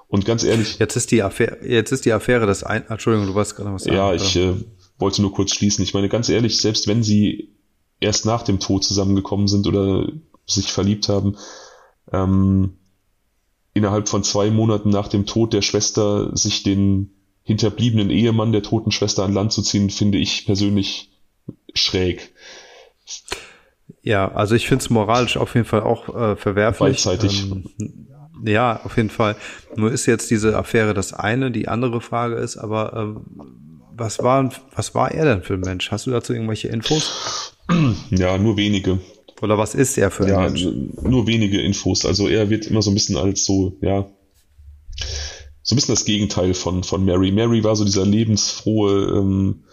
Und 0.09 0.25
ganz 0.25 0.43
ehrlich. 0.43 0.79
Jetzt 0.81 0.97
ist 0.97 1.13
die 1.13 1.23
Affäre, 1.23 1.59
jetzt 1.65 1.93
ist 1.93 2.05
die 2.05 2.13
Affäre 2.13 2.47
das 2.47 2.65
ein, 2.65 2.85
Entschuldigung, 2.89 3.29
du 3.29 3.35
warst 3.35 3.55
gerade 3.55 3.73
was 3.73 3.85
sagen. 3.85 3.97
Ja, 3.97 4.13
ich 4.13 4.35
äh, 4.37 4.55
wollte 4.99 5.23
nur 5.23 5.33
kurz 5.33 5.55
schließen. 5.55 5.85
Ich 5.85 5.95
meine, 5.95 6.09
ganz 6.09 6.29
ehrlich, 6.29 6.61
selbst 6.61 6.89
wenn 6.89 7.05
sie 7.05 7.51
erst 8.01 8.27
nach 8.27 8.43
dem 8.43 8.59
Tod 8.59 8.83
zusammengekommen 8.83 9.47
sind 9.47 9.67
oder 9.67 10.09
sich 10.47 10.73
verliebt 10.73 11.09
haben. 11.09 11.37
Ähm, 12.13 12.77
innerhalb 13.73 14.09
von 14.09 14.25
zwei 14.25 14.51
Monaten 14.51 14.91
nach 14.91 15.09
dem 15.09 15.27
Tod 15.27 15.53
der 15.53 15.63
Schwester 15.63 16.37
sich 16.37 16.63
den 16.63 17.13
hinterbliebenen 17.43 18.11
Ehemann 18.11 18.53
der 18.53 18.63
toten 18.63 18.91
Schwester 18.91 19.25
an 19.25 19.33
Land 19.33 19.53
zu 19.53 19.63
ziehen, 19.63 19.91
finde 19.91 20.19
ich 20.19 20.45
persönlich 20.47 21.11
schräg. 21.75 22.33
Ja, 24.03 24.33
also 24.33 24.55
ich 24.55 24.67
finde 24.67 24.83
es 24.83 24.91
moralisch 24.91 25.37
auf 25.37 25.55
jeden 25.55 25.67
Fall 25.67 25.83
auch 25.83 26.09
äh, 26.09 26.37
verwerflich. 26.37 27.05
Beidseitig. 27.05 27.51
Ähm, 27.51 28.07
ja, 28.45 28.81
auf 28.85 28.97
jeden 28.97 29.11
Fall. 29.11 29.37
Nur 29.77 29.93
ist 29.93 30.07
jetzt 30.07 30.31
diese 30.31 30.57
Affäre 30.57 30.95
das 30.95 31.13
eine. 31.13 31.51
Die 31.51 31.69
andere 31.69 32.01
Frage 32.01 32.37
ist 32.37 32.57
aber, 32.57 32.95
ähm, 32.97 33.81
was 33.93 34.19
war, 34.21 34.51
was 34.75 34.95
war 34.95 35.13
er 35.13 35.27
denn 35.27 35.43
für 35.43 35.55
ein 35.55 35.61
Mensch? 35.61 35.91
Hast 35.91 36.07
du 36.07 36.11
dazu 36.11 36.33
irgendwelche 36.33 36.69
Infos? 36.69 37.55
Ja, 38.11 38.37
nur 38.37 38.57
wenige. 38.57 38.99
Oder 39.43 39.57
was 39.57 39.75
ist 39.75 39.97
er 39.97 40.11
für 40.11 40.25
ein 40.25 40.31
ja, 40.31 40.41
Mensch? 40.41 40.67
Nur 41.03 41.27
wenige 41.27 41.61
Infos. 41.61 42.05
Also 42.05 42.29
er 42.29 42.51
wird 42.51 42.67
immer 42.67 42.83
so 42.83 42.91
ein 42.91 42.95
bisschen 42.95 43.17
als 43.17 43.45
so, 43.45 43.79
ja, 43.81 44.07
so 45.63 45.75
ein 45.75 45.77
bisschen 45.77 45.95
das 45.95 46.05
Gegenteil 46.05 46.55
von, 46.55 46.83
von 46.83 47.05
Mary. 47.05 47.31
Mary 47.31 47.63
war 47.63 47.77
so 47.77 47.85
dieser 47.85 48.05
lebensfrohe, 48.05 49.19
ähm, 49.19 49.65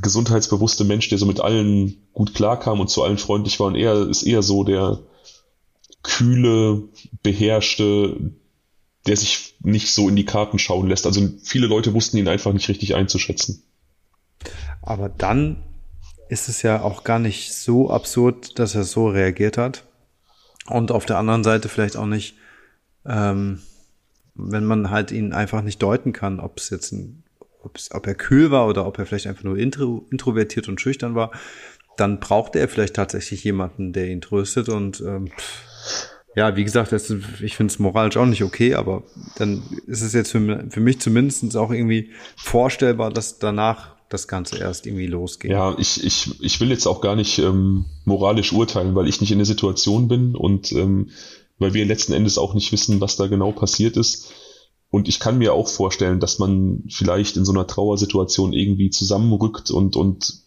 gesundheitsbewusste 0.00 0.84
Mensch, 0.84 1.08
der 1.08 1.18
so 1.18 1.26
mit 1.26 1.40
allen 1.40 1.96
gut 2.12 2.34
klarkam 2.34 2.80
und 2.80 2.88
zu 2.88 3.02
allen 3.02 3.18
freundlich 3.18 3.58
war. 3.60 3.68
Und 3.68 3.76
er 3.76 4.08
ist 4.08 4.22
eher 4.22 4.42
so 4.42 4.64
der 4.64 5.00
kühle, 6.02 6.84
beherrschte, 7.22 8.32
der 9.06 9.16
sich 9.16 9.56
nicht 9.60 9.92
so 9.92 10.08
in 10.08 10.16
die 10.16 10.24
Karten 10.24 10.58
schauen 10.58 10.88
lässt. 10.88 11.06
Also 11.06 11.28
viele 11.42 11.66
Leute 11.66 11.94
wussten 11.94 12.16
ihn 12.16 12.28
einfach 12.28 12.52
nicht 12.52 12.68
richtig 12.68 12.94
einzuschätzen. 12.94 13.62
Aber 14.82 15.08
dann 15.08 15.62
ist 16.28 16.48
es 16.48 16.62
ja 16.62 16.82
auch 16.82 17.04
gar 17.04 17.18
nicht 17.18 17.54
so 17.54 17.90
absurd, 17.90 18.58
dass 18.58 18.74
er 18.74 18.84
so 18.84 19.08
reagiert 19.08 19.58
hat. 19.58 19.84
Und 20.66 20.90
auf 20.90 21.06
der 21.06 21.18
anderen 21.18 21.44
Seite 21.44 21.68
vielleicht 21.68 21.96
auch 21.96 22.06
nicht, 22.06 22.36
ähm, 23.04 23.60
wenn 24.34 24.64
man 24.64 24.90
halt 24.90 25.12
ihn 25.12 25.32
einfach 25.32 25.62
nicht 25.62 25.82
deuten 25.82 26.12
kann, 26.12 26.40
ob 26.40 26.58
es 26.58 26.70
jetzt 26.70 26.92
ein, 26.92 27.22
ob 27.92 28.06
er 28.06 28.14
kühl 28.14 28.50
war 28.50 28.66
oder 28.66 28.86
ob 28.86 28.98
er 28.98 29.06
vielleicht 29.06 29.26
einfach 29.26 29.44
nur 29.44 29.58
intro, 29.58 30.06
introvertiert 30.10 30.68
und 30.68 30.80
schüchtern 30.80 31.14
war, 31.14 31.32
dann 31.96 32.20
braucht 32.20 32.56
er 32.56 32.68
vielleicht 32.68 32.94
tatsächlich 32.94 33.44
jemanden, 33.44 33.92
der 33.92 34.08
ihn 34.08 34.20
tröstet 34.20 34.68
und 34.68 35.00
ähm, 35.00 35.30
ja, 36.34 36.54
wie 36.54 36.64
gesagt, 36.64 36.92
das, 36.92 37.10
ich 37.40 37.56
finde 37.56 37.72
es 37.72 37.78
moralisch 37.78 38.18
auch 38.18 38.26
nicht 38.26 38.42
okay, 38.42 38.74
aber 38.74 39.04
dann 39.36 39.62
ist 39.86 40.02
es 40.02 40.12
jetzt 40.12 40.32
für, 40.32 40.66
für 40.68 40.80
mich 40.80 41.00
zumindest 41.00 41.56
auch 41.56 41.70
irgendwie 41.70 42.10
vorstellbar, 42.36 43.10
dass 43.10 43.38
danach 43.38 43.96
das 44.10 44.28
Ganze 44.28 44.58
erst 44.58 44.86
irgendwie 44.86 45.06
losgeht. 45.06 45.50
Ja, 45.50 45.74
ich, 45.78 46.04
ich, 46.04 46.40
ich 46.40 46.60
will 46.60 46.68
jetzt 46.68 46.86
auch 46.86 47.00
gar 47.00 47.16
nicht 47.16 47.38
ähm, 47.38 47.86
moralisch 48.04 48.52
urteilen, 48.52 48.94
weil 48.94 49.08
ich 49.08 49.20
nicht 49.20 49.32
in 49.32 49.38
der 49.38 49.46
Situation 49.46 50.08
bin 50.08 50.36
und 50.36 50.72
ähm, 50.72 51.10
weil 51.58 51.72
wir 51.72 51.86
letzten 51.86 52.12
Endes 52.12 52.36
auch 52.36 52.54
nicht 52.54 52.70
wissen, 52.70 53.00
was 53.00 53.16
da 53.16 53.26
genau 53.26 53.50
passiert 53.52 53.96
ist. 53.96 54.30
Und 54.96 55.08
ich 55.08 55.20
kann 55.20 55.36
mir 55.36 55.52
auch 55.52 55.68
vorstellen, 55.68 56.20
dass 56.20 56.38
man 56.38 56.82
vielleicht 56.88 57.36
in 57.36 57.44
so 57.44 57.52
einer 57.52 57.66
Trauersituation 57.66 58.54
irgendwie 58.54 58.88
zusammenrückt 58.88 59.70
und, 59.70 59.94
und 59.94 60.40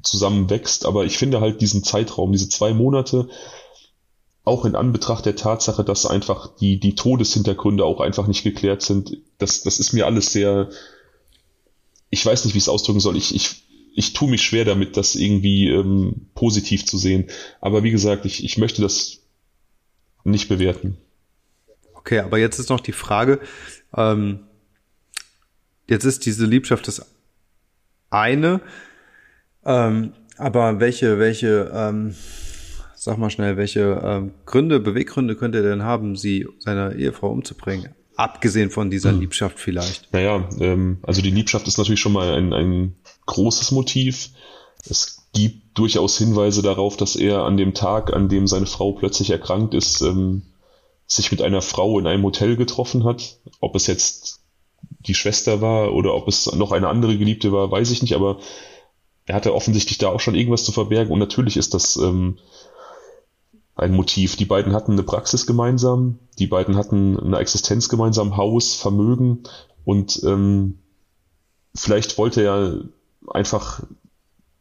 zusammenwächst. 0.00 0.86
Aber 0.86 1.04
ich 1.04 1.18
finde 1.18 1.40
halt 1.40 1.60
diesen 1.60 1.82
Zeitraum, 1.82 2.30
diese 2.30 2.48
zwei 2.48 2.72
Monate, 2.72 3.28
auch 4.44 4.64
in 4.64 4.76
Anbetracht 4.76 5.26
der 5.26 5.34
Tatsache, 5.34 5.82
dass 5.82 6.06
einfach 6.06 6.54
die, 6.54 6.78
die 6.78 6.94
Todeshintergründe 6.94 7.84
auch 7.84 7.98
einfach 7.98 8.28
nicht 8.28 8.44
geklärt 8.44 8.82
sind, 8.82 9.18
das, 9.38 9.62
das 9.64 9.80
ist 9.80 9.92
mir 9.92 10.06
alles 10.06 10.30
sehr, 10.30 10.70
ich 12.08 12.24
weiß 12.24 12.44
nicht, 12.44 12.54
wie 12.54 12.58
ich 12.58 12.64
es 12.64 12.68
ausdrücken 12.68 13.00
soll. 13.00 13.16
Ich, 13.16 13.34
ich, 13.34 13.64
ich 13.92 14.12
tue 14.12 14.30
mich 14.30 14.42
schwer 14.42 14.64
damit, 14.64 14.96
das 14.96 15.16
irgendwie 15.16 15.68
ähm, 15.68 16.28
positiv 16.36 16.86
zu 16.86 16.96
sehen. 16.96 17.28
Aber 17.60 17.82
wie 17.82 17.90
gesagt, 17.90 18.24
ich, 18.24 18.44
ich 18.44 18.56
möchte 18.56 18.82
das 18.82 19.18
nicht 20.22 20.48
bewerten. 20.48 20.96
Okay, 22.06 22.20
aber 22.20 22.38
jetzt 22.38 22.60
ist 22.60 22.70
noch 22.70 22.78
die 22.78 22.92
Frage, 22.92 23.40
ähm, 23.94 24.40
jetzt 25.88 26.04
ist 26.04 26.26
diese 26.26 26.46
Liebschaft 26.46 26.88
das 26.88 27.06
eine, 28.10 28.60
ähm, 29.64 30.12
aber 30.38 30.80
welche, 30.80 31.18
welche, 31.18 31.70
ähm, 31.74 32.14
sag 32.94 33.18
mal 33.18 33.30
schnell, 33.30 33.56
welche 33.56 34.00
ähm, 34.04 34.32
Gründe, 34.44 34.80
Beweggründe 34.80 35.36
könnte 35.36 35.58
er 35.58 35.64
denn 35.64 35.82
haben, 35.82 36.16
sie 36.16 36.46
seiner 36.58 36.94
Ehefrau 36.94 37.30
umzubringen? 37.30 37.94
Abgesehen 38.16 38.70
von 38.70 38.90
dieser 38.90 39.10
hm. 39.10 39.20
Liebschaft 39.20 39.58
vielleicht. 39.58 40.12
Naja, 40.12 40.48
ähm, 40.60 40.98
also 41.02 41.20
die 41.20 41.30
Liebschaft 41.30 41.66
ist 41.68 41.78
natürlich 41.78 42.00
schon 42.00 42.12
mal 42.12 42.34
ein, 42.34 42.52
ein 42.52 42.94
großes 43.26 43.72
Motiv. 43.72 44.30
Es 44.88 45.26
gibt 45.32 45.78
durchaus 45.78 46.16
Hinweise 46.16 46.62
darauf, 46.62 46.96
dass 46.96 47.16
er 47.16 47.42
an 47.42 47.56
dem 47.56 47.74
Tag, 47.74 48.12
an 48.12 48.28
dem 48.28 48.46
seine 48.46 48.66
Frau 48.66 48.92
plötzlich 48.92 49.30
erkrankt 49.30 49.74
ist, 49.74 50.00
ähm, 50.00 50.42
sich 51.06 51.30
mit 51.30 51.42
einer 51.42 51.62
Frau 51.62 51.98
in 51.98 52.06
einem 52.06 52.24
Hotel 52.24 52.56
getroffen 52.56 53.04
hat. 53.04 53.38
Ob 53.60 53.76
es 53.76 53.86
jetzt 53.86 54.40
die 55.00 55.14
Schwester 55.14 55.60
war 55.60 55.92
oder 55.92 56.14
ob 56.14 56.28
es 56.28 56.52
noch 56.52 56.72
eine 56.72 56.88
andere 56.88 57.16
Geliebte 57.16 57.52
war, 57.52 57.70
weiß 57.70 57.90
ich 57.90 58.02
nicht, 58.02 58.14
aber 58.14 58.38
er 59.24 59.34
hatte 59.34 59.54
offensichtlich 59.54 59.98
da 59.98 60.08
auch 60.08 60.20
schon 60.20 60.34
irgendwas 60.34 60.64
zu 60.64 60.72
verbergen 60.72 61.12
und 61.12 61.18
natürlich 61.18 61.56
ist 61.56 61.74
das 61.74 61.96
ähm, 61.96 62.38
ein 63.74 63.92
Motiv. 63.92 64.36
Die 64.36 64.44
beiden 64.44 64.72
hatten 64.72 64.92
eine 64.92 65.02
Praxis 65.02 65.46
gemeinsam, 65.46 66.18
die 66.38 66.46
beiden 66.46 66.76
hatten 66.76 67.18
eine 67.18 67.38
Existenz 67.38 67.88
gemeinsam, 67.88 68.36
Haus, 68.36 68.74
Vermögen 68.74 69.42
und 69.84 70.22
ähm, 70.24 70.78
vielleicht 71.74 72.18
wollte 72.18 72.42
er 72.42 72.80
einfach 73.28 73.82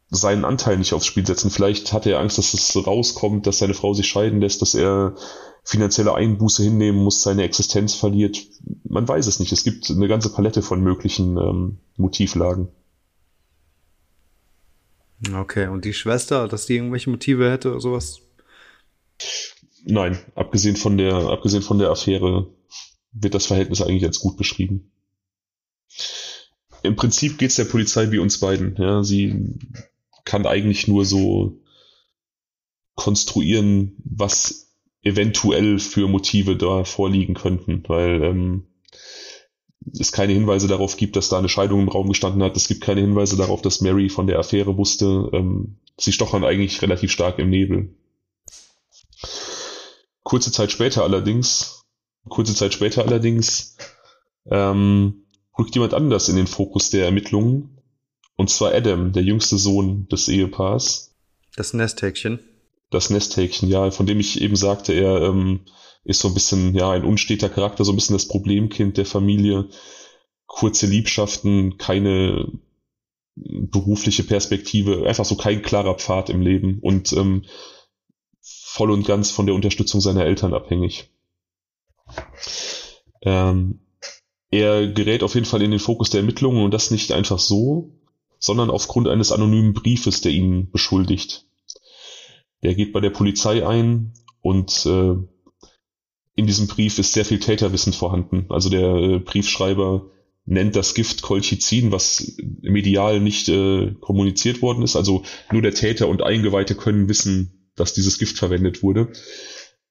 seinen 0.10 0.46
Anteil 0.46 0.78
nicht 0.78 0.94
aufs 0.94 1.06
Spiel 1.06 1.26
setzen. 1.26 1.50
Vielleicht 1.50 1.94
hatte 1.94 2.12
er 2.12 2.20
Angst, 2.20 2.38
dass 2.38 2.54
es 2.54 2.88
rauskommt, 2.88 3.48
dass 3.48 3.60
seine 3.60 3.74
Frau 3.74 3.94
sich 3.94 4.08
scheiden 4.08 4.42
lässt, 4.42 4.62
dass 4.62 4.76
er 4.76 5.16
finanzielle 5.66 6.14
Einbuße 6.14 6.64
hinnehmen 6.64 7.04
muss, 7.04 7.24
seine 7.24 7.44
Existenz 7.44 7.96
verliert. 7.96 8.38
Man 8.84 9.08
weiß 9.08 9.26
es 9.26 9.40
nicht. 9.40 9.52
Es 9.52 9.64
gibt 9.64 9.90
eine 9.90 10.08
ganze 10.08 10.32
Palette 10.32 10.62
von 10.62 10.82
möglichen 10.82 11.38
ähm, 11.38 11.80
Motivlagen. 11.98 12.70
Okay, 15.34 15.68
und 15.68 15.84
die 15.84 15.94
Schwester, 15.94 16.48
dass 16.48 16.68
die 16.68 16.76
irgendwelche 16.76 17.10
Motive 17.10 17.50
hätte 17.50 17.72
oder 17.72 17.82
sowas? 17.82 18.22
Nein, 19.84 20.20
abgesehen 20.36 20.76
von 20.76 20.98
der, 20.98 21.16
abgesehen 21.16 21.64
von 21.64 21.80
der 21.80 21.90
Affäre 21.90 22.48
wird 23.12 23.34
das 23.34 23.48
Verhältnis 23.48 23.82
eigentlich 23.82 24.06
als 24.06 24.20
gut 24.20 24.38
beschrieben. 24.38 24.92
Im 26.84 26.96
Prinzip 26.96 27.40
geht 27.40 27.50
es 27.50 27.56
der 27.56 27.66
Polizei 27.66 28.12
wie 28.12 28.20
uns 28.20 28.40
beiden. 28.40 28.76
Ja, 28.78 29.04
sie 29.04 29.56
kann 30.26 30.46
eigentlich 30.46 30.88
nur 30.88 31.06
so 31.06 31.60
konstruieren, 32.96 33.96
was 34.04 34.75
eventuell 35.06 35.80
für 35.80 36.08
Motive 36.08 36.58
da 36.58 36.84
vorliegen 36.84 37.36
könnten, 37.36 37.84
weil 37.88 38.24
ähm, 38.24 38.68
es 39.98 40.12
keine 40.12 40.34
Hinweise 40.34 40.68
darauf 40.68 40.98
gibt, 40.98 41.16
dass 41.16 41.30
da 41.30 41.38
eine 41.38 41.48
Scheidung 41.48 41.82
im 41.82 41.90
Raum 41.90 42.10
gestanden 42.10 42.42
hat. 42.44 42.58
Es 42.58 42.68
gibt 42.68 42.82
keine 42.82 43.02
Hinweise 43.02 43.38
darauf, 43.38 43.62
dass 43.62 43.82
Mary 43.82 44.10
von 44.10 44.26
der 44.28 44.40
Affäre 44.40 44.78
wusste. 44.78 45.30
Ähm, 45.32 45.78
sie 45.98 46.12
stochern 46.12 46.44
eigentlich 46.44 46.82
relativ 46.82 47.12
stark 47.12 47.38
im 47.40 47.50
Nebel. 47.52 47.96
Kurze 50.24 50.52
Zeit 50.52 50.72
später 50.72 51.04
allerdings, 51.04 51.84
kurze 52.28 52.56
Zeit 52.56 52.74
später 52.74 53.06
allerdings, 53.06 53.78
ähm, 54.50 55.28
rückt 55.58 55.76
jemand 55.76 55.94
anders 55.94 56.30
in 56.30 56.36
den 56.36 56.48
Fokus 56.48 56.90
der 56.90 57.06
Ermittlungen. 57.06 57.78
Und 58.36 58.50
zwar 58.50 58.74
Adam, 58.74 59.12
der 59.12 59.24
jüngste 59.24 59.58
Sohn 59.58 60.08
des 60.10 60.28
Ehepaars. 60.28 61.16
Das 61.56 61.74
Nesthäkchen. 61.76 62.40
Das 62.90 63.10
Nesthäkchen, 63.10 63.70
ja, 63.70 63.90
von 63.92 64.06
dem 64.06 64.20
ich 64.20 64.42
eben 64.42 64.56
sagte, 64.56 64.94
er 64.94 65.22
ähm, 65.22 65.62
ist 66.04 66.20
so 66.20 66.28
ein 66.28 66.34
bisschen, 66.34 66.76
ja, 66.76 66.92
ein 66.92 67.04
unsteter 67.04 67.50
Charakter, 67.50 67.84
so 67.84 67.92
ein 67.92 67.96
bisschen 67.96 68.16
das 68.16 68.28
Problemkind 68.28 68.98
der 68.98 69.06
Familie. 69.06 69.70
Kurze 70.46 70.86
Liebschaften, 70.86 71.78
keine 71.78 72.48
berufliche 73.36 74.24
Perspektive, 74.24 75.06
einfach 75.08 75.26
so 75.26 75.36
kein 75.36 75.62
klarer 75.62 75.96
Pfad 75.96 76.30
im 76.30 76.42
Leben. 76.42 76.80
Und 76.82 77.12
ähm, 77.14 77.46
voll 78.42 78.92
und 78.92 79.06
ganz 79.06 79.32
von 79.32 79.46
der 79.46 79.56
Unterstützung 79.56 80.00
seiner 80.00 80.26
Eltern 80.26 80.54
abhängig. 80.54 81.10
Ähm, 83.22 83.80
er 84.52 84.88
gerät 84.88 85.24
auf 85.24 85.34
jeden 85.34 85.48
Fall 85.48 85.62
in 85.62 85.72
den 85.72 85.80
Fokus 85.80 86.12
der 86.12 86.20
Ermittlungen 86.22 86.64
und 86.64 86.72
das 86.72 86.92
nicht 86.92 87.12
einfach 87.12 87.40
so, 87.40 87.92
sondern 88.38 88.70
aufgrund 88.70 89.08
eines 89.08 89.32
anonymen 89.32 89.74
Briefes, 89.74 90.22
der 90.22 90.32
ihn 90.32 90.70
beschuldigt. 90.72 91.46
Der 92.64 92.76
geht 92.76 92.94
bei 92.94 93.00
der 93.00 93.10
Polizei 93.10 93.66
ein 93.66 94.14
und 94.42 94.86
äh, 94.86 95.16
in 96.36 96.48
diesem 96.48 96.68
Brief 96.68 97.00
ist 97.00 97.14
sehr 97.14 97.26
viel 97.26 97.40
Täterwissen 97.40 97.94
vorhanden. 97.94 98.46
Also 98.50 98.70
der 98.70 98.96
äh, 98.96 99.20
Briefschreiber 99.20 100.12
nennt 100.46 100.76
das 100.76 100.94
Gift 100.94 101.22
Colchicin, 101.22 101.92
was 101.92 102.38
medial 102.62 103.20
nicht 103.20 103.50
äh, 103.50 103.94
kommuniziert 104.00 104.62
worden 104.62 104.84
ist. 104.84 104.96
Also 104.96 105.24
nur 105.52 105.62
der 105.62 105.74
Täter 105.74 106.08
und 106.08 106.22
Eingeweihte 106.22 106.76
können 106.76 107.10
wissen, 107.10 107.70
dass 107.76 107.94
dieses 107.94 108.20
Gift 108.20 108.38
verwendet 108.38 108.84
wurde. 108.84 109.12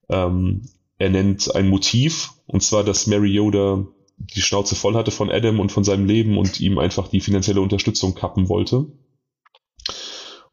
Ähm, 0.08 0.62
er 0.98 1.10
nennt 1.10 1.54
ein 1.54 1.68
Motiv, 1.68 2.30
und 2.46 2.62
zwar, 2.62 2.84
dass 2.84 3.06
Mary 3.06 3.32
Yoda 3.32 3.86
die 4.16 4.42
Schnauze 4.42 4.76
voll 4.76 4.94
hatte 4.94 5.10
von 5.10 5.30
Adam 5.30 5.58
und 5.58 5.72
von 5.72 5.82
seinem 5.82 6.06
Leben 6.06 6.38
und 6.38 6.60
ihm 6.60 6.78
einfach 6.78 7.08
die 7.08 7.20
finanzielle 7.20 7.60
Unterstützung 7.60 8.14
kappen 8.14 8.48
wollte. 8.48 8.86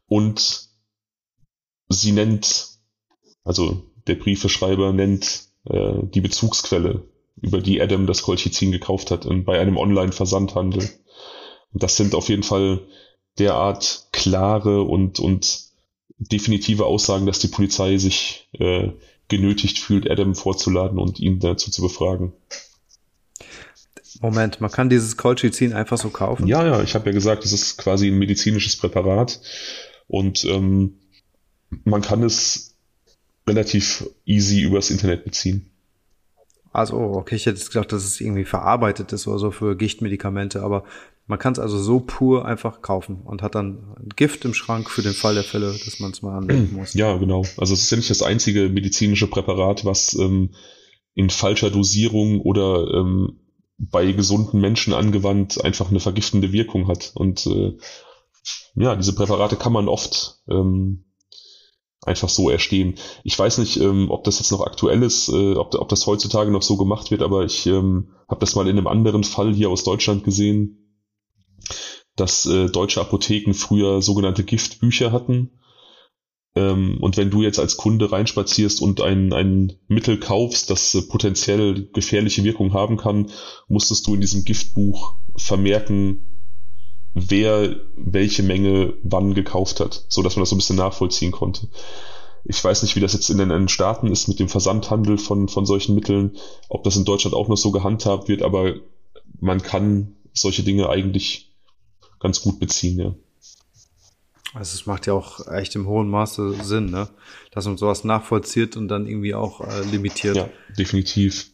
Und 0.06 0.68
sie 1.92 2.12
nennt, 2.12 2.68
also 3.44 3.84
der 4.06 4.16
Briefeschreiber 4.16 4.92
nennt 4.92 5.44
äh, 5.64 5.94
die 6.02 6.20
Bezugsquelle, 6.20 7.04
über 7.40 7.60
die 7.60 7.80
Adam 7.80 8.06
das 8.06 8.22
Colchicin 8.22 8.72
gekauft 8.72 9.10
hat, 9.10 9.24
in, 9.24 9.44
bei 9.44 9.58
einem 9.58 9.76
Online-Versandhandel. 9.76 10.88
Und 11.72 11.82
das 11.82 11.96
sind 11.96 12.14
auf 12.14 12.28
jeden 12.28 12.42
Fall 12.42 12.80
derart 13.38 14.08
klare 14.12 14.82
und, 14.82 15.18
und 15.18 15.72
definitive 16.18 16.86
Aussagen, 16.86 17.26
dass 17.26 17.38
die 17.38 17.48
Polizei 17.48 17.96
sich 17.96 18.48
äh, 18.52 18.90
genötigt 19.28 19.78
fühlt, 19.78 20.10
Adam 20.10 20.34
vorzuladen 20.34 20.98
und 20.98 21.18
ihn 21.18 21.40
dazu 21.40 21.70
zu 21.70 21.82
befragen. 21.82 22.32
Moment, 24.20 24.60
man 24.60 24.70
kann 24.70 24.90
dieses 24.90 25.16
Colchicin 25.16 25.72
einfach 25.72 25.98
so 25.98 26.10
kaufen? 26.10 26.46
Ja, 26.46 26.64
ja, 26.64 26.82
ich 26.82 26.94
habe 26.94 27.06
ja 27.06 27.12
gesagt, 27.12 27.44
es 27.44 27.52
ist 27.52 27.78
quasi 27.78 28.08
ein 28.08 28.18
medizinisches 28.18 28.76
Präparat 28.76 29.40
und 30.06 30.44
ähm, 30.44 30.98
man 31.84 32.02
kann 32.02 32.22
es 32.22 32.76
relativ 33.46 34.06
easy 34.24 34.60
übers 34.60 34.90
Internet 34.90 35.24
beziehen. 35.24 35.70
Also, 36.72 36.96
okay, 36.96 37.36
ich 37.36 37.46
hätte 37.46 37.58
jetzt 37.58 37.70
gedacht, 37.70 37.92
dass 37.92 38.04
es 38.04 38.20
irgendwie 38.20 38.44
verarbeitet 38.44 39.12
ist 39.12 39.26
oder 39.26 39.38
so 39.38 39.50
für 39.50 39.76
Gichtmedikamente, 39.76 40.62
aber 40.62 40.84
man 41.26 41.38
kann 41.38 41.52
es 41.52 41.58
also 41.58 41.78
so 41.78 42.00
pur 42.00 42.46
einfach 42.46 42.82
kaufen 42.82 43.22
und 43.24 43.42
hat 43.42 43.54
dann 43.54 43.94
Gift 44.16 44.44
im 44.44 44.54
Schrank 44.54 44.90
für 44.90 45.02
den 45.02 45.12
Fall 45.12 45.34
der 45.34 45.44
Fälle, 45.44 45.72
dass 45.84 46.00
man 46.00 46.12
es 46.12 46.22
mal 46.22 46.36
anwenden 46.36 46.74
muss. 46.76 46.94
Ja, 46.94 47.16
genau. 47.16 47.44
Also 47.58 47.74
es 47.74 47.82
ist 47.82 47.90
ja 47.90 47.96
nicht 47.96 48.10
das 48.10 48.22
einzige 48.22 48.68
medizinische 48.68 49.28
Präparat, 49.28 49.84
was 49.84 50.14
ähm, 50.14 50.50
in 51.14 51.30
falscher 51.30 51.70
Dosierung 51.70 52.40
oder 52.40 52.92
ähm, 52.94 53.38
bei 53.78 54.10
gesunden 54.12 54.60
Menschen 54.60 54.94
angewandt 54.94 55.62
einfach 55.64 55.90
eine 55.90 56.00
vergiftende 56.00 56.52
Wirkung 56.52 56.88
hat. 56.88 57.12
Und 57.14 57.46
äh, 57.46 57.76
ja, 58.74 58.96
diese 58.96 59.14
Präparate 59.14 59.56
kann 59.56 59.72
man 59.72 59.88
oft 59.88 60.40
ähm, 60.48 61.04
einfach 62.04 62.28
so 62.28 62.50
erstehen. 62.50 62.96
Ich 63.24 63.38
weiß 63.38 63.58
nicht, 63.58 63.78
ähm, 63.78 64.10
ob 64.10 64.24
das 64.24 64.38
jetzt 64.38 64.50
noch 64.50 64.66
aktuell 64.66 65.02
ist, 65.02 65.28
äh, 65.28 65.54
ob, 65.54 65.74
ob 65.74 65.88
das 65.88 66.06
heutzutage 66.06 66.50
noch 66.50 66.62
so 66.62 66.76
gemacht 66.76 67.10
wird, 67.10 67.22
aber 67.22 67.44
ich 67.44 67.66
ähm, 67.66 68.10
habe 68.28 68.40
das 68.40 68.54
mal 68.54 68.66
in 68.68 68.76
einem 68.76 68.88
anderen 68.88 69.24
Fall 69.24 69.54
hier 69.54 69.70
aus 69.70 69.84
Deutschland 69.84 70.24
gesehen, 70.24 71.00
dass 72.16 72.46
äh, 72.46 72.66
deutsche 72.66 73.00
Apotheken 73.00 73.54
früher 73.54 74.02
sogenannte 74.02 74.44
Giftbücher 74.44 75.12
hatten. 75.12 75.60
Ähm, 76.54 76.98
und 77.00 77.16
wenn 77.16 77.30
du 77.30 77.42
jetzt 77.42 77.58
als 77.58 77.76
Kunde 77.76 78.10
reinspazierst 78.10 78.82
und 78.82 79.00
ein, 79.00 79.32
ein 79.32 79.72
Mittel 79.88 80.18
kaufst, 80.18 80.70
das 80.70 80.94
äh, 80.94 81.02
potenziell 81.02 81.88
gefährliche 81.92 82.44
Wirkung 82.44 82.74
haben 82.74 82.96
kann, 82.96 83.30
musstest 83.68 84.06
du 84.06 84.14
in 84.14 84.20
diesem 84.20 84.44
Giftbuch 84.44 85.14
vermerken, 85.36 86.31
wer 87.14 87.76
welche 87.96 88.42
Menge 88.42 88.94
wann 89.02 89.34
gekauft 89.34 89.80
hat, 89.80 90.04
so 90.08 90.22
dass 90.22 90.36
man 90.36 90.42
das 90.42 90.50
so 90.50 90.56
ein 90.56 90.58
bisschen 90.58 90.76
nachvollziehen 90.76 91.32
konnte. 91.32 91.68
Ich 92.44 92.62
weiß 92.62 92.82
nicht, 92.82 92.96
wie 92.96 93.00
das 93.00 93.12
jetzt 93.12 93.30
in 93.30 93.38
den 93.38 93.68
Staaten 93.68 94.08
ist 94.08 94.26
mit 94.28 94.40
dem 94.40 94.48
Versandhandel 94.48 95.18
von, 95.18 95.48
von 95.48 95.64
solchen 95.64 95.94
Mitteln, 95.94 96.36
ob 96.68 96.82
das 96.82 96.96
in 96.96 97.04
Deutschland 97.04 97.36
auch 97.36 97.48
noch 97.48 97.56
so 97.56 97.70
gehandhabt 97.70 98.28
wird, 98.28 98.42
aber 98.42 98.74
man 99.40 99.62
kann 99.62 100.16
solche 100.32 100.62
Dinge 100.62 100.88
eigentlich 100.88 101.52
ganz 102.18 102.40
gut 102.40 102.58
beziehen, 102.58 102.98
ja. 102.98 103.14
Also 104.54 104.74
es 104.74 104.86
macht 104.86 105.06
ja 105.06 105.14
auch 105.14 105.46
echt 105.50 105.74
im 105.76 105.86
hohen 105.86 106.08
Maße 106.10 106.62
Sinn, 106.62 106.90
ne? 106.90 107.08
Dass 107.52 107.64
man 107.64 107.78
sowas 107.78 108.04
nachvollzieht 108.04 108.76
und 108.76 108.88
dann 108.88 109.06
irgendwie 109.06 109.34
auch 109.34 109.60
äh, 109.62 109.82
limitiert. 109.90 110.36
Ja, 110.36 110.50
definitiv. 110.76 111.50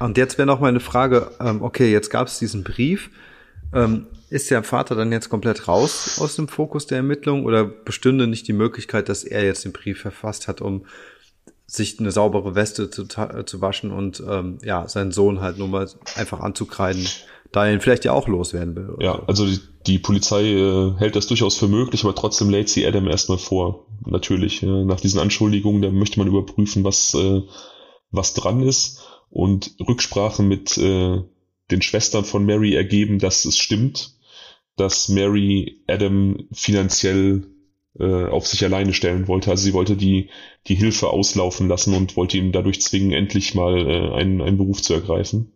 Und 0.00 0.16
jetzt 0.16 0.38
wäre 0.38 0.46
noch 0.46 0.58
mal 0.58 0.68
eine 0.68 0.80
Frage, 0.80 1.32
ähm, 1.38 1.62
okay, 1.62 1.92
jetzt 1.92 2.08
gab 2.08 2.28
es 2.28 2.38
diesen 2.38 2.64
Brief. 2.64 3.10
Ähm, 3.74 4.06
ist 4.30 4.50
der 4.50 4.62
Vater 4.62 4.94
dann 4.94 5.12
jetzt 5.12 5.28
komplett 5.28 5.68
raus 5.68 6.18
aus 6.20 6.36
dem 6.36 6.48
Fokus 6.48 6.86
der 6.86 6.98
Ermittlung 6.98 7.44
oder 7.44 7.64
bestünde 7.64 8.26
nicht 8.26 8.48
die 8.48 8.54
Möglichkeit, 8.54 9.08
dass 9.08 9.24
er 9.24 9.44
jetzt 9.44 9.64
den 9.64 9.72
Brief 9.72 10.00
verfasst 10.00 10.48
hat, 10.48 10.60
um 10.60 10.86
sich 11.66 11.98
eine 11.98 12.10
saubere 12.10 12.54
Weste 12.54 12.90
zu, 12.90 13.06
zu 13.06 13.60
waschen 13.60 13.92
und 13.92 14.22
ähm, 14.28 14.58
ja, 14.62 14.88
seinen 14.88 15.12
Sohn 15.12 15.40
halt 15.40 15.58
nur 15.58 15.68
mal 15.68 15.88
einfach 16.16 16.40
anzukreiden, 16.40 17.06
da 17.50 17.66
er 17.66 17.72
ihn 17.72 17.80
vielleicht 17.80 18.04
ja 18.04 18.12
auch 18.12 18.28
loswerden 18.28 18.76
will. 18.76 18.96
Ja, 19.00 19.16
so. 19.16 19.22
also 19.26 19.46
die, 19.46 19.60
die 19.86 19.98
Polizei 19.98 20.44
äh, 20.44 20.92
hält 20.98 21.16
das 21.16 21.26
durchaus 21.26 21.56
für 21.56 21.68
möglich, 21.68 22.04
aber 22.04 22.14
trotzdem 22.14 22.50
lädt 22.50 22.68
sie 22.68 22.86
Adam 22.86 23.06
erstmal 23.08 23.38
vor. 23.38 23.86
Natürlich, 24.04 24.62
äh, 24.62 24.84
nach 24.84 25.00
diesen 25.00 25.20
Anschuldigungen, 25.20 25.82
da 25.82 25.90
möchte 25.90 26.18
man 26.18 26.28
überprüfen, 26.28 26.84
was, 26.84 27.14
äh, 27.14 27.42
was 28.10 28.34
dran 28.34 28.62
ist 28.62 29.06
und 29.30 29.74
Rücksprache 29.80 30.42
mit 30.42 30.76
äh, 30.76 31.22
den 31.72 31.82
Schwestern 31.82 32.24
von 32.24 32.44
Mary 32.44 32.74
ergeben, 32.74 33.18
dass 33.18 33.44
es 33.44 33.58
stimmt 33.58 34.16
dass 34.76 35.08
Mary 35.08 35.82
Adam 35.86 36.48
finanziell 36.52 37.46
äh, 37.98 38.24
auf 38.26 38.46
sich 38.46 38.64
alleine 38.64 38.94
stellen 38.94 39.28
wollte. 39.28 39.50
Also 39.50 39.64
sie 39.64 39.74
wollte 39.74 39.96
die, 39.96 40.30
die 40.66 40.74
Hilfe 40.74 41.10
auslaufen 41.10 41.68
lassen 41.68 41.94
und 41.94 42.16
wollte 42.16 42.38
ihn 42.38 42.52
dadurch 42.52 42.80
zwingen, 42.80 43.12
endlich 43.12 43.54
mal 43.54 43.78
äh, 43.78 44.14
einen, 44.14 44.40
einen 44.40 44.56
Beruf 44.56 44.82
zu 44.82 44.94
ergreifen. 44.94 45.52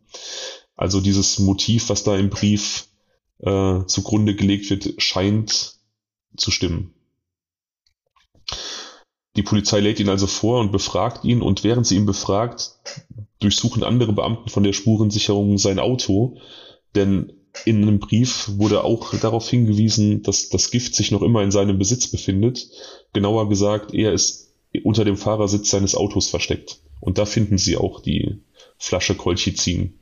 Also 0.77 1.01
dieses 1.01 1.39
Motiv, 1.39 1.89
was 1.89 2.05
da 2.05 2.17
im 2.17 2.29
Brief 2.29 2.89
äh, 3.39 3.85
zugrunde 3.87 4.35
gelegt 4.35 4.69
wird, 4.69 4.95
scheint 4.99 5.77
zu 6.37 6.51
stimmen. 6.51 6.93
Die 9.37 9.43
Polizei 9.43 9.81
lädt 9.81 10.01
ihn 10.01 10.09
also 10.09 10.27
vor 10.27 10.61
und 10.61 10.73
befragt 10.73 11.25
ihn 11.25 11.43
und 11.43 11.63
während 11.63 11.87
sie 11.87 11.97
ihn 11.97 12.07
befragt, 12.07 12.73
durchsuchen 13.41 13.83
andere 13.83 14.13
Beamten 14.13 14.49
von 14.49 14.63
der 14.63 14.73
Spurensicherung 14.73 15.59
sein 15.59 15.79
Auto, 15.79 16.39
denn 16.95 17.33
in 17.65 17.83
einem 17.83 17.99
Brief 17.99 18.51
wurde 18.57 18.85
auch 18.85 19.15
darauf 19.15 19.49
hingewiesen, 19.49 20.23
dass 20.23 20.49
das 20.49 20.71
Gift 20.71 20.95
sich 20.95 21.11
noch 21.11 21.23
immer 21.23 21.43
in 21.43 21.51
seinem 21.51 21.79
Besitz 21.79 22.09
befindet. 22.09 22.69
Genauer 23.13 23.49
gesagt, 23.49 23.95
er 23.95 24.13
ist 24.13 24.53
unter 24.85 25.05
dem 25.05 25.17
Fahrersitz 25.17 25.71
seines 25.71 25.95
Autos 25.95 26.29
versteckt. 26.29 26.81
Und 27.01 27.19
da 27.19 27.25
finden 27.25 27.57
sie 27.57 27.77
auch 27.77 28.01
die 28.01 28.41
Flasche 28.79 29.15
Colchicin. 29.15 29.95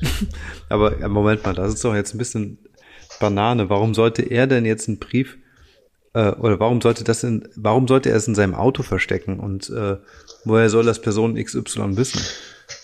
Aber 0.68 1.06
Moment 1.08 1.44
mal, 1.44 1.54
das 1.54 1.74
ist 1.74 1.84
doch 1.84 1.94
jetzt 1.94 2.14
ein 2.14 2.18
bisschen 2.18 2.58
Banane. 3.20 3.68
Warum 3.68 3.94
sollte 3.94 4.22
er 4.22 4.46
denn 4.46 4.64
jetzt 4.64 4.88
einen 4.88 4.98
Brief 4.98 5.36
äh, 6.14 6.30
oder 6.30 6.58
warum 6.60 6.80
sollte 6.80 7.04
das 7.04 7.22
in, 7.22 7.46
warum 7.56 7.86
sollte 7.86 8.10
er 8.10 8.16
es 8.16 8.28
in 8.28 8.34
seinem 8.34 8.54
Auto 8.54 8.82
verstecken 8.82 9.40
und 9.40 9.68
äh, 9.68 9.96
woher 10.44 10.70
soll 10.70 10.84
das 10.84 11.00
Person 11.00 11.34
XY 11.34 11.96
wissen? 11.96 12.22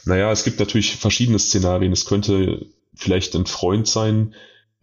Naja, 0.05 0.31
es 0.31 0.45
gibt 0.45 0.59
natürlich 0.59 0.97
verschiedene 0.97 1.39
Szenarien. 1.39 1.93
Es 1.93 2.05
könnte 2.05 2.67
vielleicht 2.95 3.35
ein 3.35 3.47
Freund 3.47 3.87
sein, 3.87 4.35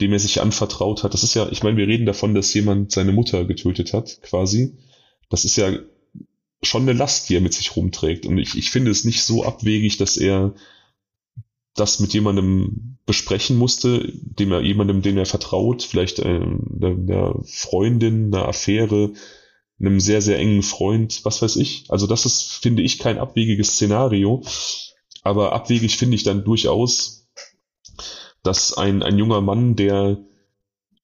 dem 0.02 0.14
er 0.14 0.20
sich 0.20 0.42
anvertraut 0.42 1.04
hat. 1.04 1.14
Das 1.14 1.24
ist 1.24 1.34
ja, 1.34 1.48
ich 1.52 1.64
meine, 1.64 1.78
wir 1.78 1.88
reden 1.88 2.06
davon, 2.06 2.34
dass 2.34 2.54
jemand 2.54 2.92
seine 2.92 3.12
Mutter 3.12 3.46
getötet 3.46 3.94
hat, 3.94 4.22
quasi. 4.22 4.78
Das 5.30 5.44
ist 5.44 5.58
ja 5.58 5.78
schon 6.64 6.84
eine 6.84 6.94
Last, 6.94 7.30
die 7.30 7.36
er 7.36 7.42
mit 7.42 7.54
sich 7.54 7.76
rumträgt. 7.76 8.26
Und 8.26 8.38
ich, 8.38 8.58
ich 8.58 8.72
finde 8.72 8.92
es 8.92 9.06
nicht 9.06 9.24
so 9.24 9.44
abwegig, 9.44 9.98
dass 9.98 10.18
er 10.18 10.54
das 11.76 12.00
mit 12.00 12.14
jemandem 12.14 12.97
besprechen 13.08 13.58
musste, 13.58 14.12
dem 14.14 14.52
er 14.52 14.62
jemandem, 14.62 15.02
den 15.02 15.18
er 15.18 15.26
vertraut, 15.26 15.82
vielleicht 15.82 16.22
einer 16.22 17.40
Freundin, 17.46 18.36
einer 18.36 18.48
Affäre, 18.48 19.14
einem 19.80 20.00
sehr, 20.00 20.22
sehr 20.22 20.38
engen 20.38 20.62
Freund, 20.62 21.22
was 21.24 21.42
weiß 21.42 21.56
ich. 21.56 21.86
Also 21.88 22.06
das 22.06 22.26
ist, 22.26 22.44
finde 22.62 22.84
ich, 22.84 23.00
kein 23.00 23.18
abwegiges 23.18 23.70
Szenario. 23.70 24.44
Aber 25.24 25.54
abwegig 25.54 25.98
finde 25.98 26.16
ich 26.16 26.24
dann 26.24 26.44
durchaus, 26.44 27.28
dass 28.44 28.78
ein, 28.78 29.02
ein 29.02 29.18
junger 29.18 29.42
Mann, 29.42 29.76
der 29.76 30.18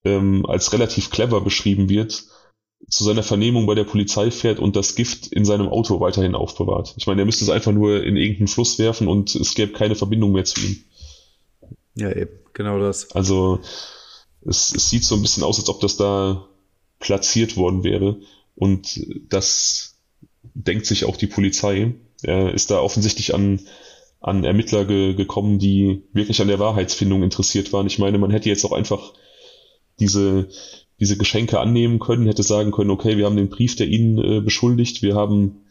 ähm, 0.04 0.44
als 0.46 0.72
relativ 0.72 1.10
clever 1.10 1.40
beschrieben 1.40 1.88
wird, 1.88 2.24
zu 2.88 3.04
seiner 3.04 3.22
Vernehmung 3.22 3.64
bei 3.64 3.74
der 3.74 3.84
Polizei 3.84 4.30
fährt 4.30 4.58
und 4.58 4.76
das 4.76 4.94
Gift 4.94 5.28
in 5.28 5.46
seinem 5.46 5.68
Auto 5.68 6.00
weiterhin 6.00 6.34
aufbewahrt. 6.34 6.94
Ich 6.98 7.06
meine, 7.06 7.22
er 7.22 7.24
müsste 7.24 7.44
es 7.44 7.50
einfach 7.50 7.72
nur 7.72 8.04
in 8.04 8.16
irgendeinen 8.18 8.48
Fluss 8.48 8.78
werfen 8.78 9.08
und 9.08 9.34
es 9.34 9.54
gäbe 9.54 9.72
keine 9.72 9.94
Verbindung 9.94 10.32
mehr 10.32 10.44
zu 10.44 10.60
ihm. 10.60 10.84
Ja, 11.94 12.10
eben, 12.10 12.30
genau 12.52 12.78
das. 12.78 13.12
Also 13.12 13.60
es, 14.44 14.74
es 14.74 14.90
sieht 14.90 15.04
so 15.04 15.14
ein 15.14 15.22
bisschen 15.22 15.42
aus, 15.42 15.58
als 15.58 15.68
ob 15.68 15.80
das 15.80 15.96
da 15.96 16.48
platziert 16.98 17.56
worden 17.56 17.84
wäre 17.84 18.18
und 18.54 19.00
das 19.28 19.96
denkt 20.42 20.86
sich 20.86 21.04
auch 21.04 21.16
die 21.16 21.26
Polizei. 21.26 21.94
Er 22.22 22.52
ist 22.54 22.70
da 22.70 22.80
offensichtlich 22.80 23.34
an 23.34 23.60
an 24.24 24.42
Ermittler 24.42 24.86
ge 24.86 25.12
gekommen, 25.12 25.58
die 25.58 26.02
wirklich 26.14 26.40
an 26.40 26.48
der 26.48 26.58
Wahrheitsfindung 26.58 27.22
interessiert 27.22 27.74
waren. 27.74 27.86
Ich 27.86 27.98
meine, 27.98 28.16
man 28.16 28.30
hätte 28.30 28.48
jetzt 28.48 28.64
auch 28.64 28.72
einfach 28.72 29.12
diese, 30.00 30.48
diese 30.98 31.18
Geschenke 31.18 31.60
annehmen 31.60 31.98
können, 31.98 32.26
hätte 32.26 32.42
sagen 32.42 32.72
können, 32.72 32.90
okay, 32.90 33.18
wir 33.18 33.26
haben 33.26 33.36
den 33.36 33.50
Brief, 33.50 33.76
der 33.76 33.86
ihn 33.86 34.16
äh, 34.16 34.40
beschuldigt, 34.40 35.02
wir 35.02 35.14
haben 35.14 35.66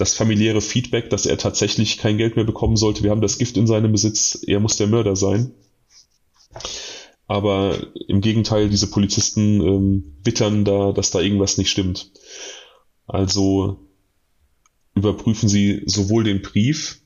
das 0.00 0.14
familiäre 0.14 0.62
Feedback, 0.62 1.10
dass 1.10 1.26
er 1.26 1.36
tatsächlich 1.36 1.98
kein 1.98 2.16
Geld 2.16 2.36
mehr 2.36 2.46
bekommen 2.46 2.76
sollte, 2.76 3.02
wir 3.02 3.10
haben 3.10 3.20
das 3.20 3.36
Gift 3.36 3.56
in 3.56 3.66
seinem 3.66 3.92
Besitz, 3.92 4.42
er 4.46 4.58
muss 4.58 4.76
der 4.76 4.86
Mörder 4.86 5.14
sein. 5.14 5.52
Aber 7.26 7.78
im 8.08 8.20
Gegenteil, 8.22 8.70
diese 8.70 8.90
Polizisten 8.90 9.60
ähm, 9.60 10.16
wittern 10.24 10.64
da, 10.64 10.92
dass 10.92 11.10
da 11.10 11.20
irgendwas 11.20 11.58
nicht 11.58 11.70
stimmt. 11.70 12.10
Also 13.06 13.86
überprüfen 14.94 15.48
sie 15.48 15.82
sowohl 15.86 16.24
den 16.24 16.42
Brief, 16.42 17.02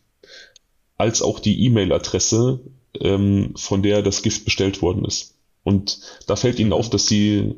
als 0.96 1.20
auch 1.20 1.40
die 1.40 1.64
E-Mail-Adresse, 1.66 2.60
ähm, 3.00 3.54
von 3.56 3.82
der 3.82 4.02
das 4.02 4.22
Gift 4.22 4.44
bestellt 4.44 4.80
worden 4.80 5.04
ist. 5.04 5.34
Und 5.64 6.00
da 6.26 6.36
fällt 6.36 6.58
ihnen 6.60 6.72
auf, 6.72 6.88
dass 6.88 7.06
sie 7.06 7.56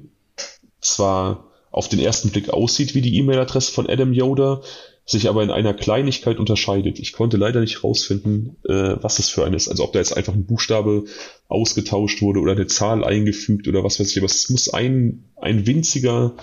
zwar 0.81 1.53
auf 1.71 1.89
den 1.89 1.99
ersten 1.99 2.31
Blick 2.31 2.49
aussieht 2.49 2.95
wie 2.95 3.03
die 3.03 3.17
E-Mail-Adresse 3.19 3.71
von 3.71 3.87
Adam 3.87 4.13
Yoder, 4.13 4.63
sich 5.07 5.29
aber 5.29 5.45
in 5.45 5.53
einer 5.53 5.73
Kleinigkeit 5.73 6.39
unterscheidet. 6.39 6.99
Ich 6.99 7.13
konnte 7.13 7.37
leider 7.37 7.61
nicht 7.61 7.85
rausfinden, 7.85 8.57
äh, 8.65 8.97
was 9.01 9.21
es 9.21 9.29
für 9.29 9.45
eine 9.45 9.55
ist. 9.55 9.69
Also 9.69 9.85
ob 9.85 9.93
da 9.93 10.01
jetzt 10.01 10.17
einfach 10.17 10.35
ein 10.35 10.47
Buchstabe 10.47 11.05
ausgetauscht 11.47 12.23
wurde 12.23 12.41
oder 12.41 12.53
eine 12.53 12.67
Zahl 12.67 13.05
eingefügt 13.05 13.69
oder 13.69 13.85
was 13.85 14.01
weiß 14.01 14.11
ich. 14.11 14.19
Aber 14.19 14.27
es 14.27 14.51
muss 14.51 14.69
ein, 14.69 15.31
ein 15.37 15.65
winziger, 15.65 16.35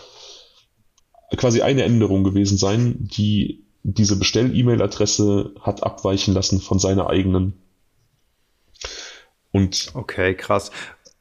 quasi 1.35 1.61
eine 1.61 1.83
Änderung 1.83 2.23
gewesen 2.23 2.57
sein, 2.57 2.95
die 2.99 3.65
diese 3.83 4.15
Bestell-E-Mail-Adresse 4.15 5.55
hat 5.59 5.83
abweichen 5.83 6.33
lassen 6.33 6.61
von 6.61 6.79
seiner 6.79 7.09
eigenen. 7.09 7.53
Und 9.51 9.91
okay, 9.93 10.35
krass. 10.35 10.71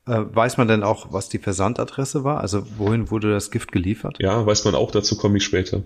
Äh, 0.07 0.23
weiß 0.33 0.59
man 0.59 0.69
denn 0.69 0.85
auch, 0.85 1.13
was 1.13 1.29
die 1.29 1.39
Versandadresse 1.39 2.23
war? 2.23 2.41
Also 2.41 2.65
wohin 2.79 3.11
wurde 3.11 3.33
das 3.33 3.51
Gift 3.51 3.73
geliefert? 3.73 4.19
Ja, 4.21 4.47
weiß 4.47 4.65
man 4.65 4.77
auch, 4.77 4.93
dazu 4.93 5.17
komme 5.17 5.39
ich 5.39 5.45
später. 5.45 5.83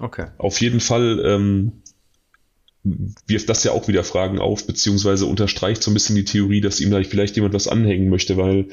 Okay. 0.00 0.26
Auf 0.38 0.60
jeden 0.60 0.80
Fall 0.80 1.22
ähm, 1.24 1.82
wirft 3.26 3.48
das 3.48 3.64
ja 3.64 3.72
auch 3.72 3.88
wieder 3.88 4.04
Fragen 4.04 4.38
auf, 4.38 4.66
beziehungsweise 4.66 5.26
unterstreicht 5.26 5.82
so 5.82 5.90
ein 5.90 5.94
bisschen 5.94 6.16
die 6.16 6.24
Theorie, 6.24 6.60
dass 6.60 6.80
ihm 6.80 6.90
da 6.90 7.02
vielleicht 7.02 7.36
jemand 7.36 7.54
was 7.54 7.68
anhängen 7.68 8.08
möchte, 8.08 8.36
weil 8.36 8.68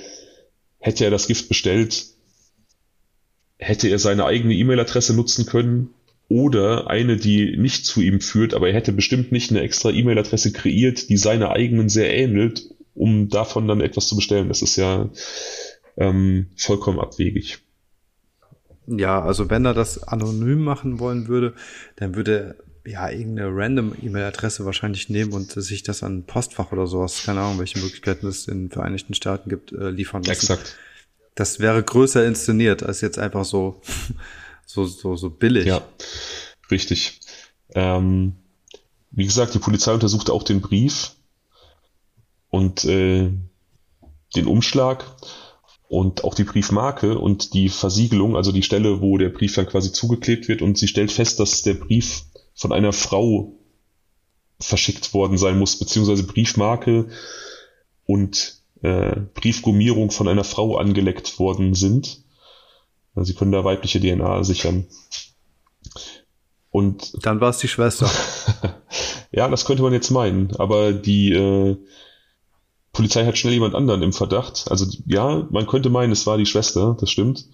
hätte 0.80 1.04
er 1.04 1.12
das 1.12 1.28
Gift 1.28 1.48
bestellt, 1.48 2.06
hätte 3.58 3.88
er 3.88 4.00
seine 4.00 4.26
eigene 4.26 4.54
E-Mail-Adresse 4.54 5.16
nutzen 5.16 5.46
können 5.46 5.90
oder 6.28 6.90
eine, 6.90 7.18
die 7.18 7.58
nicht 7.58 7.86
zu 7.86 8.02
ihm 8.02 8.22
führt, 8.22 8.54
aber 8.54 8.68
er 8.68 8.76
hätte 8.76 8.92
bestimmt 8.92 9.32
nicht 9.32 9.52
eine 9.52 9.62
extra 9.62 9.90
E-Mail-Adresse 9.90 10.52
kreiert, 10.52 11.10
die 11.10 11.18
seiner 11.18 11.52
eigenen 11.52 11.90
sehr 11.90 12.14
ähnelt, 12.16 12.70
um 12.94 13.30
davon 13.30 13.68
dann 13.68 13.82
etwas 13.82 14.08
zu 14.08 14.16
bestellen. 14.16 14.48
Das 14.48 14.62
ist 14.62 14.76
ja 14.76 15.10
ähm, 15.98 16.48
vollkommen 16.56 17.00
abwegig. 17.00 17.60
Ja, 18.88 19.22
also 19.22 19.50
wenn 19.50 19.66
er 19.66 19.74
das 19.74 20.04
anonym 20.04 20.64
machen 20.64 21.00
wollen 21.00 21.28
würde, 21.28 21.54
dann 21.96 22.16
würde 22.16 22.56
er 22.84 22.92
ja 22.92 23.10
irgendeine 23.10 23.50
random 23.52 23.96
E-Mail-Adresse 24.02 24.66
wahrscheinlich 24.66 25.10
nehmen 25.10 25.34
und 25.34 25.52
sich 25.52 25.84
das 25.84 26.04
an 26.04 26.26
Postfach 26.26 26.72
oder 26.72 26.88
sowas, 26.88 27.24
keine 27.26 27.42
Ahnung, 27.42 27.60
welche 27.60 27.80
Möglichkeiten 27.80 28.28
es 28.28 28.48
in 28.48 28.66
den 28.66 28.72
Vereinigten 28.72 29.14
Staaten 29.14 29.50
gibt, 29.50 29.72
äh, 29.72 29.90
liefern 29.90 30.24
lassen. 30.24 30.52
Exakt. 30.52 30.78
Das 31.34 31.60
wäre 31.60 31.82
größer 31.82 32.26
inszeniert 32.26 32.84
als 32.84 33.02
jetzt 33.02 33.18
einfach 33.20 33.44
so, 33.44 33.82
so, 34.66 34.86
so, 34.86 35.16
so 35.16 35.30
billig. 35.30 35.66
Ja, 35.66 35.82
richtig. 36.70 37.20
Ähm, 37.74 38.36
wie 39.12 39.26
gesagt, 39.26 39.54
die 39.54 39.60
Polizei 39.60 39.94
untersuchte 39.94 40.32
auch 40.32 40.44
den 40.44 40.62
Brief 40.62 41.12
und 42.50 42.86
äh, 42.86 43.32
den 44.36 44.48
Umschlag 44.48 45.06
und 45.96 46.26
auch 46.26 46.34
die 46.34 46.44
Briefmarke 46.44 47.18
und 47.18 47.54
die 47.54 47.70
Versiegelung, 47.70 48.36
also 48.36 48.52
die 48.52 48.64
Stelle, 48.64 49.00
wo 49.00 49.18
der 49.18 49.30
Brief 49.30 49.56
dann 49.56 49.66
quasi 49.66 49.94
zugeklebt 49.94 50.50
wird 50.50 50.62
und 50.62 50.78
sie 50.78 50.90
stellt 50.90 51.10
fest, 51.10 51.40
dass 51.40 51.62
der 51.62 51.76
Brief 51.76 52.24
von 52.54 52.74
einer 52.74 52.92
Frau 52.92 53.54
verschickt 54.60 55.14
worden 55.14 55.38
sein 55.38 55.58
muss, 55.58 55.80
beziehungsweise 55.80 56.24
Briefmarke 56.24 57.08
und 58.06 58.62
äh, 58.82 59.22
Briefgummierung 59.36 60.12
von 60.12 60.28
einer 60.28 60.44
Frau 60.44 60.76
angeleckt 60.76 61.40
worden 61.40 61.76
sind. 61.76 62.24
Also 63.16 63.28
sie 63.32 63.34
können 63.34 63.54
da 63.54 63.64
weibliche 63.64 64.02
DNA 64.02 64.44
sichern. 64.44 64.88
Und 66.72 67.26
dann 67.26 67.40
war 67.40 67.52
es 67.52 67.60
die 67.60 67.70
Schwester. 67.70 68.12
ja, 69.32 69.48
das 69.48 69.64
könnte 69.64 69.82
man 69.82 69.94
jetzt 69.94 70.12
meinen, 70.12 70.54
aber 70.58 70.92
die 70.92 71.32
äh, 71.32 71.78
Polizei 72.96 73.26
hat 73.26 73.38
schnell 73.38 73.54
jemand 73.54 73.76
anderen 73.76 74.02
im 74.02 74.14
Verdacht. 74.14 74.72
Also 74.72 74.86
ja, 75.06 75.48
man 75.52 75.68
könnte 75.68 75.90
meinen, 75.90 76.14
es 76.14 76.26
war 76.26 76.38
die 76.38 76.46
Schwester, 76.46 76.96
das 77.00 77.12
stimmt. 77.12 77.46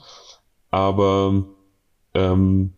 Aber 0.69 1.45
ähm, 2.13 2.73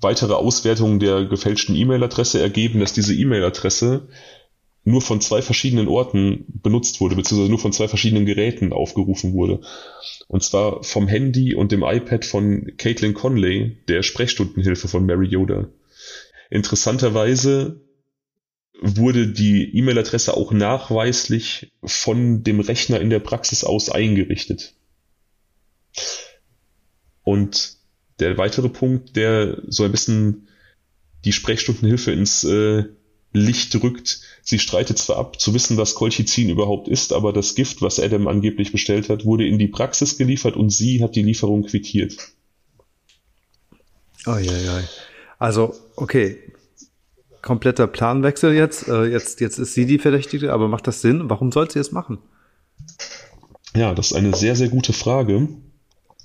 weitere 0.00 0.34
Auswertungen 0.34 0.98
der 0.98 1.26
gefälschten 1.26 1.76
E-Mail-Adresse 1.76 2.40
ergeben, 2.40 2.80
dass 2.80 2.92
diese 2.92 3.14
E-Mail-Adresse 3.14 4.08
nur 4.84 5.00
von 5.00 5.20
zwei 5.20 5.42
verschiedenen 5.42 5.86
Orten 5.86 6.46
benutzt 6.48 7.00
wurde, 7.00 7.14
beziehungsweise 7.14 7.50
nur 7.50 7.60
von 7.60 7.72
zwei 7.72 7.86
verschiedenen 7.86 8.26
Geräten 8.26 8.72
aufgerufen 8.72 9.34
wurde. 9.34 9.60
Und 10.26 10.42
zwar 10.42 10.82
vom 10.82 11.06
Handy 11.06 11.54
und 11.54 11.70
dem 11.70 11.84
iPad 11.84 12.24
von 12.24 12.72
Caitlin 12.78 13.14
Conley, 13.14 13.76
der 13.86 14.02
Sprechstundenhilfe 14.02 14.88
von 14.88 15.06
Mary 15.06 15.28
Yoda. 15.28 15.68
Interessanterweise 16.50 17.80
wurde 18.80 19.28
die 19.28 19.76
E-Mail-Adresse 19.76 20.34
auch 20.34 20.52
nachweislich 20.52 21.72
von 21.84 22.44
dem 22.44 22.60
Rechner 22.60 23.00
in 23.00 23.10
der 23.10 23.18
Praxis 23.18 23.64
aus 23.64 23.90
eingerichtet. 23.90 24.74
Und 27.24 27.76
der 28.20 28.38
weitere 28.38 28.68
Punkt, 28.68 29.16
der 29.16 29.62
so 29.66 29.84
ein 29.84 29.92
bisschen 29.92 30.48
die 31.24 31.32
Sprechstundenhilfe 31.32 32.12
ins 32.12 32.44
äh, 32.44 32.84
Licht 33.32 33.74
rückt, 33.82 34.20
sie 34.42 34.58
streitet 34.58 34.98
zwar 34.98 35.16
ab, 35.16 35.40
zu 35.40 35.52
wissen, 35.52 35.76
was 35.76 35.94
Colchicin 35.94 36.48
überhaupt 36.48 36.88
ist, 36.88 37.12
aber 37.12 37.32
das 37.32 37.54
Gift, 37.54 37.82
was 37.82 38.00
Adam 38.00 38.26
angeblich 38.26 38.72
bestellt 38.72 39.08
hat, 39.08 39.24
wurde 39.24 39.46
in 39.46 39.58
die 39.58 39.68
Praxis 39.68 40.16
geliefert 40.16 40.56
und 40.56 40.70
sie 40.70 41.02
hat 41.02 41.16
die 41.16 41.22
Lieferung 41.22 41.64
quittiert. 41.64 42.16
Oh, 44.26 44.36
ja, 44.36 44.56
ja. 44.56 44.82
Also, 45.38 45.74
okay, 45.96 46.38
kompletter 47.48 47.86
Planwechsel 47.86 48.52
jetzt. 48.52 48.88
Äh, 48.88 49.06
jetzt. 49.06 49.40
Jetzt 49.40 49.58
ist 49.58 49.72
sie 49.72 49.86
die 49.86 49.98
Verdächtige, 49.98 50.52
aber 50.52 50.68
macht 50.68 50.86
das 50.86 51.00
Sinn? 51.00 51.30
Warum 51.30 51.50
soll 51.50 51.70
sie 51.70 51.78
es 51.78 51.92
machen? 51.92 52.18
Ja, 53.74 53.94
das 53.94 54.10
ist 54.10 54.16
eine 54.16 54.36
sehr, 54.36 54.54
sehr 54.54 54.68
gute 54.68 54.92
Frage. 54.92 55.48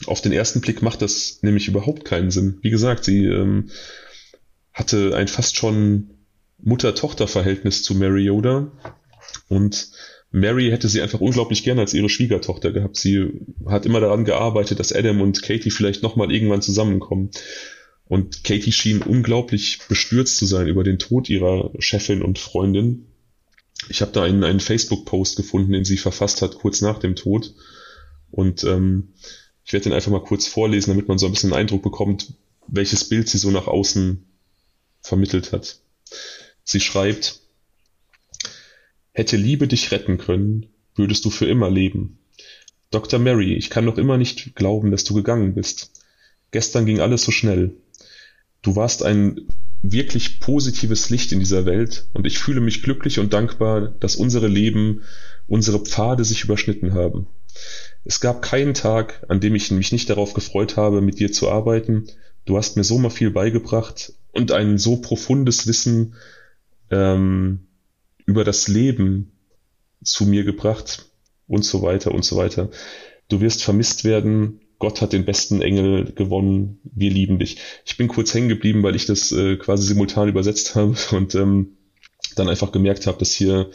Auf 0.06 0.20
den 0.20 0.34
ersten 0.34 0.60
Blick 0.60 0.82
macht 0.82 1.02
das 1.02 1.40
nämlich 1.42 1.70
überhaupt 1.70 2.04
keinen 2.04 2.30
Sinn. 2.30 2.60
Wie 2.62 2.70
gesagt, 2.70 3.06
sie 3.06 3.26
ähm, 3.26 3.70
hatte 4.74 5.16
ein 5.16 5.30
fast 5.30 5.56
schon 5.56 6.10
Mutter-Tochter-Verhältnis 6.62 7.84
zu 7.84 7.96
Mary 7.96 8.26
Yoda 8.26 8.72
und 9.48 9.92
Mary 10.32 10.72
hätte 10.72 10.90
sie 10.90 11.02
einfach 11.02 11.22
unglaublich 11.22 11.64
gerne 11.64 11.82
als 11.82 11.94
ihre 11.94 12.10
Schwiegertochter 12.10 12.72
gehabt. 12.72 12.98
Sie 12.98 13.30
hat 13.66 13.86
immer 13.86 14.02
daran 14.02 14.26
gearbeitet, 14.26 14.80
dass 14.80 14.92
Adam 14.92 15.22
und 15.22 15.42
Katie 15.42 15.72
vielleicht 15.72 16.04
nochmal 16.04 16.32
irgendwann 16.34 16.62
zusammenkommen. 16.62 17.30
Und 18.14 18.44
Katie 18.44 18.72
schien 18.72 19.02
unglaublich 19.02 19.80
bestürzt 19.90 20.38
zu 20.38 20.46
sein 20.46 20.68
über 20.68 20.84
den 20.84 21.00
Tod 21.00 21.32
ihrer 21.32 21.72
Chefin 21.80 22.22
und 22.22 22.38
Freundin. 22.38 23.08
Ich 23.90 24.04
habe 24.04 24.12
da 24.12 24.22
einen, 24.22 24.44
einen 24.44 24.60
Facebook-Post 24.60 25.36
gefunden, 25.36 25.72
den 25.72 25.84
sie 25.84 25.98
verfasst 25.98 26.44
hat, 26.44 26.54
kurz 26.54 26.82
nach 26.82 27.00
dem 27.00 27.16
Tod. 27.16 27.56
Und 28.30 28.66
ähm, 28.66 29.14
ich 29.66 29.74
werde 29.74 29.86
den 29.86 29.94
einfach 29.94 30.12
mal 30.12 30.22
kurz 30.22 30.46
vorlesen, 30.46 30.92
damit 30.92 31.08
man 31.08 31.18
so 31.18 31.26
ein 31.26 31.32
bisschen 31.32 31.52
einen 31.54 31.62
Eindruck 31.62 31.82
bekommt, 31.82 32.36
welches 32.68 33.10
Bild 33.10 33.28
sie 33.30 33.40
so 33.40 33.50
nach 33.50 33.66
außen 33.66 34.24
vermittelt 35.02 35.52
hat. 35.52 35.80
Sie 36.64 36.82
schreibt, 36.82 37.42
Hätte 39.14 39.38
Liebe 39.38 39.68
dich 39.68 39.90
retten 39.90 40.20
können, 40.20 40.68
würdest 40.94 41.26
du 41.26 41.32
für 41.32 41.48
immer 41.48 41.72
leben. 41.72 42.20
Dr. 42.92 43.18
Mary, 43.18 43.56
ich 43.56 43.72
kann 43.72 43.86
noch 43.86 43.98
immer 43.98 44.20
nicht 44.20 44.56
glauben, 44.56 44.92
dass 44.92 45.04
du 45.04 45.16
gegangen 45.16 45.56
bist. 45.56 45.94
Gestern 46.52 46.86
ging 46.86 47.00
alles 47.00 47.24
so 47.24 47.32
schnell. 47.32 47.76
Du 48.64 48.76
warst 48.76 49.04
ein 49.04 49.48
wirklich 49.84 50.40
positives 50.40 51.10
Licht 51.10 51.34
in 51.34 51.40
dieser 51.40 51.66
Welt 51.66 52.08
und 52.14 52.26
ich 52.26 52.40
fühle 52.40 52.62
mich 52.62 52.82
glücklich 52.82 53.20
und 53.20 53.34
dankbar, 53.34 53.90
dass 54.00 54.16
unsere 54.16 54.48
Leben, 54.48 55.02
unsere 55.48 55.80
Pfade 55.80 56.24
sich 56.24 56.46
überschnitten 56.46 56.94
haben. 56.94 57.28
Es 58.06 58.22
gab 58.22 58.42
keinen 58.42 58.74
Tag, 58.74 59.26
an 59.28 59.42
dem 59.42 59.54
ich 59.54 59.70
mich 59.72 59.92
nicht 59.92 60.10
darauf 60.10 60.34
gefreut 60.34 60.78
habe, 60.78 61.02
mit 61.02 61.20
dir 61.20 61.32
zu 61.32 61.50
arbeiten. 61.50 62.08
Du 62.46 62.58
hast 62.58 62.78
mir 62.78 62.86
so 62.86 62.98
mal 62.98 63.10
viel 63.10 63.32
beigebracht 63.32 64.14
und 64.32 64.52
ein 64.52 64.78
so 64.78 64.98
profundes 64.98 65.68
Wissen 65.68 66.16
ähm, 66.90 67.68
über 68.26 68.46
das 68.46 68.70
Leben 68.70 69.34
zu 70.04 70.26
mir 70.26 70.46
gebracht 70.46 71.10
und 71.48 71.66
so 71.66 71.82
weiter 71.82 72.14
und 72.14 72.24
so 72.24 72.38
weiter. 72.38 72.70
Du 73.28 73.42
wirst 73.42 73.64
vermisst 73.64 74.06
werden, 74.06 74.62
Gott 74.84 75.02
hat 75.02 75.14
den 75.14 75.24
besten 75.24 75.62
Engel 75.62 76.12
gewonnen, 76.12 76.82
wir 76.84 77.10
lieben 77.10 77.40
dich. 77.40 77.56
Ich 77.86 77.96
bin 77.96 78.10
kurz 78.10 78.34
hängen 78.34 78.50
geblieben, 78.50 78.84
weil 78.84 78.98
ich 78.98 79.06
das 79.06 79.32
äh, 79.32 79.56
quasi 79.56 79.88
simultan 79.88 80.28
übersetzt 80.28 80.76
habe 80.76 80.94
und 81.12 81.36
ähm, 81.36 81.78
dann 82.36 82.50
einfach 82.50 82.74
gemerkt 82.74 83.08
habe, 83.08 83.18
dass 83.18 83.32
hier 83.32 83.70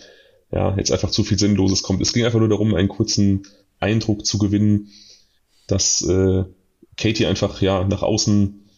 ja 0.52 0.76
jetzt 0.76 0.92
einfach 0.92 1.10
zu 1.10 1.24
viel 1.24 1.38
Sinnloses 1.38 1.82
kommt. 1.82 2.02
Es 2.02 2.12
ging 2.12 2.26
einfach 2.26 2.40
nur 2.40 2.50
darum, 2.50 2.74
einen 2.74 2.88
kurzen 2.88 3.46
Eindruck 3.80 4.26
zu 4.26 4.36
gewinnen, 4.36 4.90
dass 5.66 6.02
äh, 6.02 6.44
Katie 6.98 7.24
einfach 7.24 7.62
ja 7.62 7.84
nach 7.84 8.02
außen 8.02 8.68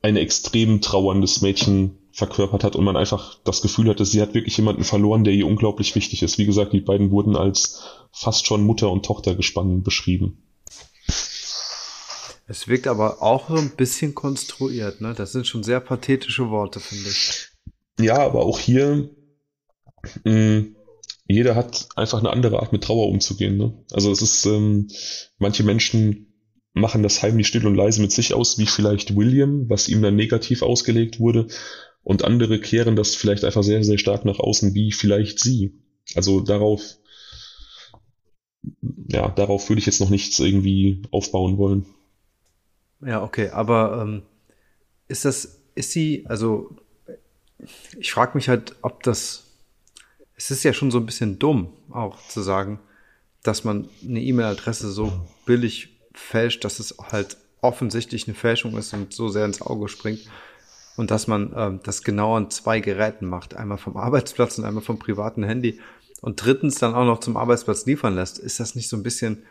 ein 0.00 0.16
extrem 0.16 0.80
trauerndes 0.80 1.42
Mädchen 1.42 1.98
verkörpert 2.12 2.62
hat 2.62 2.76
und 2.76 2.84
man 2.84 2.96
einfach 2.96 3.40
das 3.42 3.60
Gefühl 3.60 3.88
hatte, 3.88 4.04
sie 4.04 4.22
hat 4.22 4.34
wirklich 4.34 4.56
jemanden 4.56 4.84
verloren, 4.84 5.24
der 5.24 5.34
ihr 5.34 5.48
unglaublich 5.48 5.96
wichtig 5.96 6.22
ist. 6.22 6.38
Wie 6.38 6.46
gesagt, 6.46 6.74
die 6.74 6.80
beiden 6.80 7.10
wurden 7.10 7.34
als 7.34 7.82
fast 8.12 8.46
schon 8.46 8.62
Mutter 8.62 8.88
und 8.92 9.04
Tochter 9.04 9.34
gespannt 9.34 9.82
beschrieben. 9.82 10.44
Es 12.50 12.66
wirkt 12.66 12.86
aber 12.86 13.22
auch 13.22 13.50
so 13.50 13.56
ein 13.56 13.76
bisschen 13.76 14.14
konstruiert, 14.14 15.02
ne? 15.02 15.12
Das 15.14 15.32
sind 15.32 15.46
schon 15.46 15.62
sehr 15.62 15.80
pathetische 15.80 16.48
Worte, 16.48 16.80
finde 16.80 17.10
ich. 17.10 17.48
Ja, 18.00 18.18
aber 18.18 18.46
auch 18.46 18.58
hier, 18.58 19.10
mh, 20.24 20.32
mm, 20.32 20.76
jeder 21.26 21.54
hat 21.54 21.90
einfach 21.94 22.20
eine 22.20 22.30
andere 22.30 22.60
Art 22.60 22.72
mit 22.72 22.84
Trauer 22.84 23.08
umzugehen. 23.08 23.58
Ne? 23.58 23.84
Also 23.92 24.10
es 24.10 24.22
ist, 24.22 24.46
ähm, 24.46 24.88
manche 25.36 25.62
Menschen 25.62 26.32
machen 26.72 27.02
das 27.02 27.22
heimlich 27.22 27.48
still 27.48 27.66
und 27.66 27.74
leise 27.74 28.00
mit 28.00 28.12
sich 28.12 28.32
aus, 28.32 28.56
wie 28.56 28.66
vielleicht 28.66 29.14
William, 29.14 29.68
was 29.68 29.90
ihm 29.90 30.00
dann 30.00 30.16
negativ 30.16 30.62
ausgelegt 30.62 31.20
wurde. 31.20 31.48
Und 32.02 32.24
andere 32.24 32.60
kehren 32.60 32.96
das 32.96 33.14
vielleicht 33.14 33.44
einfach 33.44 33.62
sehr, 33.62 33.84
sehr 33.84 33.98
stark 33.98 34.24
nach 34.24 34.38
außen, 34.38 34.72
wie 34.74 34.92
vielleicht 34.92 35.38
sie. 35.38 35.74
Also 36.14 36.40
darauf, 36.40 36.96
ja, 39.08 39.28
darauf 39.28 39.68
würde 39.68 39.80
ich 39.80 39.86
jetzt 39.86 40.00
noch 40.00 40.08
nichts 40.08 40.38
irgendwie 40.38 41.02
aufbauen 41.10 41.58
wollen. 41.58 41.84
Ja, 43.00 43.22
okay, 43.22 43.50
aber 43.50 44.02
ähm, 44.02 44.22
ist 45.06 45.24
das, 45.24 45.60
ist 45.74 45.92
sie, 45.92 46.24
also 46.28 46.76
ich 47.98 48.12
frage 48.12 48.32
mich 48.34 48.48
halt, 48.48 48.76
ob 48.82 49.02
das, 49.02 49.44
es 50.34 50.50
ist 50.50 50.64
ja 50.64 50.72
schon 50.72 50.90
so 50.90 50.98
ein 50.98 51.06
bisschen 51.06 51.38
dumm, 51.38 51.72
auch 51.90 52.18
zu 52.28 52.40
sagen, 52.42 52.80
dass 53.42 53.64
man 53.64 53.88
eine 54.04 54.20
E-Mail-Adresse 54.20 54.90
so 54.90 55.12
billig 55.46 55.96
fälscht, 56.12 56.64
dass 56.64 56.80
es 56.80 56.96
halt 57.12 57.36
offensichtlich 57.60 58.26
eine 58.26 58.34
Fälschung 58.34 58.76
ist 58.76 58.92
und 58.92 59.12
so 59.12 59.28
sehr 59.28 59.44
ins 59.44 59.62
Auge 59.62 59.88
springt. 59.88 60.28
und 60.96 61.12
dass 61.12 61.28
man 61.28 61.52
ähm, 61.56 61.80
das 61.84 62.02
genau 62.02 62.36
an 62.36 62.50
zwei 62.50 62.80
Geräten 62.80 63.26
macht, 63.26 63.54
einmal 63.56 63.78
vom 63.78 63.96
Arbeitsplatz 63.96 64.58
und 64.58 64.64
einmal 64.64 64.82
vom 64.82 64.98
privaten 64.98 65.44
Handy 65.44 65.80
und 66.20 66.44
drittens 66.44 66.76
dann 66.76 66.94
auch 66.94 67.04
noch 67.04 67.20
zum 67.20 67.36
Arbeitsplatz 67.36 67.86
liefern 67.86 68.16
lässt, 68.16 68.38
ist 68.40 68.58
das 68.58 68.74
nicht 68.74 68.88
so 68.88 68.96
ein 68.96 69.04
bisschen 69.04 69.44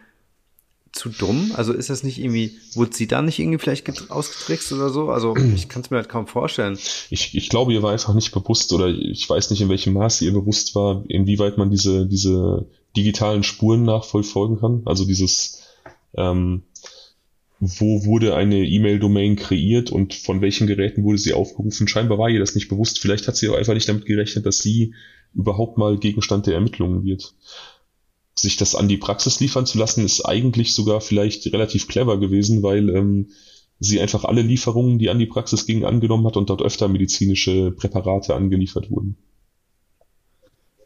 zu 0.92 1.10
dumm? 1.10 1.52
Also 1.56 1.74
ist 1.74 1.90
das 1.90 2.04
nicht 2.04 2.20
irgendwie, 2.20 2.58
wurde 2.74 2.96
sie 2.96 3.08
da 3.08 3.22
nicht 3.22 3.40
irgendwie 3.40 3.60
vielleicht 3.60 4.12
ausgetrickst 4.12 4.72
oder 4.72 4.90
so? 4.90 5.10
Also 5.10 5.36
ich 5.56 5.70
kann 5.70 5.82
es 5.82 5.90
mir 5.90 5.98
halt 5.98 6.10
kaum 6.10 6.28
vorstellen. 6.28 6.78
Ich, 7.10 7.36
ich 7.36 7.50
glaube, 7.50 7.74
ihr 7.74 7.84
war 7.84 7.92
einfach 7.92 8.14
nicht 8.14 8.32
bewusst 8.32 8.74
oder 8.74 8.88
ich 8.88 9.30
weiß 9.30 9.50
nicht, 9.50 9.62
in 9.62 9.70
welchem 9.70 9.94
Maße 9.94 10.26
ihr 10.26 10.34
bewusst 10.34 10.76
war, 10.76 11.04
inwieweit 11.08 11.58
man 11.58 11.70
diese, 11.70 12.06
diese 12.06 12.66
digitalen 12.96 13.44
Spuren 13.44 13.84
nachvollfolgen 13.84 14.60
kann. 14.60 14.82
Also 14.86 15.06
dieses, 15.06 15.64
ähm, 16.16 16.64
wo 17.60 18.06
wurde 18.06 18.36
eine 18.36 18.64
E-Mail-Domain 18.64 19.36
kreiert 19.36 19.92
und 19.92 20.14
von 20.14 20.42
welchen 20.42 20.68
Geräten 20.68 21.04
wurde 21.04 21.18
sie 21.18 21.34
aufgerufen. 21.34 21.88
Scheinbar 21.88 22.18
war 22.18 22.30
ihr 22.30 22.40
das 22.40 22.56
nicht 22.56 22.70
bewusst. 22.70 23.00
Vielleicht 23.00 23.28
hat 23.28 23.36
sie 23.36 23.50
auch 23.50 23.56
einfach 23.56 23.74
nicht 23.74 23.90
damit 23.90 24.06
gerechnet, 24.06 24.46
dass 24.46 24.60
sie 24.60 24.94
überhaupt 25.34 25.78
mal 25.78 25.98
Gegenstand 25.98 26.48
der 26.48 26.56
Ermittlungen 26.56 27.04
wird 27.04 27.34
sich 28.40 28.58
das 28.58 28.76
an 28.76 28.88
die 28.88 28.98
Praxis 28.98 29.40
liefern 29.40 29.66
zu 29.66 29.78
lassen, 29.78 30.06
ist 30.06 30.22
eigentlich 30.22 30.74
sogar 30.74 31.02
vielleicht 31.02 31.52
relativ 31.52 31.88
clever 31.88 32.20
gewesen, 32.20 32.64
weil 32.64 32.90
ähm, 32.90 33.30
sie 33.80 34.00
einfach 34.00 34.24
alle 34.24 34.42
Lieferungen, 34.42 35.00
die 35.00 35.10
an 35.10 35.20
die 35.20 35.26
Praxis 35.26 35.66
gingen, 35.66 35.86
angenommen 35.86 36.26
hat 36.26 36.38
und 36.38 36.50
dort 36.50 36.62
öfter 36.62 36.88
medizinische 36.88 37.72
Präparate 37.72 38.36
angeliefert 38.36 38.90
wurden. 38.92 39.18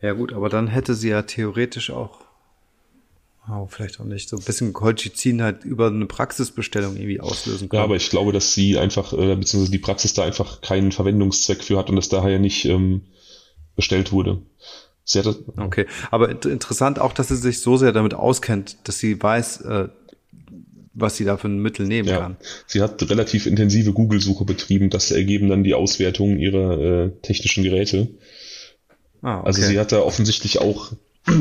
Ja 0.01 0.13
gut, 0.13 0.33
aber 0.33 0.49
dann 0.49 0.67
hätte 0.67 0.95
sie 0.95 1.09
ja 1.09 1.21
theoretisch 1.21 1.91
auch, 1.91 2.19
oh, 3.49 3.67
vielleicht 3.67 3.99
auch 3.99 4.05
nicht, 4.05 4.29
so 4.29 4.37
ein 4.37 4.43
bisschen 4.43 4.73
Colchicin 4.73 5.43
halt 5.43 5.63
über 5.63 5.87
eine 5.87 6.07
Praxisbestellung 6.07 6.95
irgendwie 6.95 7.19
auslösen 7.19 7.69
können. 7.69 7.79
Ja, 7.79 7.83
aber 7.83 7.97
ich 7.97 8.09
glaube, 8.09 8.31
dass 8.31 8.53
sie 8.53 8.77
einfach, 8.77 9.13
äh, 9.13 9.35
beziehungsweise 9.35 9.71
die 9.71 9.79
Praxis 9.79 10.13
da 10.13 10.23
einfach 10.23 10.61
keinen 10.61 10.91
Verwendungszweck 10.91 11.63
für 11.63 11.77
hat 11.77 11.89
und 11.89 11.97
das 11.97 12.09
daher 12.09 12.39
nicht 12.39 12.65
ähm, 12.65 13.01
bestellt 13.75 14.11
wurde. 14.11 14.41
Sie 15.11 15.19
hatte, 15.19 15.43
okay, 15.57 15.85
aber 16.09 16.29
interessant 16.29 16.99
auch, 16.99 17.13
dass 17.13 17.29
sie 17.29 17.35
sich 17.35 17.59
so 17.59 17.77
sehr 17.77 17.91
damit 17.91 18.13
auskennt, 18.13 18.77
dass 18.87 18.99
sie 18.99 19.21
weiß, 19.21 19.61
äh, 19.61 19.87
was 20.93 21.17
sie 21.17 21.25
da 21.25 21.37
für 21.37 21.47
ein 21.47 21.59
Mittel 21.59 21.87
nehmen 21.87 22.07
ja. 22.07 22.19
kann. 22.19 22.37
Sie 22.67 22.81
hat 22.81 23.01
relativ 23.09 23.45
intensive 23.45 23.93
Google-Suche 23.93 24.45
betrieben, 24.45 24.89
das 24.89 25.11
ergeben 25.11 25.49
dann 25.49 25.63
die 25.63 25.73
Auswertungen 25.73 26.39
ihrer 26.39 26.79
äh, 26.79 27.11
technischen 27.21 27.63
Geräte. 27.63 28.09
Ah, 29.21 29.39
okay. 29.39 29.47
Also 29.47 29.61
sie 29.61 29.79
hat 29.79 29.91
da 29.91 29.99
offensichtlich 29.99 30.59
auch 30.59 30.91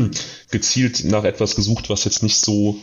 gezielt 0.51 1.05
nach 1.05 1.25
etwas 1.25 1.57
gesucht, 1.57 1.91
was 1.91 2.05
jetzt 2.05 2.23
nicht 2.23 2.37
so 2.37 2.77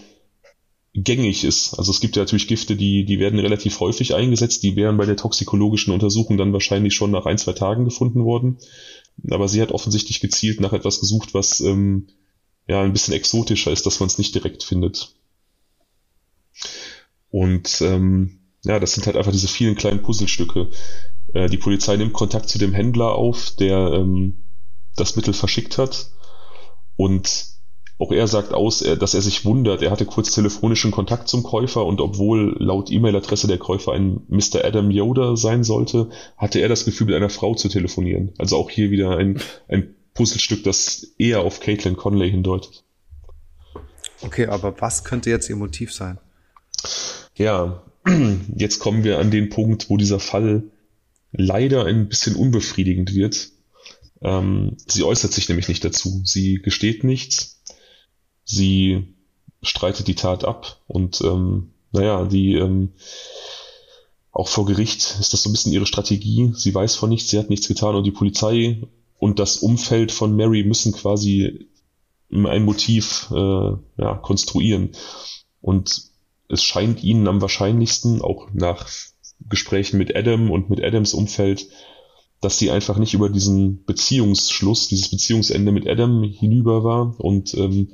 gängig 0.94 1.44
ist. 1.44 1.76
Also 1.78 1.92
es 1.92 2.00
gibt 2.00 2.16
ja 2.16 2.24
natürlich 2.24 2.48
Gifte, 2.48 2.76
die, 2.76 3.06
die 3.06 3.20
werden 3.20 3.40
relativ 3.40 3.80
häufig 3.80 4.16
eingesetzt, 4.16 4.64
die 4.64 4.76
wären 4.76 4.98
bei 4.98 5.06
der 5.06 5.16
toxikologischen 5.16 5.94
Untersuchung 5.94 6.38
dann 6.38 6.54
wahrscheinlich 6.54 6.96
schon 6.96 7.12
nach 7.12 7.26
ein, 7.26 7.38
zwei 7.38 7.54
Tagen 7.54 7.86
gefunden 7.86 8.26
worden. 8.26 8.58
Aber 9.30 9.47
sie 9.47 9.61
hat 9.61 9.72
offensichtlich 9.72 10.20
gezielt 10.20 10.59
nach 10.59 10.74
etwas 10.74 10.99
gesucht, 10.99 11.34
was 11.34 11.59
ähm, 11.59 12.07
ja 12.68 12.82
ein 12.82 12.93
bisschen 12.93 13.13
exotischer 13.13 13.72
ist, 13.72 13.86
dass 13.86 13.99
man 13.99 14.07
es 14.07 14.18
nicht 14.18 14.36
direkt 14.36 14.63
findet. 14.63 15.15
Und 17.30 17.82
ähm, 17.82 18.39
ja, 18.63 18.80
das 18.80 18.93
sind 18.93 19.05
halt 19.05 19.18
einfach 19.18 19.32
diese 19.32 19.47
vielen 19.47 19.76
kleinen 19.76 20.01
Puzzlestücke. 20.01 20.70
Äh, 21.34 21.49
die 21.49 21.57
Polizei 21.57 21.95
nimmt 21.97 22.13
Kontakt 22.13 22.49
zu 22.49 22.57
dem 22.57 22.74
Händler 22.74 23.13
auf, 23.13 23.51
der 23.51 23.91
ähm, 23.93 24.43
das 24.95 25.15
Mittel 25.15 25.34
verschickt 25.34 25.78
hat. 25.78 26.11
Und 26.95 27.57
auch 28.00 28.12
er 28.12 28.28
sagt 28.28 28.54
aus, 28.54 28.80
dass 28.80 29.14
er 29.16 29.22
sich 29.22 29.43
wundert. 29.43 29.82
Er 29.82 29.89
hatte 29.89 30.06
kurz 30.06 30.32
telefonischen 30.32 30.91
Kontakt 30.91 31.28
zum 31.28 31.41
Käufer 31.41 31.86
und 31.86 32.00
obwohl 32.00 32.56
laut 32.60 32.91
E-Mail-Adresse 32.91 33.48
der 33.48 33.58
Käufer 33.58 33.93
ein 33.93 34.22
Mr. 34.28 34.64
Adam 34.64 34.91
Yoda 34.91 35.36
sein 35.36 35.64
sollte, 35.64 36.10
hatte 36.38 36.60
er 36.60 36.70
das 36.70 36.86
Gefühl, 36.86 37.08
mit 37.08 37.16
einer 37.16 37.30
Frau 37.30 37.56
zu 37.56 37.70
telefonieren. 37.70 38.34
Also 38.38 38.58
auch 38.58 38.70
hier 38.70 38.91
wieder 38.91 39.18
ein, 39.18 39.41
ein 39.68 39.95
Puzzlestück, 40.14 40.64
das 40.64 41.14
eher 41.18 41.41
auf 41.41 41.60
Caitlin 41.60 41.98
Conley 41.98 42.30
hindeutet. 42.30 42.84
Okay, 44.22 44.45
aber 44.45 44.80
was 44.80 45.04
könnte 45.04 45.32
jetzt 45.32 45.50
ihr 45.50 45.56
Motiv 45.56 45.91
sein? 45.91 46.20
Ja, 47.36 47.82
jetzt 48.56 48.78
kommen 48.78 49.04
wir 49.04 49.18
an 49.18 49.32
den 49.32 49.50
Punkt, 49.50 49.89
wo 49.89 49.98
dieser 49.98 50.20
Fall 50.20 50.64
leider 51.32 51.86
ein 51.86 52.10
bisschen 52.10 52.36
unbefriedigend 52.36 53.16
wird. 53.16 53.50
Ähm, 54.22 54.78
sie 54.88 55.04
äußert 55.04 55.34
sich 55.34 55.50
nämlich 55.50 55.68
nicht 55.68 55.84
dazu. 55.84 56.22
Sie 56.24 56.62
gesteht 56.62 57.04
nichts 57.04 57.57
sie 58.48 59.14
streitet 59.62 60.08
die 60.08 60.16
Tat 60.16 60.43
ab 60.45 60.82
und 60.88 61.22
ähm, 61.22 61.72
naja, 61.91 62.26
die 62.26 62.56
ähm, 62.56 62.93
auch 64.32 64.48
vor 64.48 64.66
Gericht 64.66 65.18
ist 65.20 65.34
das 65.34 65.43
so 65.43 65.50
ein 65.50 65.54
bisschen 65.54 65.74
ihre 65.74 65.86
Strategie. 65.86 66.52
Sie 66.56 66.74
weiß 66.74 66.95
von 66.95 67.10
nichts, 67.10 67.30
sie 67.30 67.39
hat 67.39 67.50
nichts 67.50 67.68
getan 67.68 67.95
und 67.95 68.04
die 68.04 68.12
Polizei 68.12 68.82
und 69.18 69.39
das 69.39 69.58
Umfeld 69.58 70.12
von 70.12 70.36
Mary 70.36 70.64
müssen 70.64 70.93
quasi 70.93 71.68
ein 72.32 72.64
Motiv 72.64 73.30
äh, 73.32 73.36
ja, 73.98 74.16
konstruieren. 74.22 74.91
Und 75.62 76.04
es 76.50 76.64
scheint 76.64 77.04
ihnen 77.04 77.28
am 77.28 77.41
wahrscheinlichsten, 77.41 78.22
auch 78.22 78.50
nach 78.54 78.88
Gesprächen 79.50 79.98
mit 79.98 80.16
Adam 80.16 80.52
und 80.52 80.70
mit 80.70 80.84
Adams 80.84 81.14
Umfeld, 81.14 81.68
dass 82.41 82.60
sie 82.60 82.70
einfach 82.70 82.98
nicht 82.98 83.14
über 83.14 83.30
diesen 83.30 83.86
Beziehungsschluss, 83.86 84.88
dieses 84.88 85.10
Beziehungsende 85.10 85.72
mit 85.72 85.88
Adam 85.88 86.24
hinüber 86.24 86.84
war 86.84 87.20
und 87.20 87.54
ähm, 87.56 87.91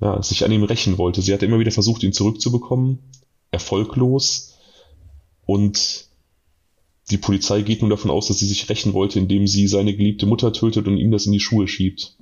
ja, 0.00 0.22
sich 0.22 0.44
an 0.44 0.52
ihm 0.52 0.64
rächen 0.64 0.98
wollte. 0.98 1.22
Sie 1.22 1.32
hat 1.32 1.42
immer 1.42 1.58
wieder 1.58 1.70
versucht, 1.70 2.02
ihn 2.02 2.12
zurückzubekommen, 2.12 2.98
erfolglos. 3.50 4.58
Und 5.44 6.06
die 7.10 7.18
Polizei 7.18 7.62
geht 7.62 7.82
nun 7.82 7.90
davon 7.90 8.10
aus, 8.10 8.28
dass 8.28 8.38
sie 8.38 8.46
sich 8.46 8.68
rächen 8.68 8.94
wollte, 8.94 9.18
indem 9.18 9.46
sie 9.46 9.66
seine 9.68 9.94
geliebte 9.94 10.26
Mutter 10.26 10.52
tötet 10.52 10.86
und 10.86 10.96
ihm 10.96 11.10
das 11.10 11.26
in 11.26 11.32
die 11.32 11.40
Schuhe 11.40 11.68
schiebt. 11.68 12.16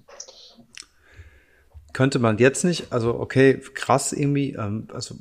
Könnte 1.92 2.18
man 2.18 2.38
jetzt 2.38 2.64
nicht, 2.64 2.92
also 2.92 3.14
okay, 3.18 3.60
krass 3.74 4.12
irgendwie, 4.12 4.52
ähm, 4.52 4.88
also 4.92 5.16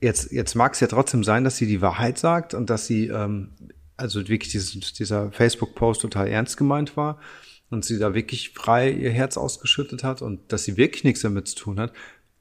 jetzt, 0.00 0.32
jetzt 0.32 0.54
mag 0.54 0.74
es 0.74 0.80
ja 0.80 0.86
trotzdem 0.86 1.24
sein, 1.24 1.44
dass 1.44 1.56
sie 1.56 1.66
die 1.66 1.80
Wahrheit 1.80 2.18
sagt 2.18 2.54
und 2.54 2.70
dass 2.70 2.86
sie, 2.86 3.06
ähm, 3.06 3.50
also 3.96 4.28
wirklich 4.28 4.52
dieses, 4.52 4.92
dieser 4.92 5.32
Facebook-Post 5.32 6.02
total 6.02 6.28
ernst 6.28 6.56
gemeint 6.56 6.96
war 6.96 7.18
und 7.70 7.84
sie 7.84 7.98
da 7.98 8.14
wirklich 8.14 8.50
frei 8.50 8.90
ihr 8.90 9.10
Herz 9.10 9.36
ausgeschüttet 9.36 10.04
hat 10.04 10.22
und 10.22 10.40
dass 10.52 10.64
sie 10.64 10.76
wirklich 10.76 11.04
nichts 11.04 11.20
damit 11.20 11.48
zu 11.48 11.56
tun 11.56 11.80
hat, 11.80 11.92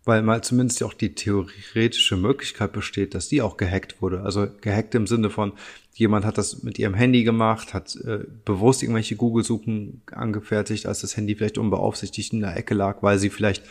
weil 0.05 0.21
mal 0.21 0.41
zumindest 0.41 0.81
auch 0.83 0.93
die 0.93 1.15
theoretische 1.15 2.15
Möglichkeit 2.15 2.71
besteht, 2.71 3.13
dass 3.13 3.27
die 3.27 3.41
auch 3.41 3.57
gehackt 3.57 4.01
wurde. 4.01 4.21
Also 4.21 4.47
gehackt 4.61 4.95
im 4.95 5.05
Sinne 5.05 5.29
von, 5.29 5.51
jemand 5.93 6.25
hat 6.25 6.37
das 6.37 6.63
mit 6.63 6.79
ihrem 6.79 6.93
Handy 6.93 7.23
gemacht, 7.23 7.73
hat 7.73 7.95
äh, 7.97 8.19
bewusst 8.45 8.83
irgendwelche 8.83 9.17
Google-Suchen 9.17 10.01
angefertigt, 10.11 10.85
als 10.85 11.01
das 11.01 11.17
Handy 11.17 11.35
vielleicht 11.35 11.57
unbeaufsichtigt 11.57 12.31
in 12.31 12.39
der 12.39 12.55
Ecke 12.55 12.73
lag, 12.73 13.03
weil 13.03 13.19
sie 13.19 13.29
vielleicht 13.29 13.63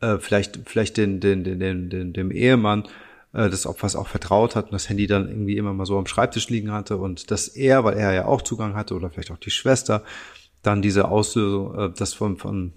äh, 0.00 0.18
vielleicht 0.18 0.60
vielleicht 0.66 0.96
den, 0.98 1.20
den, 1.20 1.44
den, 1.44 1.60
den, 1.60 1.90
den 1.90 2.12
dem 2.12 2.30
Ehemann 2.30 2.84
äh, 3.32 3.48
des 3.48 3.66
Opfers 3.66 3.96
auch 3.96 4.08
vertraut 4.08 4.54
hat 4.54 4.66
und 4.66 4.72
das 4.72 4.88
Handy 4.88 5.06
dann 5.06 5.28
irgendwie 5.28 5.56
immer 5.56 5.72
mal 5.72 5.86
so 5.86 5.98
am 5.98 6.06
Schreibtisch 6.06 6.48
liegen 6.48 6.72
hatte 6.72 6.98
und 6.98 7.30
dass 7.30 7.48
er, 7.48 7.84
weil 7.84 7.96
er 7.96 8.12
ja 8.12 8.24
auch 8.26 8.42
Zugang 8.42 8.74
hatte 8.74 8.94
oder 8.94 9.10
vielleicht 9.10 9.30
auch 9.30 9.38
die 9.38 9.50
Schwester, 9.50 10.02
dann 10.62 10.82
diese 10.82 11.08
Auslösung, 11.08 11.74
äh, 11.78 11.90
das 11.96 12.14
von, 12.14 12.36
von 12.36 12.72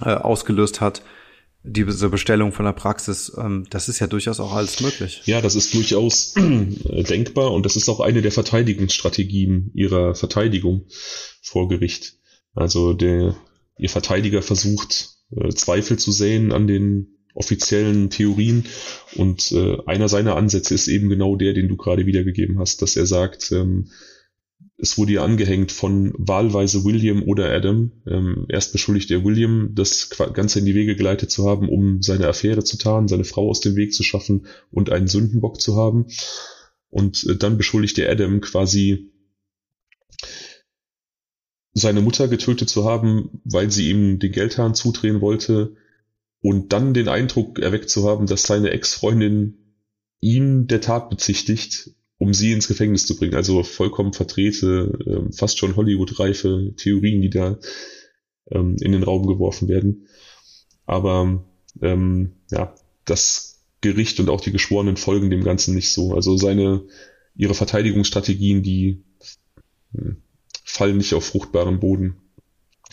äh, 0.00 0.10
ausgelöst 0.10 0.80
hat, 0.80 1.02
diese 1.64 2.08
Bestellung 2.08 2.52
von 2.52 2.64
der 2.64 2.72
Praxis, 2.72 3.32
ähm, 3.36 3.66
das 3.70 3.88
ist 3.88 3.98
ja 3.98 4.06
durchaus 4.06 4.40
auch 4.40 4.52
alles 4.52 4.80
möglich. 4.80 5.22
Ja, 5.24 5.40
das 5.40 5.54
ist 5.54 5.74
durchaus 5.74 6.34
äh, 6.36 7.02
denkbar 7.02 7.52
und 7.52 7.66
das 7.66 7.76
ist 7.76 7.88
auch 7.88 8.00
eine 8.00 8.22
der 8.22 8.32
Verteidigungsstrategien 8.32 9.70
ihrer 9.74 10.14
Verteidigung 10.14 10.86
vor 11.42 11.68
Gericht. 11.68 12.14
Also 12.54 12.92
der, 12.92 13.36
ihr 13.78 13.90
Verteidiger 13.90 14.42
versucht, 14.42 15.10
äh, 15.36 15.50
Zweifel 15.50 15.98
zu 15.98 16.12
säen 16.12 16.52
an 16.52 16.66
den 16.66 17.18
offiziellen 17.34 18.10
Theorien 18.10 18.64
und 19.14 19.52
äh, 19.52 19.76
einer 19.86 20.08
seiner 20.08 20.36
Ansätze 20.36 20.74
ist 20.74 20.88
eben 20.88 21.08
genau 21.08 21.36
der, 21.36 21.54
den 21.54 21.68
du 21.68 21.76
gerade 21.76 22.06
wiedergegeben 22.06 22.58
hast, 22.58 22.82
dass 22.82 22.96
er 22.96 23.06
sagt, 23.06 23.52
ähm, 23.52 23.90
es 24.80 24.96
wurde 24.96 25.14
ja 25.14 25.24
angehängt 25.24 25.72
von 25.72 26.14
wahlweise 26.16 26.84
William 26.84 27.24
oder 27.24 27.50
Adam. 27.50 27.90
Ähm, 28.06 28.46
erst 28.48 28.72
beschuldigt 28.72 29.10
er 29.10 29.24
William, 29.24 29.74
das 29.74 30.08
Ganze 30.08 30.60
in 30.60 30.66
die 30.66 30.74
Wege 30.76 30.94
geleitet 30.94 31.32
zu 31.32 31.48
haben, 31.48 31.68
um 31.68 32.00
seine 32.00 32.28
Affäre 32.28 32.62
zu 32.62 32.78
tarnen, 32.78 33.08
seine 33.08 33.24
Frau 33.24 33.50
aus 33.50 33.60
dem 33.60 33.74
Weg 33.74 33.92
zu 33.92 34.04
schaffen 34.04 34.46
und 34.70 34.90
einen 34.90 35.08
Sündenbock 35.08 35.60
zu 35.60 35.76
haben. 35.76 36.06
Und 36.90 37.26
äh, 37.28 37.36
dann 37.36 37.58
beschuldigt 37.58 37.98
er 37.98 38.10
Adam 38.10 38.40
quasi 38.40 39.10
seine 41.74 42.00
Mutter 42.00 42.28
getötet 42.28 42.68
zu 42.68 42.84
haben, 42.84 43.40
weil 43.44 43.70
sie 43.72 43.90
ihm 43.90 44.20
den 44.20 44.32
Geldhahn 44.32 44.74
zudrehen 44.74 45.20
wollte 45.20 45.74
und 46.40 46.72
dann 46.72 46.94
den 46.94 47.08
Eindruck 47.08 47.58
erweckt 47.58 47.90
zu 47.90 48.08
haben, 48.08 48.26
dass 48.26 48.44
seine 48.44 48.70
Ex-Freundin 48.70 49.74
ihn 50.20 50.68
der 50.68 50.80
Tat 50.80 51.10
bezichtigt 51.10 51.90
um 52.18 52.34
sie 52.34 52.52
ins 52.52 52.68
Gefängnis 52.68 53.06
zu 53.06 53.16
bringen. 53.16 53.34
Also 53.34 53.62
vollkommen 53.62 54.12
verdrehte, 54.12 54.98
ähm, 55.06 55.32
fast 55.32 55.58
schon 55.58 55.76
Hollywood-reife 55.76 56.74
Theorien, 56.76 57.22
die 57.22 57.30
da 57.30 57.58
ähm, 58.50 58.76
in 58.80 58.92
den 58.92 59.04
Raum 59.04 59.26
geworfen 59.26 59.68
werden. 59.68 60.08
Aber 60.84 61.44
ähm, 61.80 62.32
ja, 62.50 62.74
das 63.04 63.64
Gericht 63.80 64.18
und 64.18 64.28
auch 64.28 64.40
die 64.40 64.52
Geschworenen 64.52 64.96
folgen 64.96 65.30
dem 65.30 65.44
Ganzen 65.44 65.74
nicht 65.74 65.90
so. 65.90 66.14
Also 66.14 66.36
seine 66.36 66.84
ihre 67.36 67.54
Verteidigungsstrategien, 67.54 68.64
die 68.64 69.04
hm, 69.92 70.16
fallen 70.64 70.96
nicht 70.96 71.14
auf 71.14 71.24
fruchtbaren 71.24 71.78
Boden. 71.78 72.16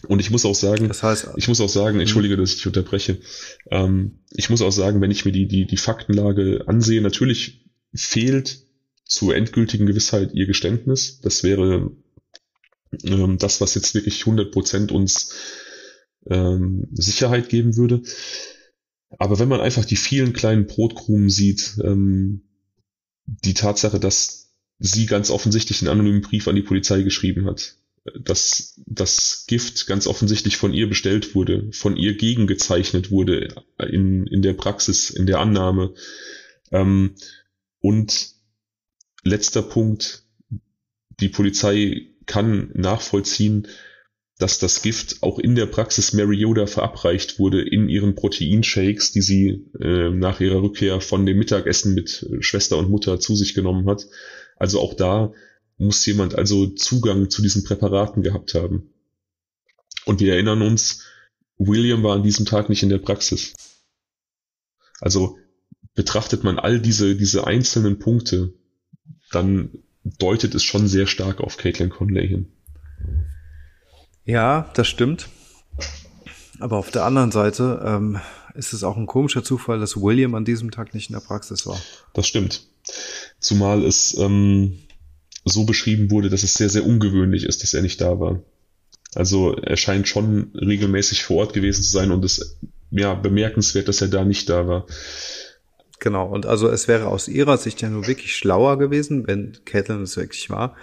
Und 0.08 0.20
ich 0.20 0.30
muss 0.30 0.46
auch 0.46 0.54
sagen, 0.54 0.88
das 0.88 1.02
heißt, 1.02 1.30
ich 1.36 1.48
muss 1.48 1.62
auch 1.62 1.70
sagen, 1.70 2.00
entschuldige, 2.00 2.38
dass 2.38 2.54
ich 2.54 2.68
unterbreche. 2.68 3.20
Ähm, 3.72 4.20
ich 4.32 4.52
muss 4.52 4.62
auch 4.62 4.72
sagen, 4.72 5.02
wenn 5.02 5.10
ich 5.10 5.26
mir 5.26 5.32
die, 5.32 5.48
die, 5.48 5.66
die 5.66 5.78
Faktenlage 5.78 6.66
ansehe, 6.68 7.02
natürlich 7.02 7.66
fehlt 7.96 8.64
zur 9.06 9.36
endgültigen 9.36 9.86
Gewissheit 9.86 10.34
ihr 10.34 10.47
Geständnis. 10.47 11.20
Das 11.22 11.43
wäre 11.43 11.91
ähm, 13.03 13.38
das, 13.38 13.62
was 13.62 13.76
jetzt 13.76 13.93
wirklich 13.93 14.22
100 14.22 14.51
Prozent 14.51 14.91
uns 14.91 15.34
ähm, 16.28 16.88
Sicherheit 16.91 17.49
geben 17.49 17.78
würde. 17.78 18.01
Aber 19.18 19.39
wenn 19.39 19.47
man 19.47 19.62
einfach 19.62 19.86
die 19.86 19.95
vielen 19.95 20.34
kleinen 20.34 20.66
Brotkrumen 20.66 21.30
sieht, 21.30 21.78
ähm, 21.84 22.41
die 23.26 23.53
Tatsache, 23.53 23.99
dass 23.99 24.51
sie 24.80 25.06
ganz 25.06 25.30
offensichtlich 25.30 25.82
einen 25.82 25.89
anonymen 25.89 26.22
Brief 26.22 26.47
an 26.47 26.56
die 26.56 26.62
Polizei 26.62 27.01
geschrieben 27.01 27.45
hat, 27.45 27.76
dass 28.20 28.80
das 28.86 29.45
Gift 29.47 29.88
ganz 29.88 30.06
offensichtlich 30.06 30.58
von 30.58 30.74
ihr 30.74 30.88
bestellt 30.88 31.34
wurde, 31.34 31.70
von 31.72 31.97
ihr 31.97 32.16
gegengezeichnet 32.16 33.10
wurde 33.10 33.64
in, 33.80 34.28
in 34.28 34.41
der 34.41 34.53
Praxis, 34.53 35.10
in 35.10 35.26
der 35.26 35.39
Annahme. 35.39 35.93
Ähm, 36.72 37.16
und 37.80 38.35
letzter 39.26 39.62
Punkt, 39.62 40.24
die 41.20 41.30
Polizei 41.30 42.08
kann 42.26 42.72
nachvollziehen, 42.74 43.68
dass 44.38 44.60
das 44.60 44.82
Gift 44.82 45.24
auch 45.24 45.40
in 45.40 45.56
der 45.56 45.66
Praxis 45.66 46.14
Mary 46.14 46.38
Yoda 46.38 46.68
verabreicht 46.68 47.40
wurde 47.40 47.62
in 47.62 47.88
ihren 47.88 48.16
Proteinshakes, 48.16 49.12
die 49.12 49.22
sie 49.22 49.66
äh, 49.80 50.10
nach 50.10 50.42
ihrer 50.42 50.62
Rückkehr 50.62 51.00
von 51.00 51.26
dem 51.26 51.38
Mittagessen 51.38 51.94
mit 51.94 52.28
Schwester 52.42 52.78
und 52.78 52.90
Mutter 52.90 53.20
zu 53.20 53.36
sich 53.36 53.54
genommen 53.54 53.88
hat. 53.90 54.08
Also 54.58 54.82
auch 54.82 54.94
da 54.94 55.34
muss 55.78 56.06
jemand 56.06 56.36
also 56.36 56.68
Zugang 56.68 57.30
zu 57.30 57.42
diesen 57.42 57.64
Präparaten 57.64 58.24
gehabt 58.24 58.54
haben. 58.54 58.90
Und 60.06 60.20
wir 60.20 60.34
erinnern 60.34 60.62
uns, 60.62 61.04
William 61.58 62.04
war 62.04 62.16
an 62.16 62.24
diesem 62.24 62.46
Tag 62.46 62.70
nicht 62.70 62.84
in 62.84 62.90
der 62.90 63.00
Praxis. 63.00 63.54
Also 65.00 65.38
betrachtet 65.94 66.44
man 66.44 66.60
all 66.60 66.80
diese, 66.80 67.16
diese 67.16 67.48
einzelnen 67.48 68.00
Punkte, 68.00 68.54
dann 69.36 69.70
deutet 70.04 70.56
es 70.56 70.64
schon 70.64 70.88
sehr 70.88 71.08
stark 71.08 71.42
auf 71.42 71.58
Caitlin 71.58 71.90
Conley 71.90 72.28
hin. 72.28 72.48
Ja, 74.26 74.72
das 74.74 74.88
stimmt. 74.88 75.30
Aber 76.60 76.78
auf 76.78 76.90
der 76.92 77.04
anderen 77.04 77.32
Seite 77.32 77.84
ähm, 77.86 78.20
ist 78.56 78.74
es 78.74 78.84
auch 78.84 78.98
ein 78.98 79.08
komischer 79.08 79.44
Zufall, 79.44 79.80
dass 79.80 79.98
William 79.98 80.36
an 80.36 80.46
diesem 80.46 80.72
Tag 80.72 80.94
nicht 80.94 81.10
in 81.10 81.14
der 81.14 81.22
Praxis 81.22 81.68
war. 81.68 81.80
Das 82.14 82.28
stimmt. 82.28 82.68
Zumal 83.40 83.84
es 83.84 84.18
ähm, 84.18 84.80
so 85.44 85.66
beschrieben 85.66 86.10
wurde, 86.12 86.30
dass 86.30 86.44
es 86.44 86.56
sehr, 86.56 86.70
sehr 86.70 86.86
ungewöhnlich 86.86 87.44
ist, 87.46 87.62
dass 87.62 87.74
er 87.74 87.82
nicht 87.82 88.02
da 88.02 88.20
war. 88.20 88.42
Also 89.14 89.56
er 89.56 89.78
scheint 89.78 90.08
schon 90.08 90.52
regelmäßig 90.56 91.24
vor 91.24 91.38
Ort 91.38 91.54
gewesen 91.54 91.84
zu 91.84 91.90
sein 91.92 92.12
und 92.12 92.26
es 92.26 92.58
ja 92.92 93.14
bemerkenswert, 93.14 93.88
dass 93.88 94.02
er 94.02 94.08
da 94.08 94.26
nicht 94.26 94.50
da 94.50 94.68
war. 94.68 94.86
Genau, 96.06 96.28
und 96.28 96.45
also 96.45 96.70
es 96.70 96.88
wäre 96.88 97.08
aus 97.08 97.28
ihrer 97.28 97.58
Sicht 97.58 97.82
ja 97.82 97.89
nur 97.89 98.06
wirklich 98.06 98.36
schlauer 98.36 98.78
gewesen, 98.78 99.26
wenn 99.26 99.58
Caitlin 99.66 100.03
es 100.03 100.16
wirklich 100.16 100.51
war, 100.51 100.76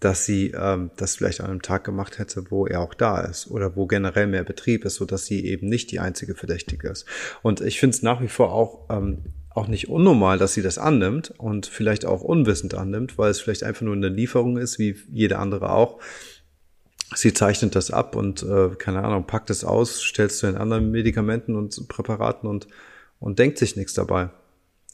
dass 0.00 0.24
sie 0.24 0.50
ähm, 0.50 0.90
das 0.96 1.14
vielleicht 1.14 1.40
an 1.40 1.50
einem 1.50 1.62
Tag 1.62 1.84
gemacht 1.84 2.18
hätte, 2.18 2.50
wo 2.50 2.66
er 2.66 2.80
auch 2.80 2.94
da 2.94 3.20
ist 3.20 3.52
oder 3.52 3.76
wo 3.76 3.86
generell 3.86 4.26
mehr 4.26 4.42
Betrieb 4.42 4.84
ist, 4.84 4.96
so 4.96 5.04
dass 5.04 5.26
sie 5.26 5.46
eben 5.46 5.68
nicht 5.68 5.92
die 5.92 6.00
einzige 6.00 6.34
Verdächtige 6.34 6.88
ist. 6.88 7.06
Und 7.40 7.60
ich 7.60 7.78
finde 7.78 7.94
es 7.94 8.02
nach 8.02 8.20
wie 8.20 8.26
vor 8.26 8.52
auch 8.52 8.86
ähm, 8.90 9.26
auch 9.50 9.68
nicht 9.68 9.88
unnormal, 9.88 10.38
dass 10.38 10.54
sie 10.54 10.62
das 10.62 10.76
annimmt 10.76 11.32
und 11.38 11.66
vielleicht 11.66 12.04
auch 12.04 12.22
unwissend 12.22 12.74
annimmt, 12.74 13.16
weil 13.16 13.30
es 13.30 13.40
vielleicht 13.40 13.62
einfach 13.62 13.82
nur 13.82 13.94
eine 13.94 14.08
Lieferung 14.08 14.56
ist, 14.56 14.80
wie 14.80 14.96
jede 15.12 15.38
andere 15.38 15.70
auch. 15.70 16.00
Sie 17.14 17.32
zeichnet 17.32 17.76
das 17.76 17.92
ab 17.92 18.16
und 18.16 18.42
äh, 18.42 18.70
keine 18.76 19.04
Ahnung, 19.04 19.28
packt 19.28 19.50
es 19.50 19.62
aus, 19.62 20.02
stellt 20.02 20.32
es 20.32 20.38
zu 20.38 20.46
den 20.46 20.56
anderen 20.56 20.90
Medikamenten 20.90 21.54
und 21.54 21.86
Präparaten 21.86 22.48
und 22.48 22.66
und 23.20 23.38
denkt 23.38 23.58
sich 23.58 23.76
nichts 23.76 23.94
dabei. 23.94 24.30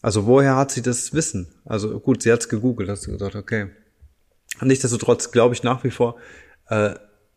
Also 0.05 0.27
woher 0.27 0.57
hat 0.57 0.71
sie 0.71 0.83
das 0.83 1.15
Wissen? 1.15 1.49
Also 1.65 1.99
gut, 1.99 2.23
sie 2.23 2.31
hat 2.31 2.41
es 2.41 2.49
gegoogelt, 2.49 2.89
hat 2.89 3.01
sie 3.01 3.11
gesagt, 3.11 3.35
okay, 3.35 3.71
Nichtsdestotrotz 4.63 5.33
glaube 5.33 5.55
ich 5.55 5.63
nach 5.63 5.85
wie 5.85 5.91
vor, 5.91 6.17
äh, 6.69 6.95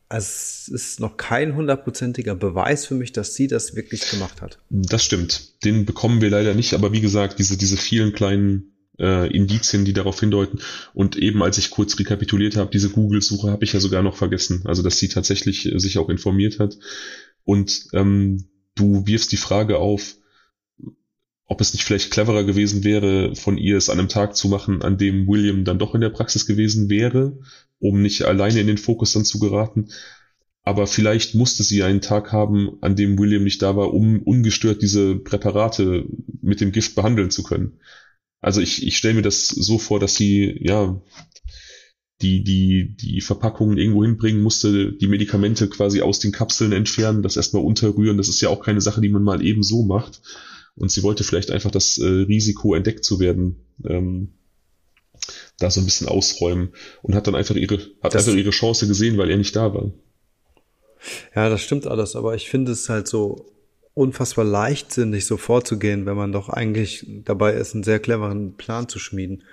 es 0.10 0.70
ist 0.70 1.00
noch 1.00 1.18
kein 1.18 1.56
hundertprozentiger 1.56 2.36
Beweis 2.36 2.86
für 2.86 2.96
mich, 2.96 3.12
dass 3.12 3.36
sie 3.36 3.48
das 3.48 3.76
wirklich 3.76 4.10
gemacht 4.10 4.42
hat. 4.42 4.60
Das 4.70 5.04
stimmt. 5.04 5.64
Den 5.66 5.86
bekommen 5.86 6.22
wir 6.22 6.30
leider 6.30 6.54
nicht, 6.54 6.74
aber 6.74 6.94
wie 6.94 7.02
gesagt, 7.02 7.40
diese, 7.40 7.58
diese 7.58 7.76
vielen 7.76 8.14
kleinen 8.14 8.74
äh, 9.00 9.30
Indizien, 9.36 9.84
die 9.84 9.94
darauf 9.94 10.20
hindeuten. 10.20 10.60
Und 10.94 11.18
eben 11.18 11.44
als 11.44 11.58
ich 11.58 11.72
kurz 11.72 12.00
rekapituliert 12.00 12.56
habe, 12.56 12.72
diese 12.72 12.90
Google-Suche 12.90 13.52
habe 13.52 13.66
ich 13.66 13.74
ja 13.74 13.82
sogar 13.82 14.02
noch 14.02 14.16
vergessen. 14.16 14.62
Also, 14.64 14.82
dass 14.82 14.98
sie 14.98 15.10
tatsächlich 15.10 15.66
äh, 15.66 15.78
sich 15.78 15.98
auch 15.98 16.08
informiert 16.08 16.60
hat. 16.60 16.78
Und 17.44 17.88
ähm, 17.94 18.46
du 18.76 19.06
wirfst 19.08 19.32
die 19.34 19.38
Frage 19.38 19.78
auf, 19.78 20.16
ob 21.48 21.62
es 21.62 21.74
nicht 21.74 21.84
vielleicht 21.84 22.12
cleverer 22.12 22.44
gewesen 22.44 22.84
wäre, 22.84 23.34
von 23.36 23.58
ihr 23.58 23.78
es 23.78 23.90
an 23.90 24.00
einem 24.00 24.10
Tag 24.10 24.36
zu 24.36 24.50
machen, 24.50 24.82
an 24.82 24.98
dem 24.98 25.28
William 25.28 25.64
dann 25.64 25.80
doch 25.80 25.96
in 25.96 26.02
der 26.02 26.10
Praxis 26.10 26.46
gewesen 26.46 26.90
wäre, 26.90 27.40
um 27.80 28.02
nicht 28.02 28.24
alleine 28.24 28.60
in 28.60 28.68
den 28.68 28.78
Fokus 28.78 29.14
dann 29.14 29.24
zu 29.24 29.40
geraten. 29.40 29.88
Aber 30.64 30.88
vielleicht 30.88 31.36
musste 31.36 31.64
sie 31.64 31.84
einen 31.84 32.02
Tag 32.02 32.34
haben, 32.34 32.78
an 32.82 32.98
dem 32.98 33.18
William 33.18 33.46
nicht 33.46 33.62
da 33.62 33.78
war, 33.78 33.94
um 33.94 34.22
ungestört 34.22 34.82
diese 34.82 35.16
Präparate 35.16 36.06
mit 36.42 36.60
dem 36.60 36.74
Gift 36.74 36.96
behandeln 36.96 37.32
zu 37.32 37.44
können. 37.44 37.80
Also 38.42 38.60
ich, 38.60 38.86
ich 38.86 38.98
stelle 38.98 39.14
mir 39.14 39.22
das 39.22 39.48
so 39.48 39.78
vor, 39.78 40.02
dass 40.02 40.16
sie, 40.16 40.60
ja, 40.62 41.02
die, 42.22 42.44
die, 42.44 42.98
die 42.98 43.22
Verpackungen 43.22 43.78
irgendwo 43.78 44.04
hinbringen 44.04 44.42
musste, 44.42 44.92
die 44.92 45.08
Medikamente 45.08 45.70
quasi 45.70 46.02
aus 46.02 46.20
den 46.20 46.34
Kapseln 46.34 46.74
entfernen, 46.74 47.22
das 47.22 47.38
erstmal 47.38 47.64
unterrühren. 47.64 48.18
Das 48.18 48.28
ist 48.28 48.42
ja 48.42 48.50
auch 48.50 48.62
keine 48.62 48.82
Sache, 48.82 49.00
die 49.00 49.10
man 49.10 49.24
mal 49.24 49.46
eben 49.46 49.64
so 49.64 49.84
macht 49.84 50.22
und 50.78 50.92
sie 50.92 51.04
wollte 51.04 51.24
vielleicht 51.24 51.52
einfach 51.52 51.72
das 51.72 51.98
äh, 51.98 52.06
Risiko, 52.06 52.76
entdeckt 52.76 53.04
zu 53.04 53.20
werden, 53.20 53.58
ähm, 53.86 54.30
da 55.60 55.70
so 55.72 55.82
ein 55.82 55.86
bisschen 55.86 56.08
ausräumen 56.08 56.70
und 57.02 57.16
hat 57.16 57.28
dann 57.28 57.36
einfach 57.36 57.56
ihre, 57.56 57.80
hat 58.02 58.14
das, 58.14 58.28
einfach 58.28 58.38
ihre 58.38 58.52
Chance 58.52 58.88
gesehen, 58.88 59.18
weil 59.18 59.30
er 59.30 59.38
nicht 59.38 59.56
da 59.56 59.74
war. 59.74 59.92
Ja, 61.36 61.50
das 61.50 61.62
stimmt 61.62 61.88
alles, 61.88 62.16
aber 62.16 62.36
ich 62.36 62.50
finde 62.50 62.72
es 62.72 62.90
halt 62.90 63.08
so 63.08 63.46
unfassbar 63.94 64.46
leichtsinnig, 64.46 65.26
so 65.26 65.38
vorzugehen, 65.38 66.06
wenn 66.06 66.16
man 66.16 66.32
doch 66.32 66.50
eigentlich 66.50 67.06
dabei 67.26 67.54
ist, 67.54 67.74
einen 67.74 67.84
sehr 67.84 68.00
cleveren 68.00 68.56
Plan 68.56 68.88
zu 68.88 69.00
schmieden. 69.00 69.44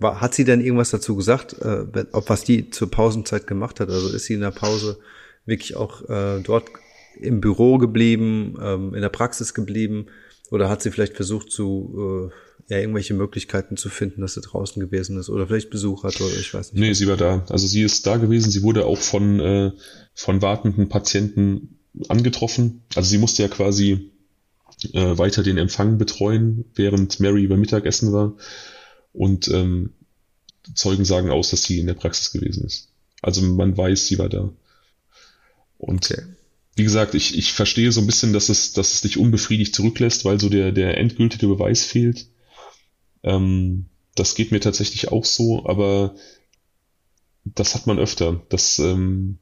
War, 0.00 0.20
hat 0.20 0.34
sie 0.34 0.44
denn 0.44 0.62
irgendwas 0.62 0.90
dazu 0.90 1.14
gesagt, 1.16 1.54
äh, 1.60 1.84
ob 2.12 2.30
was 2.30 2.44
die 2.44 2.70
zur 2.70 2.90
Pausenzeit 2.90 3.46
gemacht 3.46 3.80
hat? 3.80 3.90
Also 3.90 4.08
ist 4.08 4.24
sie 4.24 4.34
in 4.34 4.40
der 4.40 4.50
Pause 4.50 4.98
wirklich 5.44 5.76
auch 5.76 6.08
äh, 6.08 6.40
dort 6.42 6.68
im 7.20 7.40
Büro 7.40 7.78
geblieben, 7.78 8.56
ähm, 8.60 8.94
in 8.94 9.02
der 9.02 9.10
Praxis 9.10 9.52
geblieben? 9.52 10.06
Oder 10.50 10.68
hat 10.68 10.82
sie 10.82 10.90
vielleicht 10.90 11.14
versucht 11.16 11.50
zu 11.50 12.30
äh, 12.30 12.72
ja, 12.72 12.78
irgendwelche 12.78 13.14
Möglichkeiten 13.14 13.76
zu 13.76 13.88
finden, 13.88 14.20
dass 14.20 14.34
sie 14.34 14.40
draußen 14.40 14.80
gewesen 14.80 15.18
ist 15.18 15.28
oder 15.28 15.46
vielleicht 15.46 15.70
Besuch 15.70 16.04
hatte 16.04 16.24
oder 16.24 16.36
ich 16.36 16.52
weiß 16.52 16.72
nicht. 16.72 16.80
Nee, 16.80 16.92
sie 16.94 17.06
war 17.06 17.16
da. 17.16 17.44
Also 17.48 17.66
sie 17.66 17.82
ist 17.82 18.06
da 18.06 18.16
gewesen. 18.16 18.50
Sie 18.50 18.62
wurde 18.62 18.86
auch 18.86 18.98
von, 18.98 19.40
äh, 19.40 19.72
von 20.14 20.42
wartenden 20.42 20.88
Patienten 20.88 21.78
angetroffen. 22.08 22.82
Also 22.94 23.08
sie 23.08 23.18
musste 23.18 23.42
ja 23.42 23.48
quasi 23.48 24.10
äh, 24.92 25.18
weiter 25.18 25.42
den 25.42 25.58
Empfang 25.58 25.98
betreuen, 25.98 26.64
während 26.74 27.20
Mary 27.20 27.46
beim 27.46 27.60
Mittagessen 27.60 28.12
war. 28.12 28.34
Und 29.12 29.48
ähm, 29.48 29.92
Zeugen 30.74 31.04
sagen 31.04 31.30
aus, 31.30 31.50
dass 31.50 31.64
sie 31.64 31.78
in 31.78 31.86
der 31.86 31.94
Praxis 31.94 32.32
gewesen 32.32 32.64
ist. 32.64 32.88
Also 33.20 33.42
man 33.42 33.76
weiß, 33.76 34.06
sie 34.06 34.18
war 34.18 34.28
da. 34.28 34.50
Und 35.78 36.10
okay 36.10 36.22
wie 36.76 36.82
gesagt, 36.82 37.14
ich, 37.14 37.38
ich 37.38 37.52
verstehe 37.52 37.92
so 37.92 38.00
ein 38.00 38.06
bisschen, 38.06 38.32
dass 38.32 38.48
es, 38.48 38.72
dass 38.72 38.94
es 38.94 39.00
dich 39.02 39.16
unbefriedigt 39.16 39.74
zurücklässt, 39.74 40.24
weil 40.24 40.40
so 40.40 40.48
der, 40.48 40.72
der 40.72 40.98
endgültige 40.98 41.46
Beweis 41.46 41.84
fehlt. 41.84 42.26
Ähm, 43.22 43.86
das 44.14 44.34
geht 44.34 44.50
mir 44.50 44.60
tatsächlich 44.60 45.12
auch 45.12 45.24
so, 45.24 45.66
aber 45.66 46.14
das 47.44 47.74
hat 47.74 47.86
man 47.86 47.98
öfter, 47.98 48.42
dass, 48.48 48.78
ähm, 48.78 49.38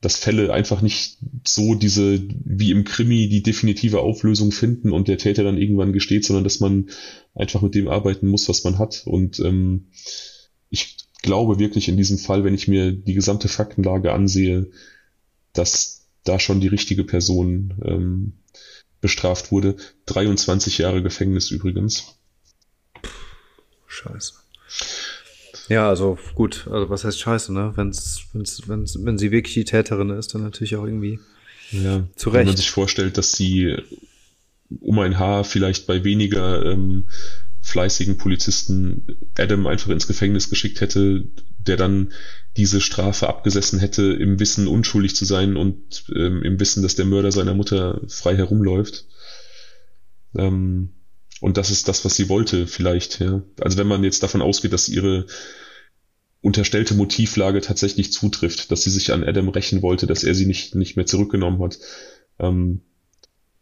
dass 0.00 0.16
Fälle 0.16 0.52
einfach 0.52 0.80
nicht 0.80 1.18
so 1.46 1.74
diese, 1.74 2.22
wie 2.44 2.70
im 2.70 2.84
Krimi, 2.84 3.28
die 3.28 3.42
definitive 3.42 4.00
Auflösung 4.00 4.50
finden 4.50 4.92
und 4.92 5.08
der 5.08 5.18
Täter 5.18 5.44
dann 5.44 5.58
irgendwann 5.58 5.92
gesteht, 5.92 6.24
sondern 6.24 6.44
dass 6.44 6.60
man 6.60 6.88
einfach 7.34 7.62
mit 7.62 7.74
dem 7.74 7.88
arbeiten 7.88 8.28
muss, 8.28 8.48
was 8.48 8.64
man 8.64 8.78
hat. 8.78 9.02
Und 9.06 9.40
ähm, 9.40 9.88
ich 10.70 10.96
glaube 11.22 11.58
wirklich 11.58 11.88
in 11.88 11.96
diesem 11.96 12.18
Fall, 12.18 12.44
wenn 12.44 12.54
ich 12.54 12.66
mir 12.66 12.92
die 12.92 13.14
gesamte 13.14 13.48
Faktenlage 13.48 14.12
ansehe, 14.12 14.70
dass 15.52 16.01
da 16.24 16.38
schon 16.38 16.60
die 16.60 16.68
richtige 16.68 17.04
Person 17.04 17.74
ähm, 17.84 18.32
bestraft 19.00 19.50
wurde. 19.50 19.76
23 20.06 20.78
Jahre 20.78 21.02
Gefängnis 21.02 21.50
übrigens. 21.50 22.18
Scheiße. 23.86 24.34
Ja, 25.68 25.88
also 25.88 26.18
gut, 26.34 26.66
also 26.70 26.90
was 26.90 27.04
heißt 27.04 27.20
scheiße, 27.20 27.52
ne? 27.52 27.72
Wenn's, 27.76 28.22
wenn's, 28.32 28.68
wenn's, 28.68 28.98
wenn 29.02 29.18
sie 29.18 29.30
wirklich 29.30 29.54
die 29.54 29.64
Täterin 29.64 30.10
ist, 30.10 30.34
dann 30.34 30.42
natürlich 30.42 30.76
auch 30.76 30.84
irgendwie 30.84 31.18
ja, 31.70 32.06
zu 32.16 32.30
Recht. 32.30 32.40
Wenn 32.40 32.46
man 32.48 32.56
sich 32.56 32.70
vorstellt, 32.70 33.16
dass 33.16 33.32
sie 33.32 33.76
um 34.80 34.98
ein 34.98 35.18
Haar 35.18 35.44
vielleicht 35.44 35.86
bei 35.86 36.04
weniger 36.04 36.64
ähm, 36.64 37.08
fleißigen 37.60 38.16
Polizisten 38.16 39.06
Adam 39.38 39.66
einfach 39.66 39.90
ins 39.90 40.06
Gefängnis 40.06 40.50
geschickt 40.50 40.80
hätte, 40.80 41.24
der 41.58 41.76
dann 41.76 42.12
diese 42.56 42.80
Strafe 42.80 43.28
abgesessen 43.28 43.78
hätte, 43.78 44.12
im 44.12 44.38
Wissen 44.38 44.66
unschuldig 44.66 45.16
zu 45.16 45.24
sein 45.24 45.56
und 45.56 46.04
ähm, 46.14 46.42
im 46.42 46.60
Wissen, 46.60 46.82
dass 46.82 46.94
der 46.94 47.06
Mörder 47.06 47.32
seiner 47.32 47.54
Mutter 47.54 48.02
frei 48.08 48.36
herumläuft. 48.36 49.06
Ähm, 50.36 50.90
und 51.40 51.56
das 51.56 51.70
ist 51.70 51.88
das, 51.88 52.04
was 52.04 52.14
sie 52.14 52.28
wollte, 52.28 52.66
vielleicht, 52.66 53.20
ja. 53.20 53.42
Also 53.60 53.78
wenn 53.78 53.86
man 53.86 54.04
jetzt 54.04 54.22
davon 54.22 54.42
ausgeht, 54.42 54.72
dass 54.72 54.88
ihre 54.88 55.26
unterstellte 56.40 56.94
Motivlage 56.94 57.60
tatsächlich 57.60 58.12
zutrifft, 58.12 58.70
dass 58.70 58.82
sie 58.82 58.90
sich 58.90 59.12
an 59.12 59.24
Adam 59.24 59.48
rächen 59.48 59.80
wollte, 59.80 60.06
dass 60.06 60.24
er 60.24 60.34
sie 60.34 60.46
nicht, 60.46 60.74
nicht 60.74 60.96
mehr 60.96 61.06
zurückgenommen 61.06 61.62
hat, 61.62 61.78
ähm, 62.38 62.82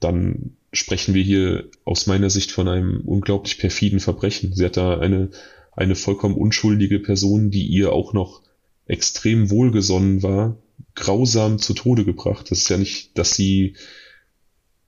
dann 0.00 0.56
sprechen 0.72 1.14
wir 1.14 1.22
hier 1.22 1.68
aus 1.84 2.06
meiner 2.06 2.30
Sicht 2.30 2.52
von 2.52 2.68
einem 2.68 3.02
unglaublich 3.02 3.58
perfiden 3.58 4.00
Verbrechen. 4.00 4.54
Sie 4.54 4.64
hat 4.64 4.76
da 4.76 4.98
eine, 4.98 5.30
eine 5.72 5.94
vollkommen 5.94 6.36
unschuldige 6.36 7.00
Person, 7.00 7.50
die 7.50 7.66
ihr 7.66 7.92
auch 7.92 8.12
noch 8.12 8.42
extrem 8.90 9.50
wohlgesonnen 9.50 10.22
war, 10.22 10.56
grausam 10.94 11.58
zu 11.58 11.74
Tode 11.74 12.04
gebracht. 12.04 12.50
Das 12.50 12.58
ist 12.58 12.68
ja 12.68 12.76
nicht, 12.76 13.16
dass 13.16 13.34
sie 13.34 13.76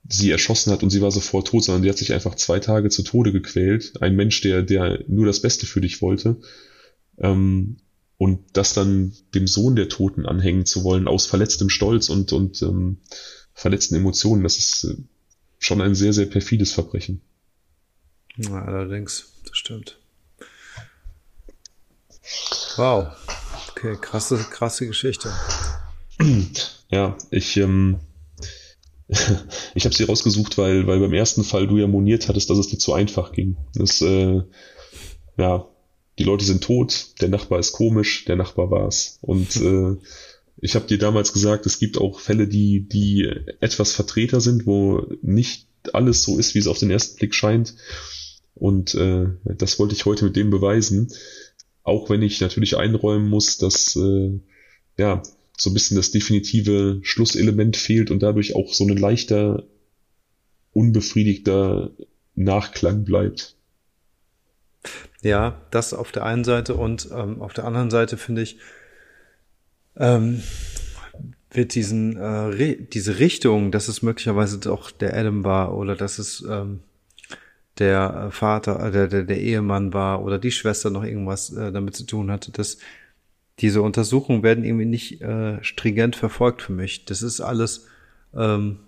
sie 0.07 0.31
erschossen 0.31 0.71
hat 0.71 0.83
und 0.83 0.89
sie 0.89 1.01
war 1.01 1.11
sofort 1.11 1.47
tot, 1.47 1.63
sondern 1.63 1.83
die 1.83 1.89
hat 1.89 1.97
sich 1.97 2.11
einfach 2.11 2.35
zwei 2.35 2.59
Tage 2.59 2.89
zu 2.89 3.03
Tode 3.03 3.31
gequält. 3.31 4.01
Ein 4.01 4.15
Mensch, 4.15 4.41
der, 4.41 4.61
der 4.61 5.03
nur 5.07 5.25
das 5.25 5.41
Beste 5.41 5.65
für 5.65 5.79
dich 5.79 6.01
wollte. 6.01 6.41
Ähm, 7.17 7.77
und 8.17 8.41
das 8.53 8.73
dann 8.73 9.13
dem 9.33 9.47
Sohn 9.47 9.75
der 9.75 9.89
Toten 9.89 10.25
anhängen 10.25 10.65
zu 10.65 10.83
wollen, 10.83 11.07
aus 11.07 11.25
verletztem 11.25 11.69
Stolz 11.69 12.09
und, 12.09 12.33
und 12.33 12.61
ähm, 12.61 12.97
verletzten 13.53 13.95
Emotionen, 13.95 14.43
das 14.43 14.57
ist 14.57 14.83
äh, 14.83 14.95
schon 15.59 15.81
ein 15.81 15.95
sehr, 15.95 16.13
sehr 16.13 16.25
perfides 16.25 16.73
Verbrechen. 16.73 17.21
Ja, 18.35 18.63
allerdings, 18.63 19.31
das 19.47 19.57
stimmt. 19.57 19.97
Wow. 22.75 23.13
Okay, 23.83 23.97
krasse, 23.99 24.37
krasse 24.37 24.87
Geschichte. 24.87 25.29
Ja, 26.89 27.17
ich, 27.31 27.57
ähm, 27.57 27.99
ich 29.75 29.83
habe 29.83 29.93
sie 29.93 30.05
rausgesucht, 30.05 30.57
weil, 30.57 30.87
weil 30.87 31.01
beim 31.01 31.11
ersten 31.11 31.43
Fall 31.43 31.67
du 31.67 31.75
ja 31.75 31.85
moniert 31.85 32.29
hattest, 32.29 32.49
dass 32.49 32.59
es 32.59 32.69
dir 32.69 32.77
zu 32.77 32.93
einfach 32.93 33.33
ging. 33.33 33.57
Das, 33.75 34.01
äh, 34.01 34.41
ja, 35.37 35.67
die 36.17 36.23
Leute 36.23 36.45
sind 36.45 36.63
tot, 36.63 37.07
der 37.19 37.27
Nachbar 37.27 37.59
ist 37.59 37.73
komisch, 37.73 38.23
der 38.23 38.37
Nachbar 38.37 38.71
war's. 38.71 39.17
Und 39.19 39.53
äh, 39.57 39.97
ich 40.61 40.75
habe 40.75 40.87
dir 40.87 40.97
damals 40.97 41.33
gesagt, 41.33 41.65
es 41.65 41.77
gibt 41.77 41.97
auch 41.97 42.21
Fälle, 42.21 42.47
die, 42.47 42.87
die 42.87 43.29
etwas 43.59 43.91
Vertreter 43.91 44.39
sind, 44.39 44.65
wo 44.65 45.05
nicht 45.21 45.67
alles 45.91 46.23
so 46.23 46.37
ist, 46.37 46.55
wie 46.55 46.59
es 46.59 46.67
auf 46.67 46.79
den 46.79 46.89
ersten 46.89 47.17
Blick 47.17 47.35
scheint. 47.35 47.75
Und 48.55 48.95
äh, 48.95 49.25
das 49.43 49.77
wollte 49.77 49.93
ich 49.93 50.05
heute 50.05 50.23
mit 50.23 50.37
dem 50.37 50.51
beweisen. 50.51 51.11
Auch 51.83 52.09
wenn 52.09 52.21
ich 52.21 52.39
natürlich 52.41 52.77
einräumen 52.77 53.29
muss, 53.29 53.57
dass 53.57 53.95
äh, 53.95 54.39
ja 54.97 55.21
so 55.57 55.69
ein 55.69 55.73
bisschen 55.73 55.97
das 55.97 56.11
definitive 56.11 56.99
Schlusselement 57.03 57.77
fehlt 57.77 58.09
und 58.09 58.23
dadurch 58.23 58.55
auch 58.55 58.73
so 58.73 58.85
ein 58.85 58.97
leichter, 58.97 59.63
unbefriedigter 60.73 61.91
Nachklang 62.35 63.03
bleibt. 63.03 63.55
Ja, 65.21 65.61
das 65.71 65.93
auf 65.93 66.11
der 66.11 66.25
einen 66.25 66.43
Seite 66.43 66.75
und 66.75 67.09
ähm, 67.13 67.41
auf 67.41 67.53
der 67.53 67.65
anderen 67.65 67.91
Seite 67.91 68.17
finde 68.17 68.41
ich, 68.41 68.57
ähm, 69.95 70.41
wird 71.51 71.75
diesen 71.75 72.17
äh, 72.17 72.75
diese 72.91 73.19
Richtung, 73.19 73.71
dass 73.71 73.87
es 73.87 74.01
möglicherweise 74.01 74.57
doch 74.57 74.91
der 74.91 75.15
Adam 75.15 75.43
war 75.43 75.77
oder 75.77 75.95
dass 75.95 76.17
es 76.17 76.43
ähm, 76.49 76.79
der 77.79 78.29
Vater, 78.31 78.79
äh, 78.85 78.91
der, 78.91 79.07
der, 79.07 79.23
der 79.23 79.39
Ehemann 79.39 79.93
war 79.93 80.23
oder 80.23 80.39
die 80.39 80.51
Schwester 80.51 80.89
noch 80.89 81.03
irgendwas 81.03 81.51
äh, 81.51 81.71
damit 81.71 81.95
zu 81.95 82.05
tun 82.05 82.31
hatte, 82.31 82.51
dass 82.51 82.77
diese 83.59 83.81
Untersuchungen 83.81 84.43
werden 84.43 84.63
irgendwie 84.63 84.85
nicht 84.85 85.21
äh, 85.21 85.63
stringent 85.63 86.15
verfolgt 86.15 86.61
für 86.61 86.71
mich. 86.71 87.05
Das 87.05 87.21
ist 87.21 87.39
alles, 87.41 87.87
ähm, 88.35 88.79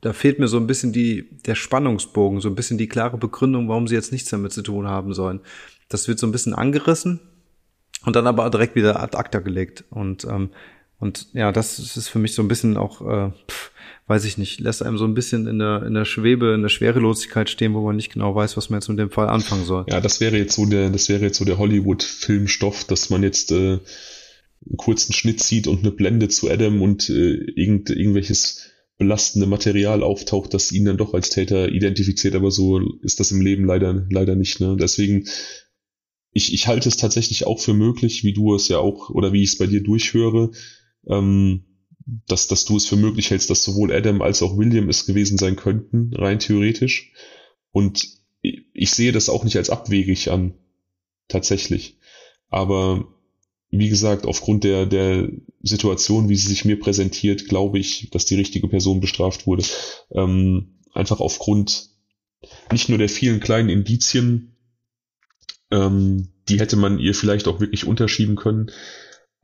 da 0.00 0.12
fehlt 0.12 0.38
mir 0.38 0.48
so 0.48 0.56
ein 0.56 0.66
bisschen 0.66 0.92
die, 0.92 1.28
der 1.46 1.54
Spannungsbogen, 1.54 2.40
so 2.40 2.48
ein 2.48 2.54
bisschen 2.54 2.78
die 2.78 2.88
klare 2.88 3.16
Begründung, 3.16 3.68
warum 3.68 3.86
sie 3.86 3.94
jetzt 3.94 4.12
nichts 4.12 4.30
damit 4.30 4.52
zu 4.52 4.62
tun 4.62 4.88
haben 4.88 5.14
sollen. 5.14 5.40
Das 5.88 6.08
wird 6.08 6.18
so 6.18 6.26
ein 6.26 6.32
bisschen 6.32 6.54
angerissen 6.54 7.20
und 8.04 8.16
dann 8.16 8.26
aber 8.26 8.50
direkt 8.50 8.74
wieder 8.74 9.00
ad 9.00 9.16
acta 9.16 9.38
gelegt. 9.38 9.84
Und 9.90 10.24
ähm, 10.24 10.50
und 10.98 11.28
ja, 11.34 11.52
das 11.52 11.78
ist 11.78 12.08
für 12.08 12.18
mich 12.18 12.34
so 12.34 12.42
ein 12.42 12.48
bisschen 12.48 12.76
auch, 12.76 13.00
äh, 13.02 13.30
pff, 13.48 13.72
weiß 14.06 14.24
ich 14.24 14.38
nicht, 14.38 14.60
lässt 14.60 14.82
einem 14.82 14.98
so 14.98 15.04
ein 15.04 15.14
bisschen 15.14 15.46
in 15.46 15.58
der, 15.58 15.82
in 15.84 15.94
der 15.94 16.04
Schwebe, 16.04 16.54
in 16.54 16.62
der 16.62 16.68
Schwerelosigkeit 16.68 17.50
stehen, 17.50 17.74
wo 17.74 17.80
man 17.80 17.96
nicht 17.96 18.12
genau 18.12 18.34
weiß, 18.34 18.56
was 18.56 18.70
man 18.70 18.80
jetzt 18.80 18.88
mit 18.88 18.98
dem 18.98 19.10
Fall 19.10 19.28
anfangen 19.28 19.64
soll. 19.64 19.84
Ja, 19.88 20.00
das 20.00 20.20
wäre 20.20 20.36
jetzt 20.36 20.54
so 20.54 20.66
der, 20.66 20.90
das 20.90 21.08
wäre 21.08 21.22
jetzt 21.22 21.38
so 21.38 21.44
der 21.44 21.58
Hollywood-Filmstoff, 21.58 22.84
dass 22.84 23.10
man 23.10 23.24
jetzt 23.24 23.50
äh, 23.50 23.78
einen 24.64 24.76
kurzen 24.76 25.12
Schnitt 25.12 25.42
sieht 25.42 25.66
und 25.66 25.80
eine 25.80 25.90
Blende 25.90 26.28
zu 26.28 26.48
Adam 26.48 26.82
und 26.82 27.10
äh, 27.10 27.34
irgend, 27.56 27.90
irgendwelches 27.90 28.70
belastende 28.96 29.46
Material 29.46 30.02
auftaucht, 30.02 30.54
das 30.54 30.72
ihn 30.72 30.84
dann 30.84 30.96
doch 30.96 31.12
als 31.12 31.28
Täter 31.28 31.68
identifiziert, 31.70 32.34
aber 32.34 32.50
so 32.50 32.80
ist 33.02 33.20
das 33.20 33.30
im 33.30 33.40
Leben 33.40 33.64
leider, 33.64 34.06
leider 34.08 34.36
nicht. 34.36 34.60
Ne? 34.60 34.76
Deswegen, 34.80 35.26
ich, 36.32 36.54
ich 36.54 36.66
halte 36.66 36.88
es 36.88 36.96
tatsächlich 36.96 37.46
auch 37.46 37.60
für 37.60 37.74
möglich, 37.74 38.24
wie 38.24 38.32
du 38.32 38.54
es 38.54 38.68
ja 38.68 38.78
auch, 38.78 39.10
oder 39.10 39.32
wie 39.32 39.42
ich 39.42 39.50
es 39.50 39.58
bei 39.58 39.66
dir 39.66 39.82
durchhöre, 39.82 40.52
ähm, 41.08 41.64
dass, 42.06 42.46
dass 42.46 42.64
du 42.64 42.76
es 42.76 42.86
für 42.86 42.96
möglich 42.96 43.30
hältst, 43.30 43.50
dass 43.50 43.64
sowohl 43.64 43.92
Adam 43.92 44.22
als 44.22 44.42
auch 44.42 44.56
William 44.56 44.88
es 44.88 45.06
gewesen 45.06 45.38
sein 45.38 45.56
könnten, 45.56 46.14
rein 46.14 46.38
theoretisch. 46.38 47.12
Und 47.72 48.08
ich 48.40 48.90
sehe 48.90 49.12
das 49.12 49.28
auch 49.28 49.44
nicht 49.44 49.56
als 49.56 49.70
abwegig 49.70 50.30
an, 50.30 50.54
tatsächlich. 51.28 51.98
Aber 52.48 53.08
wie 53.70 53.88
gesagt, 53.88 54.24
aufgrund 54.24 54.62
der, 54.64 54.86
der 54.86 55.28
Situation, 55.60 56.28
wie 56.28 56.36
sie 56.36 56.48
sich 56.48 56.64
mir 56.64 56.78
präsentiert, 56.78 57.48
glaube 57.48 57.78
ich, 57.78 58.08
dass 58.10 58.24
die 58.24 58.36
richtige 58.36 58.68
Person 58.68 59.00
bestraft 59.00 59.46
wurde. 59.46 59.64
Ähm, 60.12 60.78
einfach 60.92 61.20
aufgrund 61.20 61.90
nicht 62.70 62.88
nur 62.88 62.98
der 62.98 63.08
vielen 63.08 63.40
kleinen 63.40 63.68
Indizien, 63.68 64.56
ähm, 65.72 66.28
die 66.48 66.60
hätte 66.60 66.76
man 66.76 67.00
ihr 67.00 67.14
vielleicht 67.14 67.48
auch 67.48 67.58
wirklich 67.58 67.84
unterschieben 67.86 68.36
können, 68.36 68.70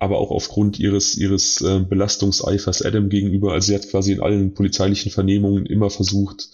aber 0.02 0.18
auch 0.18 0.32
aufgrund 0.32 0.80
ihres, 0.80 1.16
ihres 1.16 1.60
äh, 1.60 1.78
Belastungseifers 1.78 2.82
Adam 2.82 3.08
gegenüber. 3.08 3.52
Also 3.52 3.68
sie 3.68 3.74
hat 3.76 3.88
quasi 3.88 4.10
in 4.10 4.20
allen 4.20 4.52
polizeilichen 4.52 5.12
Vernehmungen 5.12 5.64
immer 5.64 5.90
versucht, 5.90 6.48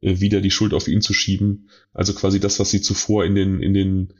äh, 0.00 0.20
wieder 0.20 0.40
die 0.40 0.50
Schuld 0.50 0.72
auf 0.72 0.88
ihn 0.88 1.02
zu 1.02 1.12
schieben. 1.12 1.68
Also 1.92 2.14
quasi 2.14 2.40
das, 2.40 2.58
was 2.60 2.70
sie 2.70 2.80
zuvor 2.80 3.26
in 3.26 3.34
den, 3.34 3.60
in 3.60 3.74
den 3.74 4.14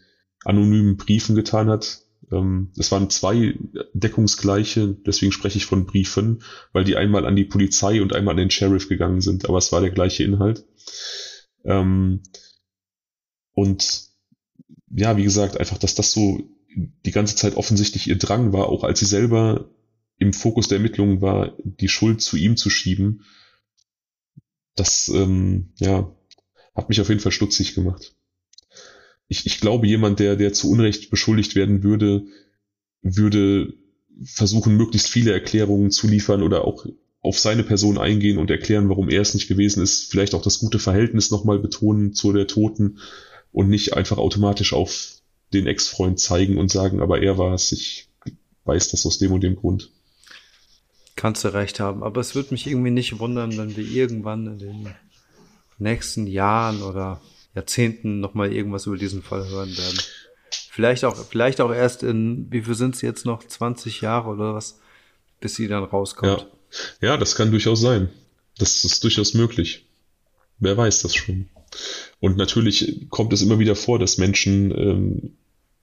anonymen 0.45 0.99
Briefen 0.99 1.35
getan 1.35 1.71
hat. 1.71 2.03
Ähm, 2.31 2.71
es 2.77 2.93
waren 2.93 3.09
zwei 3.09 3.55
deckungsgleiche, 3.95 4.99
deswegen 5.07 5.33
spreche 5.33 5.57
ich 5.57 5.65
von 5.65 5.87
Briefen, 5.87 6.43
weil 6.75 6.85
die 6.85 6.97
einmal 6.97 7.25
an 7.25 7.37
die 7.37 7.47
Polizei 7.47 8.03
und 8.03 8.15
einmal 8.15 8.33
an 8.33 8.39
den 8.39 8.51
Sheriff 8.51 8.87
gegangen 8.87 9.23
sind, 9.23 9.49
aber 9.49 9.57
es 9.57 9.73
war 9.73 9.81
der 9.81 9.93
gleiche 9.93 10.25
Inhalt. 10.25 10.67
Ähm, 11.65 12.21
und 13.55 14.03
ja, 14.91 15.17
wie 15.17 15.25
gesagt, 15.25 15.59
einfach, 15.59 15.79
dass 15.79 15.95
das 15.95 16.13
so 16.13 16.51
die 16.79 17.11
ganze 17.11 17.37
Zeit 17.37 17.57
offensichtlich 17.57 18.07
ihr 18.07 18.17
Drang 18.17 18.53
war, 18.53 18.69
auch 18.69 18.85
als 18.85 19.01
sie 19.01 19.07
selber 19.07 19.71
im 20.19 20.33
Fokus 20.33 20.69
der 20.69 20.77
Ermittlungen 20.77 21.21
war, 21.21 21.57
die 21.63 21.89
Schuld 21.89 22.21
zu 22.21 22.37
ihm 22.37 22.57
zu 22.57 22.71
schieben. 22.71 23.25
Das, 24.75 25.09
ähm, 25.09 25.73
ja, 25.79 26.15
hat 26.75 26.89
mich 26.89 27.01
auf 27.01 27.09
jeden 27.09 27.21
Fall 27.21 27.33
stutzig 27.33 27.75
gemacht. 27.75 28.15
Ich, 29.29 29.47
ich 29.47 29.61
glaube, 29.61 29.87
jemand, 29.87 30.21
der, 30.21 30.37
der 30.37 30.53
zu 30.53 30.71
Unrecht 30.71 31.11
beschuldigt 31.11 31.55
werden 31.55 31.83
würde, 31.83 32.27
würde 33.03 33.75
versuchen, 34.25 34.77
möglichst 34.77 35.09
viele 35.09 35.33
Erklärungen 35.33 35.91
zu 35.91 36.09
liefern 36.09 36.43
oder 36.43 36.65
auch 36.65 36.87
auf 37.21 37.39
seine 37.39 37.65
Person 37.65 37.99
eingehen 37.99 38.39
und 38.39 38.51
erklären, 38.51 38.89
warum 38.89 39.09
er 39.09 39.21
es 39.21 39.35
nicht 39.35 39.49
gewesen 39.49 39.83
ist, 39.83 40.11
vielleicht 40.11 40.35
auch 40.35 40.43
das 40.43 40.61
gute 40.61 40.79
Verhältnis 40.79 41.31
nochmal 41.31 41.59
betonen 41.59 42.15
zu 42.15 42.33
der 42.33 42.47
Toten 42.47 42.99
und 43.53 43.69
nicht 43.69 43.95
einfach 43.95 44.19
automatisch 44.19 44.73
auf 44.73 45.18
den 45.53 45.67
Ex-Freund 45.67 46.19
zeigen 46.21 46.59
und 46.59 46.71
sagen, 46.71 47.01
aber 47.01 47.23
er 47.23 47.39
war 47.39 47.55
es, 47.55 47.73
ich 47.73 48.09
weiß 48.65 48.91
das 48.91 49.07
aus 49.07 49.19
dem 49.19 49.33
und 49.33 49.43
dem 49.43 49.57
Grund. 49.57 49.91
Kannst 51.17 51.45
du 51.45 51.49
recht 51.49 51.81
haben, 51.81 52.03
aber 52.03 52.21
es 52.21 52.35
würde 52.35 52.53
mich 52.53 52.67
irgendwie 52.67 52.91
nicht 52.91 53.19
wundern, 53.19 53.57
wenn 53.57 53.77
wir 53.77 53.85
irgendwann 53.85 54.47
in 54.47 54.59
den 54.59 54.95
nächsten 55.79 56.27
Jahren 56.27 56.83
oder 56.83 57.21
Jahrzehnten 57.55 58.21
nochmal 58.21 58.53
irgendwas 58.53 58.87
über 58.87 58.97
diesen 58.97 59.23
Fall 59.23 59.49
hören 59.49 59.77
werden. 59.77 59.99
Vielleicht 60.51 61.05
auch, 61.05 61.17
vielleicht 61.29 61.61
auch 61.61 61.73
erst 61.73 62.05
in, 62.05 62.47
wie 62.51 62.63
viel 62.63 62.75
sind 62.75 62.95
es 62.95 63.03
jetzt 63.03 63.27
noch, 63.27 63.43
20 63.43 64.01
Jahre 64.01 64.29
oder 64.29 64.55
was, 64.55 64.79
bis 65.41 65.57
sie 65.57 65.67
dann 65.67 65.83
rauskommt. 65.83 66.47
Ja. 67.01 67.09
ja, 67.09 67.17
das 67.17 67.35
kann 67.35 67.51
durchaus 67.51 67.81
sein. 67.81 68.11
Das 68.59 68.85
ist 68.85 69.03
durchaus 69.03 69.35
möglich. 69.35 69.87
Wer 70.61 70.77
weiß 70.77 71.03
das 71.03 71.15
schon. 71.15 71.49
Und 72.21 72.37
natürlich 72.37 73.07
kommt 73.11 73.33
es 73.33 73.43
immer 73.43 73.59
wieder 73.59 73.77
vor, 73.77 73.99
dass 73.99 74.19
Menschen 74.19 74.71
ähm, 74.71 75.38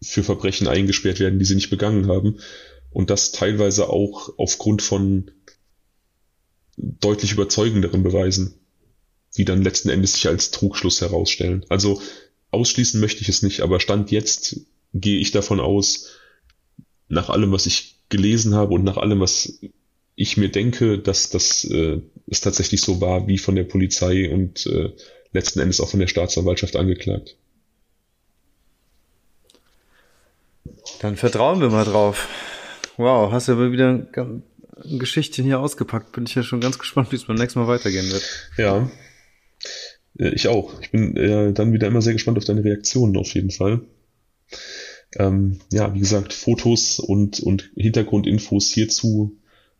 für 0.05 0.23
Verbrechen 0.23 0.67
eingesperrt 0.67 1.19
werden, 1.19 1.39
die 1.39 1.45
sie 1.45 1.55
nicht 1.55 1.69
begangen 1.69 2.07
haben. 2.07 2.39
Und 2.91 3.09
das 3.09 3.31
teilweise 3.31 3.89
auch 3.89 4.33
aufgrund 4.37 4.81
von 4.81 5.31
deutlich 6.77 7.31
überzeugenderen 7.33 8.03
Beweisen. 8.03 8.55
die 9.37 9.45
dann 9.45 9.63
letzten 9.63 9.89
Endes 9.89 10.13
sich 10.13 10.27
als 10.27 10.51
Trugschluss 10.51 11.01
herausstellen. 11.01 11.65
Also 11.69 12.01
ausschließen 12.51 13.01
möchte 13.01 13.21
ich 13.21 13.29
es 13.29 13.41
nicht, 13.41 13.61
aber 13.61 13.79
Stand 13.79 14.11
jetzt 14.11 14.61
gehe 14.93 15.19
ich 15.19 15.31
davon 15.31 15.59
aus, 15.59 16.11
nach 17.09 17.29
allem, 17.29 17.51
was 17.51 17.65
ich 17.65 17.99
gelesen 18.09 18.55
habe 18.55 18.73
und 18.73 18.83
nach 18.83 18.97
allem, 18.97 19.19
was 19.19 19.59
ich 20.15 20.37
mir 20.37 20.49
denke, 20.49 20.99
dass 20.99 21.29
das 21.29 21.65
äh, 21.65 21.99
es 22.27 22.39
tatsächlich 22.39 22.81
so 22.81 23.01
war, 23.01 23.27
wie 23.27 23.37
von 23.37 23.55
der 23.55 23.65
Polizei 23.65 24.31
und 24.31 24.65
äh, 24.67 24.91
letzten 25.33 25.59
Endes 25.59 25.81
auch 25.81 25.89
von 25.89 25.99
der 25.99 26.07
Staatsanwaltschaft 26.07 26.77
angeklagt. 26.77 27.35
Dann 31.01 31.15
vertrauen 31.15 31.61
wir 31.61 31.69
mal 31.69 31.85
drauf. 31.85 32.27
Wow, 32.97 33.31
hast 33.31 33.47
du 33.47 33.53
aber 33.53 33.71
wieder 33.71 33.89
ein 33.89 34.43
Geschichtchen 34.99 35.45
hier 35.45 35.59
ausgepackt. 35.59 36.11
Bin 36.13 36.25
ich 36.25 36.35
ja 36.35 36.43
schon 36.43 36.61
ganz 36.61 36.79
gespannt, 36.79 37.11
wie 37.11 37.15
es 37.15 37.25
beim 37.25 37.35
nächsten 37.35 37.59
Mal 37.59 37.67
weitergehen 37.67 38.09
wird. 38.11 38.23
Ja, 38.57 38.89
äh, 40.19 40.29
ich 40.29 40.47
auch. 40.47 40.79
Ich 40.81 40.91
bin 40.91 41.15
äh, 41.17 41.53
dann 41.53 41.73
wieder 41.73 41.87
immer 41.87 42.01
sehr 42.01 42.13
gespannt 42.13 42.37
auf 42.37 42.45
deine 42.45 42.63
Reaktionen 42.63 43.17
auf 43.17 43.33
jeden 43.33 43.51
Fall. 43.51 43.81
Ähm, 45.17 45.59
ja, 45.71 45.93
wie 45.93 45.99
gesagt, 45.99 46.33
Fotos 46.33 46.99
und, 46.99 47.39
und 47.39 47.71
Hintergrundinfos 47.75 48.69
hierzu 48.69 49.37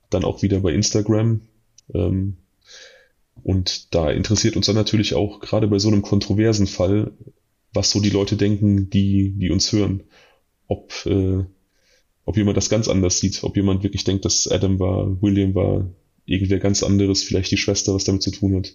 dann 0.09 0.23
auch 0.23 0.41
wieder 0.41 0.59
bei 0.59 0.71
Instagram. 0.71 1.41
Ähm, 1.93 2.37
und 3.43 3.93
da 3.93 4.11
interessiert 4.11 4.55
uns 4.55 4.67
dann 4.67 4.75
natürlich 4.75 5.13
auch 5.13 5.39
gerade 5.39 5.67
bei 5.67 5.77
so 5.77 5.89
einem 5.89 6.01
kontroversen 6.01 6.67
Fall, 6.67 7.11
was 7.73 7.91
so 7.91 7.99
die 7.99 8.09
Leute 8.09 8.37
denken, 8.37 8.89
die, 8.89 9.33
die 9.37 9.51
uns 9.51 9.71
hören. 9.71 10.03
Ob, 10.67 10.91
äh, 11.05 11.43
ob 12.25 12.37
jemand 12.37 12.57
das 12.57 12.69
ganz 12.69 12.87
anders 12.87 13.19
sieht, 13.19 13.43
ob 13.43 13.55
jemand 13.55 13.83
wirklich 13.83 14.03
denkt, 14.03 14.25
dass 14.25 14.47
Adam 14.47 14.79
war, 14.79 15.21
William 15.21 15.53
war, 15.55 15.89
irgendwer 16.25 16.59
ganz 16.59 16.83
anderes, 16.83 17.23
vielleicht 17.23 17.51
die 17.51 17.57
Schwester, 17.57 17.93
was 17.93 18.03
damit 18.03 18.23
zu 18.23 18.31
tun 18.31 18.55
hat. 18.55 18.73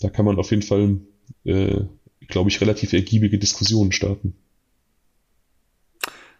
Da 0.00 0.08
kann 0.08 0.24
man 0.24 0.38
auf 0.38 0.50
jeden 0.50 0.62
Fall, 0.62 0.98
äh, 1.44 1.80
glaube 2.28 2.50
ich, 2.50 2.60
relativ 2.60 2.92
ergiebige 2.92 3.38
Diskussionen 3.38 3.92
starten. 3.92 4.34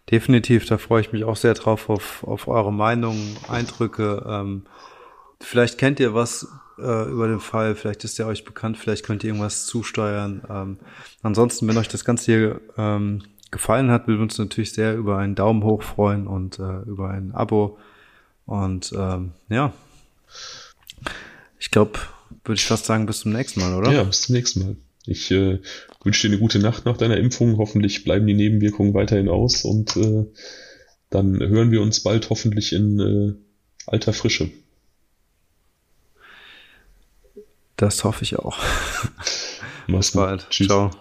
Definitiv, 0.09 0.65
da 0.65 0.77
freue 0.77 1.01
ich 1.01 1.11
mich 1.11 1.23
auch 1.23 1.35
sehr 1.35 1.53
drauf, 1.53 1.89
auf, 1.89 2.23
auf 2.23 2.47
eure 2.47 2.73
Meinungen, 2.73 3.37
Eindrücke. 3.47 4.25
Ähm, 4.27 4.65
vielleicht 5.39 5.77
kennt 5.77 5.99
ihr 5.99 6.15
was 6.15 6.47
äh, 6.79 7.09
über 7.09 7.27
den 7.27 7.39
Fall, 7.39 7.75
vielleicht 7.75 8.03
ist 8.03 8.17
der 8.17 8.25
euch 8.25 8.43
bekannt, 8.43 8.77
vielleicht 8.77 9.05
könnt 9.05 9.23
ihr 9.23 9.29
irgendwas 9.29 9.65
zusteuern. 9.67 10.41
Ähm, 10.49 10.77
ansonsten, 11.21 11.67
wenn 11.67 11.77
euch 11.77 11.89
das 11.89 12.05
Ganze 12.05 12.25
hier 12.25 12.61
ähm, 12.77 13.23
gefallen 13.51 13.91
hat, 13.91 14.07
würden 14.07 14.19
wir 14.19 14.23
uns 14.23 14.37
natürlich 14.37 14.73
sehr 14.73 14.95
über 14.95 15.17
einen 15.17 15.35
Daumen 15.35 15.63
hoch 15.63 15.81
freuen 15.81 16.27
und 16.27 16.59
äh, 16.59 16.81
über 16.81 17.09
ein 17.09 17.33
Abo. 17.33 17.77
Und 18.45 18.91
ähm, 18.95 19.31
ja, 19.49 19.73
ich 21.59 21.71
glaube, 21.71 21.99
würde 22.43 22.59
ich 22.59 22.65
fast 22.65 22.85
sagen, 22.85 23.05
bis 23.05 23.19
zum 23.21 23.31
nächsten 23.31 23.59
Mal, 23.59 23.75
oder? 23.75 23.91
Ja, 23.91 24.03
bis 24.03 24.23
zum 24.23 24.35
nächsten 24.35 24.61
Mal. 24.61 24.75
Ich 25.05 25.31
äh, 25.31 25.59
wünsche 26.03 26.27
dir 26.27 26.33
eine 26.33 26.41
gute 26.41 26.59
Nacht 26.59 26.85
nach 26.85 26.97
deiner 26.97 27.17
Impfung. 27.17 27.57
Hoffentlich 27.57 28.03
bleiben 28.03 28.27
die 28.27 28.33
Nebenwirkungen 28.33 28.93
weiterhin 28.93 29.29
aus 29.29 29.65
und 29.65 29.95
äh, 29.97 30.25
dann 31.09 31.39
hören 31.39 31.71
wir 31.71 31.81
uns 31.81 32.01
bald 32.01 32.29
hoffentlich 32.29 32.73
in 32.73 32.99
äh, 32.99 33.33
alter 33.87 34.13
Frische. 34.13 34.51
Das 37.75 38.03
hoffe 38.03 38.23
ich 38.23 38.37
auch. 38.37 38.57
Mach's 39.87 40.11
Bis 40.11 40.11
bald. 40.11 40.47
Tschüss. 40.49 40.67
Ciao. 40.67 40.91